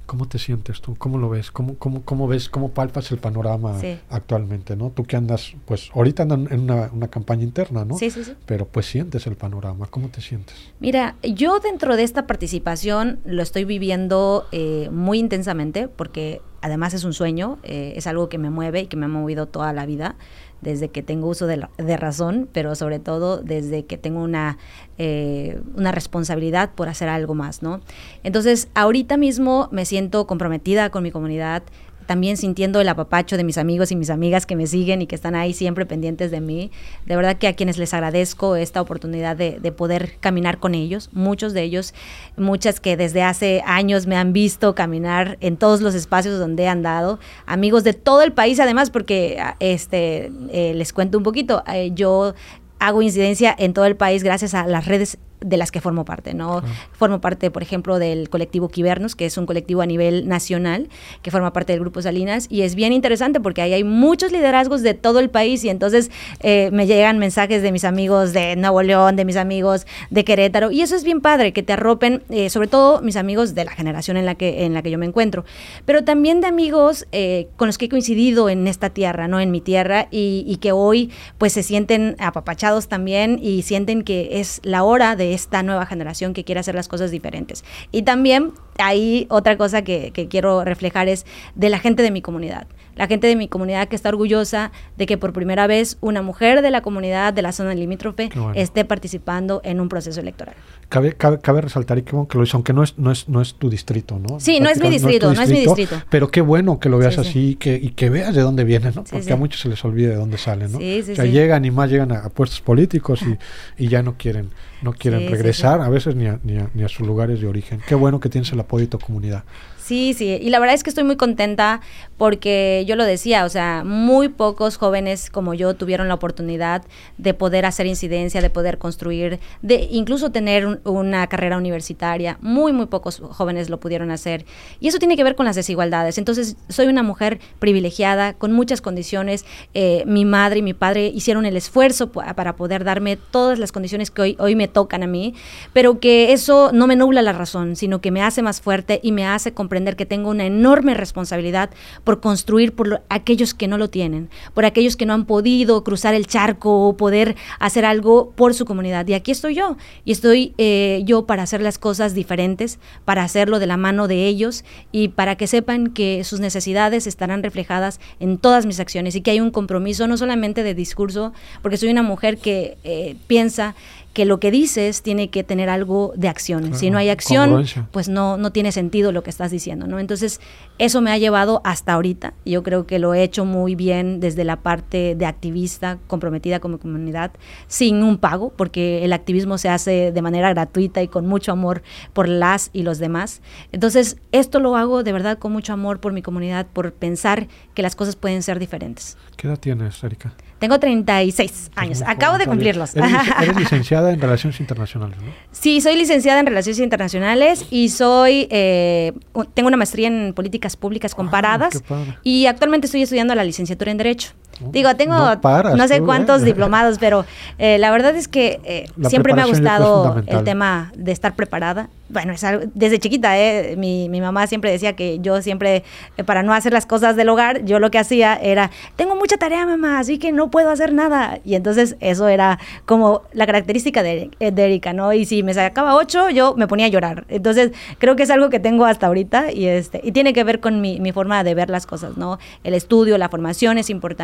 ¿Cómo 0.07 0.29
te 0.29 0.39
sientes 0.39 0.81
tú? 0.81 0.97
¿Cómo 0.97 1.19
lo 1.19 1.29
ves? 1.29 1.51
¿Cómo, 1.51 1.77
cómo, 1.77 2.03
cómo 2.05 2.29
ves? 2.29 2.49
¿Cómo 2.49 2.71
palpas 2.71 3.11
el 3.13 3.19
panorama 3.19 3.79
actualmente? 4.11 4.77
¿no? 4.77 4.91
Tú 4.91 5.05
que 5.05 5.17
andas, 5.17 5.55
pues 5.65 5.91
ahorita 5.95 6.25
andan 6.25 6.49
en 6.51 6.61
una, 6.61 6.91
una, 6.93 7.09
campaña 7.09 7.43
interna, 7.43 7.85
¿no? 7.85 7.97
Sí, 7.99 8.11
sí, 8.11 8.25
sí. 8.25 8.35
Pero 8.47 8.67
pues 8.67 8.87
sientes 8.87 9.27
el 9.27 9.37
panorama. 9.37 9.87
¿Cómo 9.87 10.09
te 10.09 10.21
sientes? 10.21 10.57
Mira, 10.81 11.17
yo 11.23 11.61
dentro 11.61 11.97
de 11.97 12.03
esta 12.03 12.27
participación 12.27 13.21
lo 13.25 13.43
estoy 13.43 13.65
viviendo 13.65 14.47
eh, 14.53 14.89
muy 14.93 15.19
intensamente 15.19 15.89
porque 15.89 16.41
además 16.61 16.95
es 16.95 17.05
un 17.05 17.13
sueño, 17.13 17.59
eh, 17.63 17.95
es 17.97 18.07
algo 18.07 18.29
que 18.29 18.39
me 18.39 18.51
mueve 18.51 18.83
y 18.83 18.87
que 18.87 18.97
me 18.97 19.07
ha 19.07 19.09
movido 19.09 19.47
toda 19.47 19.73
la 19.73 19.87
vida 19.87 20.17
desde 20.61 20.89
que 20.89 21.03
tengo 21.03 21.29
uso 21.29 21.47
de, 21.47 21.67
razón, 21.97 22.49
pero 22.53 22.75
sobre 22.75 22.99
todo 22.99 23.39
desde 23.39 23.85
que 23.85 23.99
tengo 23.99 24.23
una, 24.23 24.59
eh, 24.99 25.61
una 25.75 25.93
responsabilidad 25.93 26.71
por 26.75 26.89
hacer 26.89 27.09
algo 27.09 27.35
más, 27.35 27.63
¿no? 27.63 27.81
Entonces, 28.23 28.69
ahorita 28.75 29.17
mismo 29.17 29.69
me 29.71 29.85
siento 29.85 30.27
comprometida 30.27 30.91
con 30.91 31.03
mi 31.03 31.11
comunidad, 31.11 31.63
también 32.07 32.37
sintiendo 32.37 32.81
el 32.81 32.89
apapacho 32.89 33.37
de 33.37 33.45
mis 33.45 33.59
amigos 33.59 33.93
y 33.93 33.97
mis 33.97 34.11
amigas 34.11 34.47
que 34.47 34.57
me 34.57 34.67
siguen 34.67 35.03
y 35.03 35.07
que 35.07 35.15
están 35.15 35.35
ahí 35.35 35.53
siempre 35.53 35.87
pendientes 35.87 36.31
de 36.31 36.41
mí. 36.41 36.71
De 37.05 37.17
verdad 37.17 37.37
que 37.37 37.49
a 37.49 37.55
quienes 37.55 37.79
les 37.79 37.93
agradezco 37.95 38.57
esta 38.57 38.81
oportunidad 38.81 39.37
de, 39.37 39.73
poder 39.77 40.17
caminar 40.21 40.59
con 40.59 40.75
ellos, 40.75 41.11
muchos 41.13 41.53
de 41.53 41.63
ellos, 41.63 41.93
muchas 42.37 42.81
que 42.81 42.97
desde 42.97 43.23
hace 43.23 43.63
años 43.67 44.07
me 44.07 44.17
han 44.17 44.33
visto 44.33 44.75
caminar 44.75 45.37
en 45.41 45.57
todos 45.57 45.83
los 45.83 45.95
espacios 45.95 46.39
donde 46.39 46.63
he 46.63 46.69
andado, 46.69 47.19
amigos 47.45 47.85
de 47.85 47.93
todo 47.93 48.23
el 48.23 48.33
país 48.33 48.59
además, 48.61 48.91
porque 48.91 49.43
este, 49.61 50.31
eh, 50.51 50.73
les 50.75 50.93
cuento 50.93 51.19
un 51.19 51.25
poquito, 51.25 51.63
eh, 51.67 51.91
yo 51.95 52.35
hago 52.79 53.03
incidencia 53.03 53.55
en 53.59 53.73
todo 53.73 53.87
el 53.87 53.97
país 53.97 54.23
gracias 54.23 54.55
a 54.55 54.67
las 54.67 54.87
redes 54.87 55.19
de 55.41 55.57
las 55.57 55.71
que 55.71 55.81
formo 55.81 56.05
parte, 56.05 56.35
¿no? 56.35 56.63
Formo 56.93 57.21
parte, 57.21 57.51
por 57.51 57.63
ejemplo, 57.63 57.99
del 57.99 58.29
colectivo 58.29 58.69
Quibernos, 58.69 59.15
que 59.15 59.27
es 59.27 59.37
un 59.37 59.47
colectivo 59.47 59.83
a 59.83 59.87
nivel 59.87 60.29
nacional, 60.29 60.89
que 61.23 61.31
forma 61.31 61.53
parte 61.53 61.73
del 61.73 61.81
Grupo 61.81 62.03
Salinas, 62.03 62.47
y 62.51 62.63
es 62.63 62.75
bien 62.75 62.93
interesante 62.93 63.41
porque 63.41 63.63
ahí 63.63 63.73
hay 63.73 63.85
muchos 63.85 64.33
liderazgos 64.33 64.83
de 64.83 64.95
todo 64.95 65.21
el 65.21 65.31
país 65.31 65.65
y 65.65 65.69
entonces 65.69 66.11
eh, 66.41 66.71
me 66.73 66.87
llegan 66.87 67.19
mensajes 67.19 67.63
de 67.63 67.73
mis 67.73 67.85
amigos 67.85 68.33
de 68.33 68.57
Nuevo 68.57 68.83
León, 68.83 69.17
de 69.17 69.25
mis 69.25 69.37
amigos 69.37 69.87
de 70.11 70.25
Querétaro, 70.25 70.71
y 70.71 70.81
eso 70.81 70.97
es 70.97 71.05
bien 71.05 71.21
padre, 71.21 71.53
que 71.53 71.63
te 71.63 71.73
arropen, 71.73 72.23
eh, 72.31 72.51
sobre 72.51 72.69
todo 72.69 73.03
mis 73.03 73.17
amigos 73.17 73.55
de 73.55 73.65
la 73.65 73.73
generación 73.73 74.17
en 74.17 74.27
la 74.27 74.35
que, 74.35 74.65
en 74.65 74.75
la 74.75 74.83
que 74.83 74.91
yo 74.91 74.99
me 74.99 75.07
encuentro, 75.07 75.45
pero 75.85 76.05
también 76.05 76.41
de 76.41 76.47
amigos 76.47 77.07
eh, 77.13 77.49
con 77.57 77.69
los 77.69 77.79
que 77.79 77.87
he 77.87 77.89
coincidido 77.89 78.49
en 78.49 78.67
esta 78.67 78.91
tierra, 78.91 79.29
¿no? 79.29 79.41
En 79.41 79.51
mi 79.51 79.61
tierra, 79.61 80.09
y, 80.11 80.45
y 80.47 80.57
que 80.57 80.73
hoy 80.73 81.11
pues 81.39 81.53
se 81.53 81.63
sienten 81.63 82.17
apapachados 82.19 82.89
también 82.89 83.39
y 83.43 83.63
sienten 83.63 84.03
que 84.03 84.41
es 84.41 84.61
la 84.63 84.83
hora 84.83 85.17
de 85.17 85.35
esta 85.37 85.63
nueva 85.63 85.87
generación 85.87 86.35
que 86.35 86.45
quiere 86.45 86.61
hacer 86.61 86.75
las 86.75 86.89
cosas 86.89 87.13
diferentes. 87.13 87.65
Y 87.93 88.03
también 88.03 88.53
ahí 88.79 89.27
otra 89.31 89.57
cosa 89.57 89.83
que, 89.83 90.13
quiero 90.31 90.65
reflejar 90.65 91.09
es 91.09 91.27
de 91.55 91.69
la 91.69 91.79
gente 91.79 92.03
de 92.03 92.11
mi 92.11 92.23
comunidad. 92.23 92.67
La 92.95 93.07
gente 93.07 93.27
de 93.27 93.37
mi 93.37 93.47
comunidad 93.47 93.89
que 93.89 93.97
está 93.97 94.09
orgullosa 94.09 94.73
de 94.97 95.05
que 95.05 95.19
por 95.19 95.35
primera 95.35 95.67
vez 95.67 95.99
una 96.01 96.23
mujer 96.23 96.63
de 96.63 96.71
la 96.71 96.81
comunidad 96.81 97.35
de 97.35 97.43
la 97.43 97.53
zona 97.53 97.75
limítrofe 97.75 98.31
esté 98.55 98.87
participando 98.87 99.61
en 99.65 99.81
un 99.81 99.91
proceso 99.91 100.21
electoral. 100.21 100.55
Cabe, 100.89 101.15
cabe, 101.15 101.61
resaltar 101.61 101.99
y 101.99 102.03
que, 102.03 102.17
que 102.29 102.39
lo 102.39 102.45
hizo, 102.45 102.57
aunque 102.57 102.73
no 102.73 102.83
es, 102.83 102.97
no 102.97 103.11
es, 103.11 103.29
no 103.29 103.43
es 103.43 103.55
tu 103.55 103.69
distrito, 103.69 104.19
¿no? 104.19 104.41
Sí, 104.41 104.61
no 104.61 104.71
es 104.71 104.81
mi 104.81 104.89
distrito, 104.89 105.35
no 105.35 105.43
es, 105.43 105.51
mi 105.51 105.61
distrito. 105.61 105.97
Pero 106.09 106.29
qué 106.29 106.41
bueno 106.41 106.79
que 106.79 106.89
lo 106.89 106.97
veas 106.97 107.19
así 107.19 107.51
Y, 107.51 107.55
que, 107.57 107.75
y 107.75 107.91
que 107.91 108.09
veas 108.09 108.35
de 108.35 108.43
dónde 108.43 108.65
viene, 108.65 108.93
¿no? 108.95 109.05
Porque 109.05 109.33
a 109.33 109.37
muchos 109.37 109.61
se 109.61 109.69
les 109.69 109.85
olvida 109.85 110.11
de 110.11 110.17
dónde 110.17 110.39
salen, 110.39 110.73
¿no? 110.73 110.79
o 110.79 111.15
sea, 111.15 111.25
llegan 111.25 111.65
y 111.65 111.71
más 111.71 111.91
llegan 111.91 112.13
a, 112.13 112.29
puestos 112.31 112.61
políticos 112.61 113.21
y, 113.23 113.37
y, 113.85 113.89
ya 113.89 114.03
no 114.03 114.17
quieren, 114.17 114.51
no 114.83 114.93
quieren 114.93 115.29
regresar 115.31 115.81
a 115.81 115.89
veces 115.89 116.15
ni 116.15 116.27
a, 116.27 116.39
ni, 116.45 116.57
a, 116.57 116.71
ni 116.73 116.85
a 116.85 116.89
sus 116.89 117.07
lugares 117.07 117.41
de 117.41 117.47
origen. 117.47 117.81
Qué 117.87 117.95
bueno 117.95 118.21
que 118.21 118.29
tienes 118.29 118.53
el 118.53 118.61
apoyo 118.67 118.85
de 118.85 118.91
tu 118.91 118.99
comunidad. 118.99 119.43
Sí, 119.87 120.15
sí, 120.15 120.37
y 120.43 120.51
la 120.51 120.59
verdad 120.59 120.75
es 120.75 120.83
que 120.83 120.91
estoy 120.91 121.05
muy 121.05 121.15
contenta 121.15 121.81
porque 122.17 122.85
yo 122.89 122.97
lo 122.97 123.05
decía, 123.05 123.45
o 123.45 123.49
sea, 123.49 123.85
muy 123.85 124.29
pocos 124.29 124.79
jóvenes 124.79 125.31
como 125.31 125.55
yo 125.55 125.75
tuvieron 125.75 126.09
la 126.09 126.15
oportunidad 126.15 126.83
de 127.19 127.35
poder 127.35 127.67
hacer 127.67 127.87
incidencia, 127.87 128.41
de 128.41 128.51
poder 128.51 128.79
construir, 128.79 129.39
de 129.63 129.87
incluso 129.93 130.33
tener 130.33 130.81
una 130.83 131.29
carrera 131.29 131.57
universitaria. 131.57 132.37
Muy, 132.41 132.73
muy 132.73 132.87
pocos 132.87 133.21
jóvenes 133.21 133.71
lo 133.71 133.79
pudieron 133.79 134.11
hacer. 134.11 134.45
Y 134.81 134.89
eso 134.89 134.99
tiene 134.99 135.15
que 135.15 135.23
ver 135.23 135.37
con 135.37 135.47
las 135.47 135.55
desigualdades. 135.55 136.19
Entonces, 136.19 136.57
soy 136.69 136.87
una 136.87 137.05
mujer 137.05 137.39
privilegiada, 137.61 138.33
con 138.33 138.51
muchas 138.51 138.81
condiciones. 138.81 139.45
Eh, 139.73 140.03
mi 140.05 140.25
madre 140.25 140.61
y 140.61 140.63
mi 140.63 140.75
padre 140.75 141.13
hicieron 141.15 141.47
el 141.47 141.57
esfuerzo 141.57 142.11
para 142.11 142.57
poder 142.57 142.83
darme 142.83 143.19
todas 143.19 143.61
las 143.61 143.71
condiciones 143.71 144.11
que 144.11 144.23
hoy, 144.23 144.37
hoy 144.41 144.57
me 144.57 144.67
tocan 144.67 145.05
a 145.05 145.07
mí, 145.07 145.35
pero 145.73 146.01
que 146.01 146.33
eso 146.33 146.71
no 146.73 146.89
me 146.89 146.97
nubla 146.97 147.23
la 147.23 147.33
razón, 147.33 147.77
sino 147.77 148.01
que 148.01 148.11
me 148.11 148.23
hace 148.23 148.43
más 148.43 148.61
fuerte 148.61 148.99
y 149.01 149.13
me 149.13 149.27
hace 149.27 149.53
comprender 149.53 149.76
que 149.97 150.07
tengo 150.07 150.31
una 150.31 150.47
enorme 150.47 150.95
responsabilidad 150.95 151.71
por 152.05 152.21
construir 152.21 152.73
por 152.75 153.03
aquellos 153.09 153.55
que 153.55 153.69
no 153.69 153.79
lo 153.79 153.91
tienen, 153.91 154.31
por 154.55 154.65
aquellos 154.65 154.97
que 154.97 155.07
no 155.07 155.13
han 155.13 155.27
podido 155.27 155.85
cruzar 155.85 156.15
el 156.15 156.27
charco 156.27 156.89
o 156.89 156.97
poder 156.97 157.37
hacer 157.59 157.85
algo 157.85 158.33
por 158.35 158.55
su 158.55 158.65
comunidad. 158.65 159.07
Y 159.07 159.15
aquí 159.15 159.31
estoy 159.31 159.55
yo, 159.55 159.77
y 160.05 160.13
estoy 160.13 160.55
eh, 160.59 161.03
yo 161.05 161.27
para 161.27 161.43
hacer 161.43 161.61
las 161.61 161.79
cosas 161.79 162.15
diferentes, 162.15 162.79
para 163.05 163.23
hacerlo 163.23 163.59
de 163.59 163.67
la 163.67 163.77
mano 163.77 164.09
de 164.09 164.27
ellos 164.27 164.65
y 164.93 165.09
para 165.09 165.37
que 165.37 165.47
sepan 165.47 165.89
que 165.89 166.25
sus 166.25 166.41
necesidades 166.41 167.07
estarán 167.07 167.43
reflejadas 167.43 168.01
en 168.21 168.39
todas 168.39 168.67
mis 168.67 168.81
acciones 168.81 169.15
y 169.15 169.21
que 169.21 169.33
hay 169.33 169.41
un 169.41 169.51
compromiso 169.51 170.07
no 170.07 170.17
solamente 170.17 170.63
de 170.63 170.75
discurso, 170.75 171.33
porque 171.63 171.77
soy 171.77 171.91
una 171.91 172.03
mujer 172.03 172.39
que 172.39 172.79
eh, 172.85 173.17
piensa 173.27 173.75
que 174.17 174.25
lo 174.25 174.41
que 174.41 174.51
dices 174.51 175.03
tiene 175.03 175.29
que 175.29 175.45
tener 175.45 175.69
algo 175.69 176.15
de 176.17 176.29
acción. 176.29 176.75
si 176.75 176.89
no 176.89 176.97
hay 176.97 177.11
acción, 177.11 177.67
pues 177.91 178.09
no, 178.09 178.39
no 178.39 178.51
tiene 178.51 178.73
sentido 178.73 179.13
lo 179.13 179.23
que 179.23 179.29
estás 179.29 179.51
diciendo, 179.51 179.87
¿no? 179.87 179.99
Entonces, 179.99 180.41
eso 180.79 181.03
me 181.03 181.11
ha 181.11 181.19
llevado 181.19 181.61
hasta 181.65 181.93
ahorita. 181.93 182.33
Yo 182.47 182.63
creo 182.63 182.87
que 182.87 182.99
lo 182.99 183.13
he 183.13 183.23
hecho 183.23 183.45
muy 183.45 183.75
bien 183.75 184.19
desde 184.19 184.45
la 184.45 184.63
parte 184.63 185.17
de 185.17 185.27
activista, 185.27 185.99
comprometida 186.07 186.61
con 186.61 186.73
mi 186.73 186.79
comunidad, 186.79 187.33
sin 187.67 188.03
un 188.03 188.17
pago, 188.17 188.55
porque 188.57 189.05
el 189.05 189.13
activismo 189.13 189.59
se 189.59 189.69
hace 189.69 190.13
de 190.13 190.23
manera 190.23 190.49
gratuita 190.49 191.03
y 191.03 191.09
con 191.09 191.27
mucho 191.27 191.53
amor 191.53 191.83
por 192.15 192.27
las 192.27 192.71
y 192.73 192.85
los 192.85 192.99
demás. 192.99 193.43
Entonces, 193.71 194.17
esto 194.33 194.61
lo 194.61 194.77
hago 194.77 195.03
de 195.03 195.13
verdad 195.13 195.37
con 195.37 195.53
mucho 195.53 195.75
amor 195.75 196.01
por 196.01 196.15
mi 196.15 196.23
comunidad, 196.23 196.67
por 196.73 196.95
pensar 196.95 197.49
que 197.75 197.83
las 197.83 197.95
cosas 197.95 198.17
pueden 198.17 198.43
ser 198.43 198.59
diferentes. 198.59 199.19
¿Qué 199.37 199.47
edad 199.47 199.59
tienes, 199.59 200.03
Erika? 200.03 200.33
Tengo 200.59 200.79
36 200.81 201.71
años, 201.77 202.03
acabo 202.07 202.39
de 202.39 202.47
cumplirlos. 202.47 202.97
Eres, 202.97 203.57
licenciada 203.57 204.11
en 204.11 204.21
Relaciones 204.21 204.59
Internacionales, 204.61 205.19
¿no? 205.19 205.31
Sí, 205.53 205.81
soy 205.81 205.97
licenciada 205.97 206.41
en 206.41 206.47
Relaciones 206.47 206.79
Internacionales 206.81 207.67
y 207.71 207.91
soy, 207.91 208.49
eh, 208.51 209.13
tengo 209.55 209.69
una 209.69 209.77
maestría 209.77 210.09
en 210.09 210.33
Políticas 210.35 210.77
Públicas 210.77 211.13
ah, 211.13 211.17
Comparadas 211.17 211.83
y 212.23 212.47
actualmente 212.47 212.87
estoy 212.87 213.03
estudiando 213.03 213.35
la 213.35 213.45
licenciatura 213.45 213.91
en 213.91 213.99
Derecho. 213.99 214.33
Digo, 214.61 214.95
tengo 214.97 215.17
no, 215.17 215.89
sé 215.89 215.97
¿eh? 215.97 216.03
cuántos 216.03 216.43
diplomados, 216.45 216.99
pero 216.99 217.25
eh, 217.59 217.79
la 217.79 217.91
verdad 217.91 218.17
es 218.17 218.29
que 218.29 218.61
eh, 218.65 218.89
siempre 219.09 219.35
me 219.35 219.43
ha 219.43 219.47
gustado 219.47 220.23
el 220.27 220.45
tema 220.45 220.93
de 220.97 221.13
estar 221.13 221.35
preparada. 221.35 221.89
Bueno, 222.09 222.33
es 222.33 222.47
desde 222.75 222.99
chiquita, 223.01 223.35
mi, 223.77 224.09
mi, 224.09 224.21
mamá 224.21 224.47
siempre 224.47 224.71
decía 224.71 224.95
que 224.95 225.19
yo 225.19 225.43
siempre, 225.43 225.83
para 226.25 226.45
no 226.45 226.55
hacer 226.55 226.73
las 226.73 226.87
cosas 226.87 227.17
del 227.17 227.29
hogar, 227.29 227.65
yo 227.65 227.81
lo 227.81 227.91
que 227.91 227.99
hacía 227.99 228.37
era, 228.37 228.71
tengo 228.95 229.17
mucha 229.17 229.37
tarea, 229.37 229.67
mamá, 229.67 229.99
así 229.99 230.19
que 230.19 230.31
no 230.31 230.46
puedo 230.51 230.71
hacer 230.71 230.93
nada. 230.93 231.41
Y 231.45 231.55
entonces 231.55 231.97
eso 232.01 232.29
era 232.29 232.59
como 232.85 233.23
la 233.33 233.47
característica 233.47 234.03
de, 234.03 234.31
de 234.39 234.65
Erika, 234.65 234.93
¿no? 234.93 235.13
Y 235.13 235.25
si 235.25 235.43
me 235.43 235.55
sacaba 235.55 235.97
ocho, 235.97 236.31
yo 236.31 236.55
me 236.57 236.67
ponía 236.67 236.87
a 236.87 236.91
llorar. 236.91 237.25
Entonces 237.29 237.73
creo 237.99 238.17
que 238.17 238.23
es 238.23 238.31
algo 238.31 238.51
que 238.51 238.61
tengo 238.61 238.85
hasta 238.85 239.07
ahorita 239.07 239.53
y, 239.53 239.67
este, 239.67 240.01
y 240.03 240.13
tiene 240.13 240.33
que 240.33 240.45
ver 240.45 240.61
con 240.61 240.81
mi, 240.81 241.01
mi 241.01 241.13
forma 241.13 241.45
de 241.45 241.55
ver 241.55 241.71
las 241.71 241.87
cosas, 241.87 242.17
¿no? 242.17 242.39
El 242.65 242.75
estudio, 242.75 243.19
la 243.19 243.29
formación 243.29 243.79
es 243.79 243.91
importante 243.91 244.17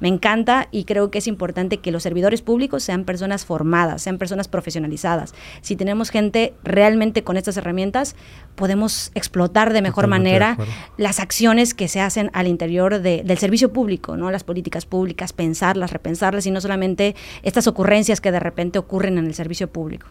me 0.00 0.08
encanta 0.08 0.68
y 0.70 0.84
creo 0.84 1.10
que 1.10 1.18
es 1.18 1.26
importante 1.26 1.78
que 1.78 1.92
los 1.92 2.02
servidores 2.02 2.42
públicos 2.42 2.82
sean 2.82 3.04
personas 3.04 3.44
formadas, 3.44 4.02
sean 4.02 4.18
personas 4.18 4.48
profesionalizadas. 4.48 5.34
Si 5.60 5.76
tenemos 5.76 6.10
gente 6.10 6.54
realmente 6.64 7.22
con 7.22 7.36
estas 7.36 7.56
herramientas, 7.56 8.16
podemos 8.54 9.10
explotar 9.14 9.72
de 9.72 9.82
mejor 9.82 10.06
manera 10.06 10.56
las 10.96 11.20
acciones 11.20 11.74
que 11.74 11.88
se 11.88 12.00
hacen 12.00 12.30
al 12.32 12.46
interior 12.46 13.00
del 13.00 13.38
servicio 13.38 13.72
público, 13.72 14.16
¿no? 14.16 14.30
Las 14.30 14.44
políticas 14.44 14.86
públicas, 14.86 15.32
pensarlas, 15.32 15.92
repensarlas 15.92 16.46
y 16.46 16.50
no 16.50 16.60
solamente 16.60 17.14
estas 17.42 17.66
ocurrencias 17.66 18.20
que 18.20 18.32
de 18.32 18.40
repente 18.40 18.78
ocurren 18.78 19.18
en 19.18 19.26
el 19.26 19.34
servicio 19.34 19.70
público. 19.70 20.06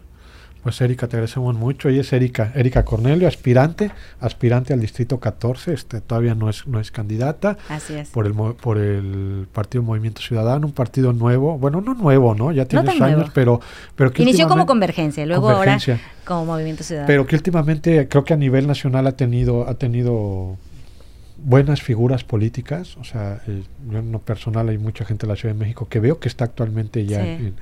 Pues 0.62 0.80
Erika, 0.80 1.08
te 1.08 1.16
agradecemos 1.16 1.56
mucho. 1.56 1.88
Ella 1.88 2.02
es 2.02 2.12
Erika, 2.12 2.52
Erika 2.54 2.84
Cornelio, 2.84 3.26
aspirante, 3.26 3.90
aspirante 4.20 4.72
al 4.72 4.80
distrito 4.80 5.18
14, 5.18 5.72
este 5.72 6.00
todavía 6.00 6.36
no 6.36 6.48
es 6.48 6.66
no 6.68 6.78
es 6.78 6.92
candidata. 6.92 7.58
Así 7.68 7.94
es. 7.94 8.10
Por 8.10 8.26
el 8.26 8.34
por 8.34 8.78
el 8.78 9.48
Partido 9.52 9.82
Movimiento 9.82 10.22
Ciudadano, 10.22 10.68
un 10.68 10.72
partido 10.72 11.12
nuevo, 11.12 11.58
bueno, 11.58 11.80
no 11.80 11.94
nuevo, 11.94 12.34
¿no? 12.36 12.52
Ya 12.52 12.66
tiene 12.66 12.90
años, 13.02 13.30
pero 13.34 13.60
pero 13.96 14.12
que 14.12 14.22
inició 14.22 14.46
como 14.46 14.66
convergencia, 14.66 15.26
luego 15.26 15.50
ahora 15.50 15.78
como 16.24 16.46
Movimiento 16.46 16.84
Ciudadano. 16.84 17.08
Pero 17.08 17.26
que 17.26 17.34
últimamente 17.34 18.06
creo 18.08 18.24
que 18.24 18.34
a 18.34 18.36
nivel 18.36 18.68
nacional 18.68 19.08
ha 19.08 19.16
tenido 19.16 19.68
ha 19.68 19.74
tenido 19.74 20.56
buenas 21.44 21.82
figuras 21.82 22.24
políticas, 22.24 22.96
o 22.96 23.04
sea, 23.04 23.40
eh, 23.46 23.62
yo 23.90 23.98
en 23.98 24.12
lo 24.12 24.20
personal 24.20 24.68
hay 24.68 24.78
mucha 24.78 25.04
gente 25.04 25.26
en 25.26 25.30
la 25.30 25.36
Ciudad 25.36 25.54
de 25.54 25.60
México 25.60 25.88
que 25.88 26.00
veo 26.00 26.18
que 26.18 26.28
está 26.28 26.44
actualmente 26.44 27.04
ya 27.04 27.24
en, 27.24 27.56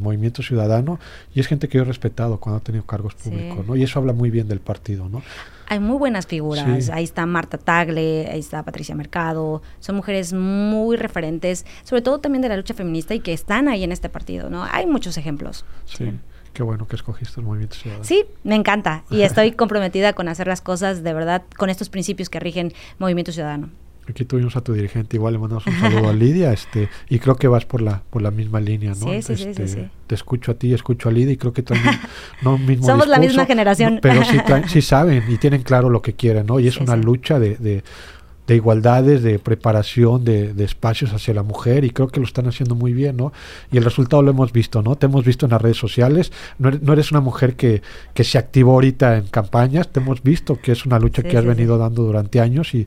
Movimiento 0.00 0.42
Ciudadano 0.42 0.98
y 1.34 1.40
es 1.40 1.46
gente 1.46 1.68
que 1.68 1.78
yo 1.78 1.82
he 1.82 1.86
respetado 1.86 2.38
cuando 2.38 2.58
ha 2.58 2.60
tenido 2.60 2.84
cargos 2.84 3.14
públicos, 3.14 3.66
¿no? 3.66 3.76
Y 3.76 3.82
eso 3.82 3.98
habla 3.98 4.12
muy 4.12 4.30
bien 4.30 4.48
del 4.48 4.60
partido, 4.60 5.08
¿no? 5.08 5.22
Hay 5.66 5.80
muy 5.80 5.96
buenas 5.96 6.26
figuras, 6.26 6.90
ahí 6.90 7.04
está 7.04 7.24
Marta 7.24 7.56
Tagle, 7.56 8.28
ahí 8.30 8.40
está 8.40 8.62
Patricia 8.62 8.94
Mercado, 8.94 9.62
son 9.80 9.96
mujeres 9.96 10.32
muy 10.34 10.96
referentes, 10.96 11.64
sobre 11.84 12.02
todo 12.02 12.20
también 12.20 12.42
de 12.42 12.50
la 12.50 12.56
lucha 12.56 12.74
feminista 12.74 13.14
y 13.14 13.20
que 13.20 13.32
están 13.32 13.68
ahí 13.68 13.82
en 13.82 13.92
este 13.92 14.10
partido, 14.10 14.50
¿no? 14.50 14.64
Hay 14.64 14.86
muchos 14.86 15.16
ejemplos. 15.16 15.64
sí. 15.86 16.12
Qué 16.54 16.62
bueno 16.62 16.86
que 16.86 16.94
escogiste 16.94 17.40
el 17.40 17.46
movimiento 17.46 17.74
ciudadano. 17.74 18.04
Sí, 18.04 18.24
me 18.44 18.54
encanta 18.54 19.02
y 19.10 19.22
estoy 19.22 19.52
comprometida 19.52 20.12
con 20.12 20.28
hacer 20.28 20.46
las 20.46 20.60
cosas 20.60 21.02
de 21.02 21.12
verdad 21.12 21.42
con 21.56 21.68
estos 21.68 21.88
principios 21.88 22.30
que 22.30 22.38
rigen 22.40 22.72
Movimiento 22.98 23.32
Ciudadano. 23.32 23.70
Aquí 24.08 24.24
tuvimos 24.26 24.54
a 24.54 24.60
tu 24.60 24.74
dirigente, 24.74 25.16
igual 25.16 25.32
le 25.32 25.38
mandamos 25.38 25.66
un 25.66 25.80
saludo 25.80 26.10
a 26.10 26.12
Lidia, 26.12 26.52
este, 26.52 26.90
y 27.08 27.18
creo 27.18 27.36
que 27.36 27.48
vas 27.48 27.64
por 27.64 27.80
la 27.80 28.02
por 28.10 28.20
la 28.20 28.30
misma 28.30 28.60
línea, 28.60 28.90
¿no? 28.90 29.06
Sí, 29.06 29.22
sí, 29.22 29.36
sí, 29.36 29.48
este, 29.48 29.90
Te 30.06 30.14
escucho 30.14 30.52
a 30.52 30.54
ti, 30.54 30.74
escucho 30.74 31.08
a 31.08 31.12
Lidia 31.12 31.32
y 31.32 31.36
creo 31.38 31.54
que 31.54 31.62
también 31.62 31.94
no 32.42 32.58
mismo 32.58 32.86
Somos 32.86 33.08
la 33.08 33.18
misma 33.18 33.46
generación. 33.46 33.98
pero 34.02 34.22
sí, 34.24 34.38
sí, 34.68 34.82
saben 34.82 35.24
y 35.26 35.38
tienen 35.38 35.62
claro 35.62 35.88
lo 35.88 36.02
que 36.02 36.12
quieren, 36.12 36.46
¿no? 36.46 36.60
Y 36.60 36.68
es 36.68 36.76
una 36.76 36.96
lucha 36.96 37.38
de 37.38 37.56
de 37.56 37.82
igualdades, 38.48 39.22
de 39.22 39.38
preparación 39.38 40.24
de, 40.24 40.52
espacios 40.64 41.12
hacia 41.12 41.32
la 41.34 41.42
mujer 41.42 41.84
y 41.84 41.90
creo 41.90 42.08
que 42.08 42.20
lo 42.20 42.26
están 42.26 42.46
haciendo 42.46 42.74
muy 42.74 42.92
bien, 42.92 43.16
¿no? 43.16 43.32
Y 43.72 43.78
el 43.78 43.84
resultado 43.84 44.22
lo 44.22 44.30
hemos 44.30 44.52
visto, 44.52 44.82
¿no? 44.82 44.96
Te 44.96 45.06
hemos 45.06 45.24
visto 45.24 45.46
en 45.46 45.52
las 45.52 45.62
redes 45.62 45.78
sociales, 45.78 46.32
no 46.58 46.92
eres, 46.92 47.10
una 47.10 47.20
mujer 47.20 47.56
que, 47.56 47.82
que, 48.12 48.24
se 48.24 48.38
activó 48.38 48.72
ahorita 48.72 49.16
en 49.16 49.26
campañas, 49.28 49.88
te 49.88 50.00
hemos 50.00 50.22
visto 50.22 50.58
que 50.60 50.72
es 50.72 50.84
una 50.84 50.98
lucha 50.98 51.22
que 51.22 51.36
has 51.38 51.44
venido 51.44 51.78
dando 51.78 52.02
durante 52.02 52.40
años 52.40 52.74
y, 52.74 52.86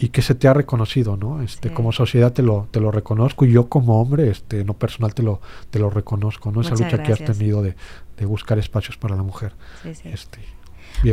y 0.00 0.10
que 0.10 0.22
se 0.22 0.36
te 0.36 0.46
ha 0.46 0.54
reconocido, 0.54 1.16
¿no? 1.16 1.42
Este, 1.42 1.72
como 1.72 1.90
sociedad 1.90 2.32
te 2.32 2.42
lo, 2.42 2.68
te 2.70 2.78
lo 2.80 2.92
reconozco 2.92 3.44
y 3.44 3.50
yo 3.50 3.68
como 3.68 4.00
hombre, 4.00 4.30
este, 4.30 4.64
no 4.64 4.74
personal 4.74 5.12
te 5.12 5.24
lo, 5.24 5.40
te 5.70 5.80
lo 5.80 5.90
reconozco, 5.90 6.52
¿no? 6.52 6.60
Esa 6.60 6.76
lucha 6.76 7.02
que 7.02 7.12
has 7.12 7.18
tenido 7.18 7.62
de, 7.62 7.74
de, 8.16 8.24
buscar 8.24 8.60
espacios 8.60 8.96
para 8.96 9.16
la 9.16 9.24
mujer. 9.24 9.54
Este, 9.84 10.38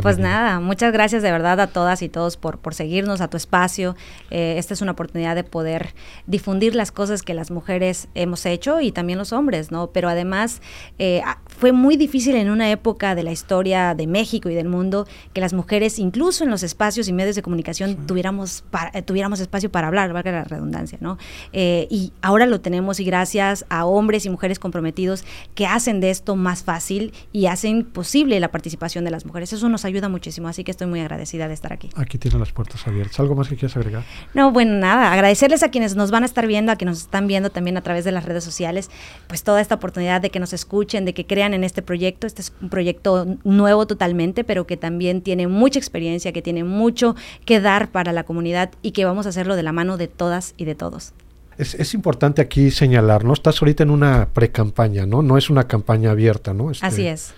pues 0.02 0.18
nada, 0.18 0.60
muchas 0.60 0.92
gracias 0.92 1.22
de 1.22 1.30
verdad 1.30 1.60
a 1.60 1.66
todas 1.66 2.02
y 2.02 2.08
todos 2.08 2.36
por, 2.36 2.58
por 2.58 2.74
seguirnos 2.74 3.20
a 3.20 3.28
tu 3.28 3.36
espacio. 3.36 3.96
Eh, 4.30 4.54
esta 4.58 4.74
es 4.74 4.82
una 4.82 4.92
oportunidad 4.92 5.34
de 5.34 5.44
poder 5.44 5.94
difundir 6.26 6.74
las 6.74 6.92
cosas 6.92 7.22
que 7.22 7.34
las 7.34 7.50
mujeres 7.50 8.08
hemos 8.14 8.46
hecho 8.46 8.80
y 8.80 8.92
también 8.92 9.18
los 9.18 9.32
hombres, 9.32 9.70
¿no? 9.70 9.88
Pero 9.88 10.08
además 10.08 10.60
eh, 10.98 11.22
fue 11.58 11.72
muy 11.72 11.96
difícil 11.96 12.36
en 12.36 12.50
una 12.50 12.70
época 12.70 13.14
de 13.14 13.22
la 13.22 13.32
historia 13.32 13.94
de 13.94 14.06
México 14.06 14.48
y 14.50 14.54
del 14.54 14.68
mundo 14.68 15.06
que 15.32 15.40
las 15.40 15.52
mujeres, 15.52 15.98
incluso 15.98 16.44
en 16.44 16.50
los 16.50 16.62
espacios 16.62 17.08
y 17.08 17.12
medios 17.12 17.36
de 17.36 17.42
comunicación, 17.42 18.06
tuviéramos, 18.06 18.64
eh, 18.92 19.02
tuviéramos 19.02 19.40
espacio 19.40 19.70
para 19.70 19.88
hablar, 19.88 20.12
valga 20.12 20.32
la 20.32 20.44
redundancia, 20.44 20.98
¿no? 21.00 21.18
y 21.52 22.12
ahora 22.22 22.46
lo 22.46 22.60
tenemos 22.60 23.00
y 23.00 23.04
gracias 23.04 23.64
a 23.68 23.86
hombres 23.86 24.26
y 24.26 24.30
mujeres 24.30 24.58
comprometidos 24.58 25.24
que 25.54 25.66
hacen 25.66 26.00
de 26.00 26.10
esto 26.10 26.36
más 26.36 26.62
fácil 26.62 27.12
y 27.32 27.46
hacen 27.46 27.84
posible 27.84 28.38
la 28.40 28.50
participación 28.50 29.04
de 29.04 29.10
las 29.10 29.24
mujeres. 29.24 29.52
Eso 29.52 29.68
nos 29.68 29.84
ayuda 29.84 30.08
muchísimo, 30.08 30.48
así 30.48 30.64
que 30.64 30.70
estoy 30.70 30.86
muy 30.86 31.00
agradecida 31.00 31.48
de 31.48 31.54
estar 31.54 31.72
aquí. 31.72 31.90
Aquí 31.96 32.18
tienen 32.18 32.40
las 32.40 32.52
puertas 32.52 32.86
abiertas. 32.86 33.18
¿Algo 33.20 33.34
más 33.34 33.48
que 33.48 33.56
quieras 33.56 33.76
agregar? 33.76 34.04
No, 34.34 34.52
bueno, 34.52 34.74
nada, 34.74 35.12
agradecerles 35.12 35.62
a 35.62 35.70
quienes 35.70 35.96
nos 35.96 36.10
van 36.10 36.22
a 36.22 36.26
estar 36.26 36.46
viendo, 36.46 36.72
a 36.72 36.76
quienes 36.76 36.96
nos 36.96 37.02
están 37.04 37.26
viendo 37.26 37.50
también 37.50 37.76
a 37.76 37.82
través 37.82 38.04
de 38.04 38.12
las 38.12 38.24
redes 38.24 38.44
sociales, 38.44 38.90
pues 39.26 39.42
toda 39.42 39.60
esta 39.60 39.74
oportunidad 39.74 40.20
de 40.20 40.30
que 40.30 40.40
nos 40.40 40.52
escuchen, 40.52 41.04
de 41.04 41.14
que 41.14 41.26
crean 41.26 41.45
en 41.54 41.64
este 41.64 41.82
proyecto. 41.82 42.26
Este 42.26 42.42
es 42.42 42.52
un 42.60 42.68
proyecto 42.68 43.36
nuevo 43.44 43.86
totalmente, 43.86 44.44
pero 44.44 44.66
que 44.66 44.76
también 44.76 45.22
tiene 45.22 45.46
mucha 45.46 45.78
experiencia, 45.78 46.32
que 46.32 46.42
tiene 46.42 46.64
mucho 46.64 47.16
que 47.44 47.60
dar 47.60 47.90
para 47.90 48.12
la 48.12 48.24
comunidad 48.24 48.70
y 48.82 48.92
que 48.92 49.04
vamos 49.04 49.26
a 49.26 49.30
hacerlo 49.30 49.56
de 49.56 49.62
la 49.62 49.72
mano 49.72 49.96
de 49.96 50.08
todas 50.08 50.54
y 50.56 50.64
de 50.64 50.74
todos. 50.74 51.12
Es, 51.58 51.74
es, 51.74 51.94
importante 51.94 52.42
aquí 52.42 52.70
señalar, 52.70 53.24
¿no? 53.24 53.32
Estás 53.32 53.62
ahorita 53.62 53.82
en 53.82 53.90
una 53.90 54.28
pre-campaña, 54.32 55.06
¿no? 55.06 55.22
No 55.22 55.38
es 55.38 55.48
una 55.48 55.66
campaña 55.66 56.10
abierta, 56.10 56.52
¿no? 56.52 56.70
Este, 56.70 56.84
Así 56.84 57.06
es. 57.06 57.32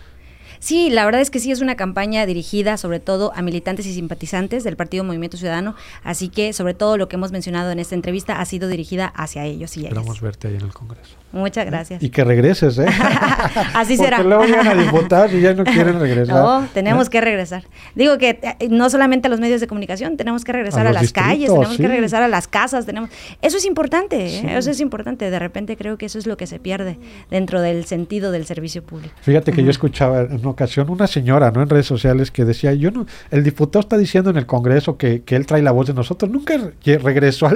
Sí, 0.60 0.90
la 0.90 1.04
verdad 1.04 1.20
es 1.20 1.30
que 1.30 1.38
sí 1.38 1.52
es 1.52 1.60
una 1.60 1.76
campaña 1.76 2.26
dirigida 2.26 2.76
sobre 2.76 3.00
todo 3.00 3.32
a 3.34 3.42
militantes 3.42 3.86
y 3.86 3.94
simpatizantes 3.94 4.64
del 4.64 4.76
Partido 4.76 5.04
Movimiento 5.04 5.36
Ciudadano, 5.36 5.74
así 6.02 6.28
que 6.28 6.52
sobre 6.52 6.74
todo 6.74 6.96
lo 6.96 7.08
que 7.08 7.16
hemos 7.16 7.32
mencionado 7.32 7.70
en 7.70 7.78
esta 7.78 7.94
entrevista 7.94 8.40
ha 8.40 8.44
sido 8.44 8.68
dirigida 8.68 9.06
hacia 9.06 9.44
ellos 9.44 9.76
y 9.76 9.84
Esperamos 9.84 10.20
verte 10.20 10.48
ahí 10.48 10.56
en 10.56 10.62
el 10.62 10.72
Congreso. 10.72 11.14
Muchas 11.30 11.66
gracias. 11.66 12.02
Y 12.02 12.08
que 12.08 12.24
regreses, 12.24 12.78
¿eh? 12.78 12.86
Así 13.74 13.96
será. 13.96 14.16
Porque 14.16 14.28
luego 14.28 14.56
van 14.56 14.68
a 14.68 14.74
disputar 14.74 15.32
y 15.34 15.40
ya 15.42 15.52
no 15.52 15.64
quieren 15.64 16.00
regresar. 16.00 16.34
No, 16.36 16.66
tenemos 16.72 17.06
¿Eh? 17.06 17.10
que 17.10 17.20
regresar. 17.20 17.64
Digo 17.94 18.16
que 18.16 18.40
eh, 18.42 18.68
no 18.70 18.88
solamente 18.88 19.28
a 19.28 19.30
los 19.30 19.38
medios 19.38 19.60
de 19.60 19.66
comunicación, 19.66 20.16
tenemos 20.16 20.44
que 20.44 20.52
regresar 20.52 20.86
a, 20.86 20.92
las 20.92 21.12
calles, 21.12 21.52
tenemos 21.52 21.76
que 21.76 21.86
regresar 21.86 22.22
a 22.22 22.28
las 22.28 22.48
casas, 22.48 22.86
tenemos... 22.86 23.10
Eso 23.42 23.58
es 23.58 23.66
importante, 23.66 24.26
¿eh? 24.26 24.56
eso 24.56 24.70
es 24.70 24.80
importante. 24.80 25.30
De 25.30 25.38
repente 25.38 25.76
creo 25.76 25.98
que 25.98 26.06
eso 26.06 26.18
es 26.18 26.26
lo 26.26 26.38
que 26.38 26.46
se 26.46 26.58
pierde 26.58 26.98
dentro 27.30 27.60
del 27.60 27.84
sentido 27.84 28.32
del 28.32 28.46
servicio 28.46 28.82
público. 28.82 29.14
Fíjate 29.20 29.52
que 29.52 29.62
yo 29.62 29.70
escuchaba, 29.70 30.22
una 30.22 30.48
ocasión 30.48 30.88
una 30.88 31.06
señora, 31.06 31.50
¿no? 31.50 31.62
En 31.62 31.68
redes 31.68 31.86
sociales 31.86 32.30
que 32.30 32.44
decía, 32.44 32.72
yo 32.72 32.90
no, 32.90 33.06
el 33.30 33.44
diputado 33.44 33.80
está 33.80 33.98
diciendo 33.98 34.30
en 34.30 34.36
el 34.36 34.46
Congreso 34.46 34.96
que, 34.96 35.22
él 35.28 35.46
trae 35.46 35.62
la 35.62 35.72
voz 35.72 35.86
de 35.86 35.94
nosotros. 35.94 36.30
Nunca 36.30 36.54
regresó 36.84 37.48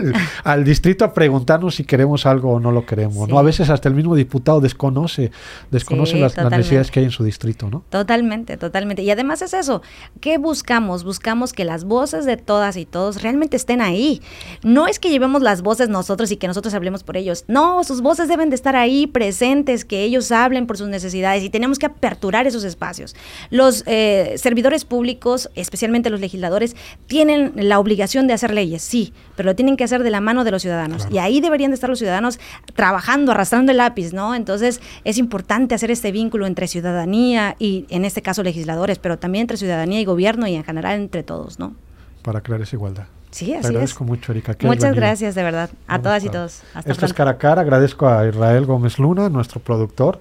al, 0.45 0.65
distrito 0.65 1.05
a 1.05 1.15
preguntarnos 1.15 1.75
si 1.77 1.85
queremos 1.85 2.27
algo 2.27 2.53
o 2.53 2.61
no 2.61 2.71
lo 2.71 2.85
queremos, 2.87 3.29
¿no? 3.29 3.39
A 3.39 3.43
veces 3.43 3.62
hasta 3.71 3.89
el 3.89 3.95
mismo 3.95 4.15
diputado 4.15 4.61
desconoce, 4.61 5.31
desconoce 5.71 6.19
las, 6.19 6.37
necesidades 6.37 6.91
que 6.91 7.01
hay 7.01 7.07
en 7.07 7.11
su 7.11 7.25
distrito, 7.25 7.69
¿no? 7.71 7.85
Totalmente, 7.91 8.57
totalmente. 8.57 9.03
Y 9.03 9.11
además 9.11 9.43
es 9.43 9.55
eso, 9.55 9.83
¿qué 10.21 10.39
buscamos? 10.39 11.05
Buscamos 11.05 11.53
que 11.53 11.65
las 11.65 11.85
voces 11.85 12.25
de 12.25 12.37
todas 12.37 12.77
y 12.77 12.85
todos 12.85 13.23
realmente 13.23 13.57
estén 13.57 13.81
ahí. 13.81 14.21
No 14.63 14.87
es 14.87 14.99
que 14.99 15.11
llevemos 15.11 15.43
las 15.43 15.63
voces 15.63 15.89
nosotros 15.89 16.31
y 16.31 16.37
que 16.37 16.47
nosotros 16.47 16.75
hablemos 16.75 17.03
por 17.03 17.17
ellos. 17.17 17.45
No, 17.49 17.85
sus 17.85 18.01
voces 18.01 18.29
deben 18.29 18.51
de 18.51 18.57
estar 18.57 18.77
ahí 18.77 19.07
presentes, 19.07 19.85
que 19.85 20.03
ellos 20.03 20.33
hablen 20.33 20.67
por 20.67 20.79
sus 20.79 20.89
necesidades 20.89 21.43
y 21.43 21.51
tenemos 21.51 21.79
que 21.79 21.87
aperturar 21.87 22.47
esos 22.47 22.65
espacios. 22.65 23.15
Los 23.51 23.85
eh, 23.87 24.35
servidores 24.37 24.85
públicos, 24.85 25.51
especialmente 25.55 26.11
los 26.11 26.21
legisladores, 26.21 26.77
tienen 27.07 27.53
la 27.57 27.79
obligación 27.79 28.27
de 28.27 28.35
hacer 28.35 28.53
leyes, 28.53 28.83
sí, 28.83 29.13
pero 29.37 29.51
lo 29.51 29.57
tienen 29.57 29.77
que 29.77 29.85
hacer 29.85 30.03
de 30.03 30.11
la 30.11 30.21
mano 30.21 30.45
de 30.45 30.51
los 30.51 30.63
ciudadanos. 30.63 31.07
Y 31.11 31.19
ahí 31.19 31.41
deberían 31.41 31.71
de 31.71 31.75
estar 31.75 31.91
los 31.91 31.99
ciudadanos 31.99 32.39
trabajando, 32.75 33.33
arrastrando 33.33 33.52
el 33.61 33.77
lápiz, 33.77 34.13
¿no? 34.13 34.35
Entonces 34.35 34.81
es 35.05 35.19
importante 35.19 35.75
hacer 35.75 35.91
este 35.91 36.13
vínculo 36.13 36.47
entre 36.47 36.67
ciudadanía 36.67 37.57
y, 37.59 37.87
en 37.91 38.05
este 38.05 38.23
caso, 38.23 38.43
legisladores, 38.43 38.99
pero 38.99 39.19
también 39.19 39.43
entre 39.43 39.57
ciudadanía 39.57 40.01
y 40.01 40.05
gobierno 40.05 40.47
y 40.47 40.55
en 40.55 40.65
general 40.65 41.01
entre 41.01 41.23
todos, 41.23 41.59
¿no? 41.59 41.75
Para 42.23 42.41
crear 42.41 42.61
esa 42.61 42.77
igualdad. 42.77 43.05
Sí, 43.31 43.55
así 43.55 43.63
Te 43.63 43.69
agradezco 43.69 44.05
mucho, 44.05 44.33
Erika. 44.33 44.57
Muchas 44.63 44.95
gracias, 44.95 45.35
de 45.35 45.43
verdad, 45.43 45.71
a 45.87 46.01
todas 46.01 46.23
y 46.25 46.29
todos. 46.29 46.63
Hasta 46.75 46.93
Esto 46.93 47.07
es 47.07 47.15
cara 47.15 47.33
a 47.33 47.39
cara. 47.39 47.63
Agradezco 47.63 48.07
a 48.07 48.29
Israel 48.29 48.67
Gómez 48.67 48.99
Luna, 48.99 49.29
nuestro 49.31 49.61
productor. 49.61 50.21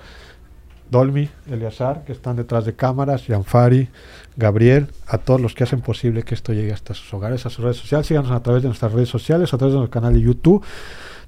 Dolmi, 0.92 1.30
Eliazar, 1.50 2.04
que 2.04 2.12
están 2.12 2.36
detrás 2.36 2.66
de 2.66 2.74
cámaras, 2.74 3.24
Gianfari, 3.24 3.88
Gabriel, 4.36 4.90
a 5.08 5.18
todos 5.18 5.40
los 5.40 5.56
que 5.56 5.64
hacen 5.64 5.80
posible 5.80 6.24
que 6.24 6.36
esto 6.36 6.52
llegue 6.52 6.74
hasta 6.74 6.94
sus 6.94 7.14
hogares, 7.14 7.46
a 7.46 7.50
sus 7.50 7.64
redes 7.64 7.78
sociales. 7.78 8.08
Síganos 8.08 8.32
a 8.32 8.44
través 8.44 8.62
de 8.62 8.68
nuestras 8.68 8.92
redes 8.92 9.08
sociales, 9.08 9.54
a 9.54 9.58
través 9.58 9.74
de 9.74 9.80
nuestro 9.80 10.02
canal 10.02 10.14
de 10.14 10.22
YouTube. 10.22 10.62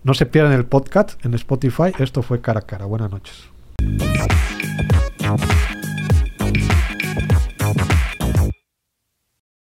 No 0.04 0.14
se 0.14 0.26
pierdan 0.26 0.52
el 0.52 0.66
podcast 0.66 1.24
en 1.26 1.34
Spotify. 1.34 1.94
Esto 1.98 2.22
fue 2.22 2.42
cara 2.42 2.60
a 2.60 2.64
cara. 2.64 2.86
Buenas 2.86 3.10
noches. 3.10 3.50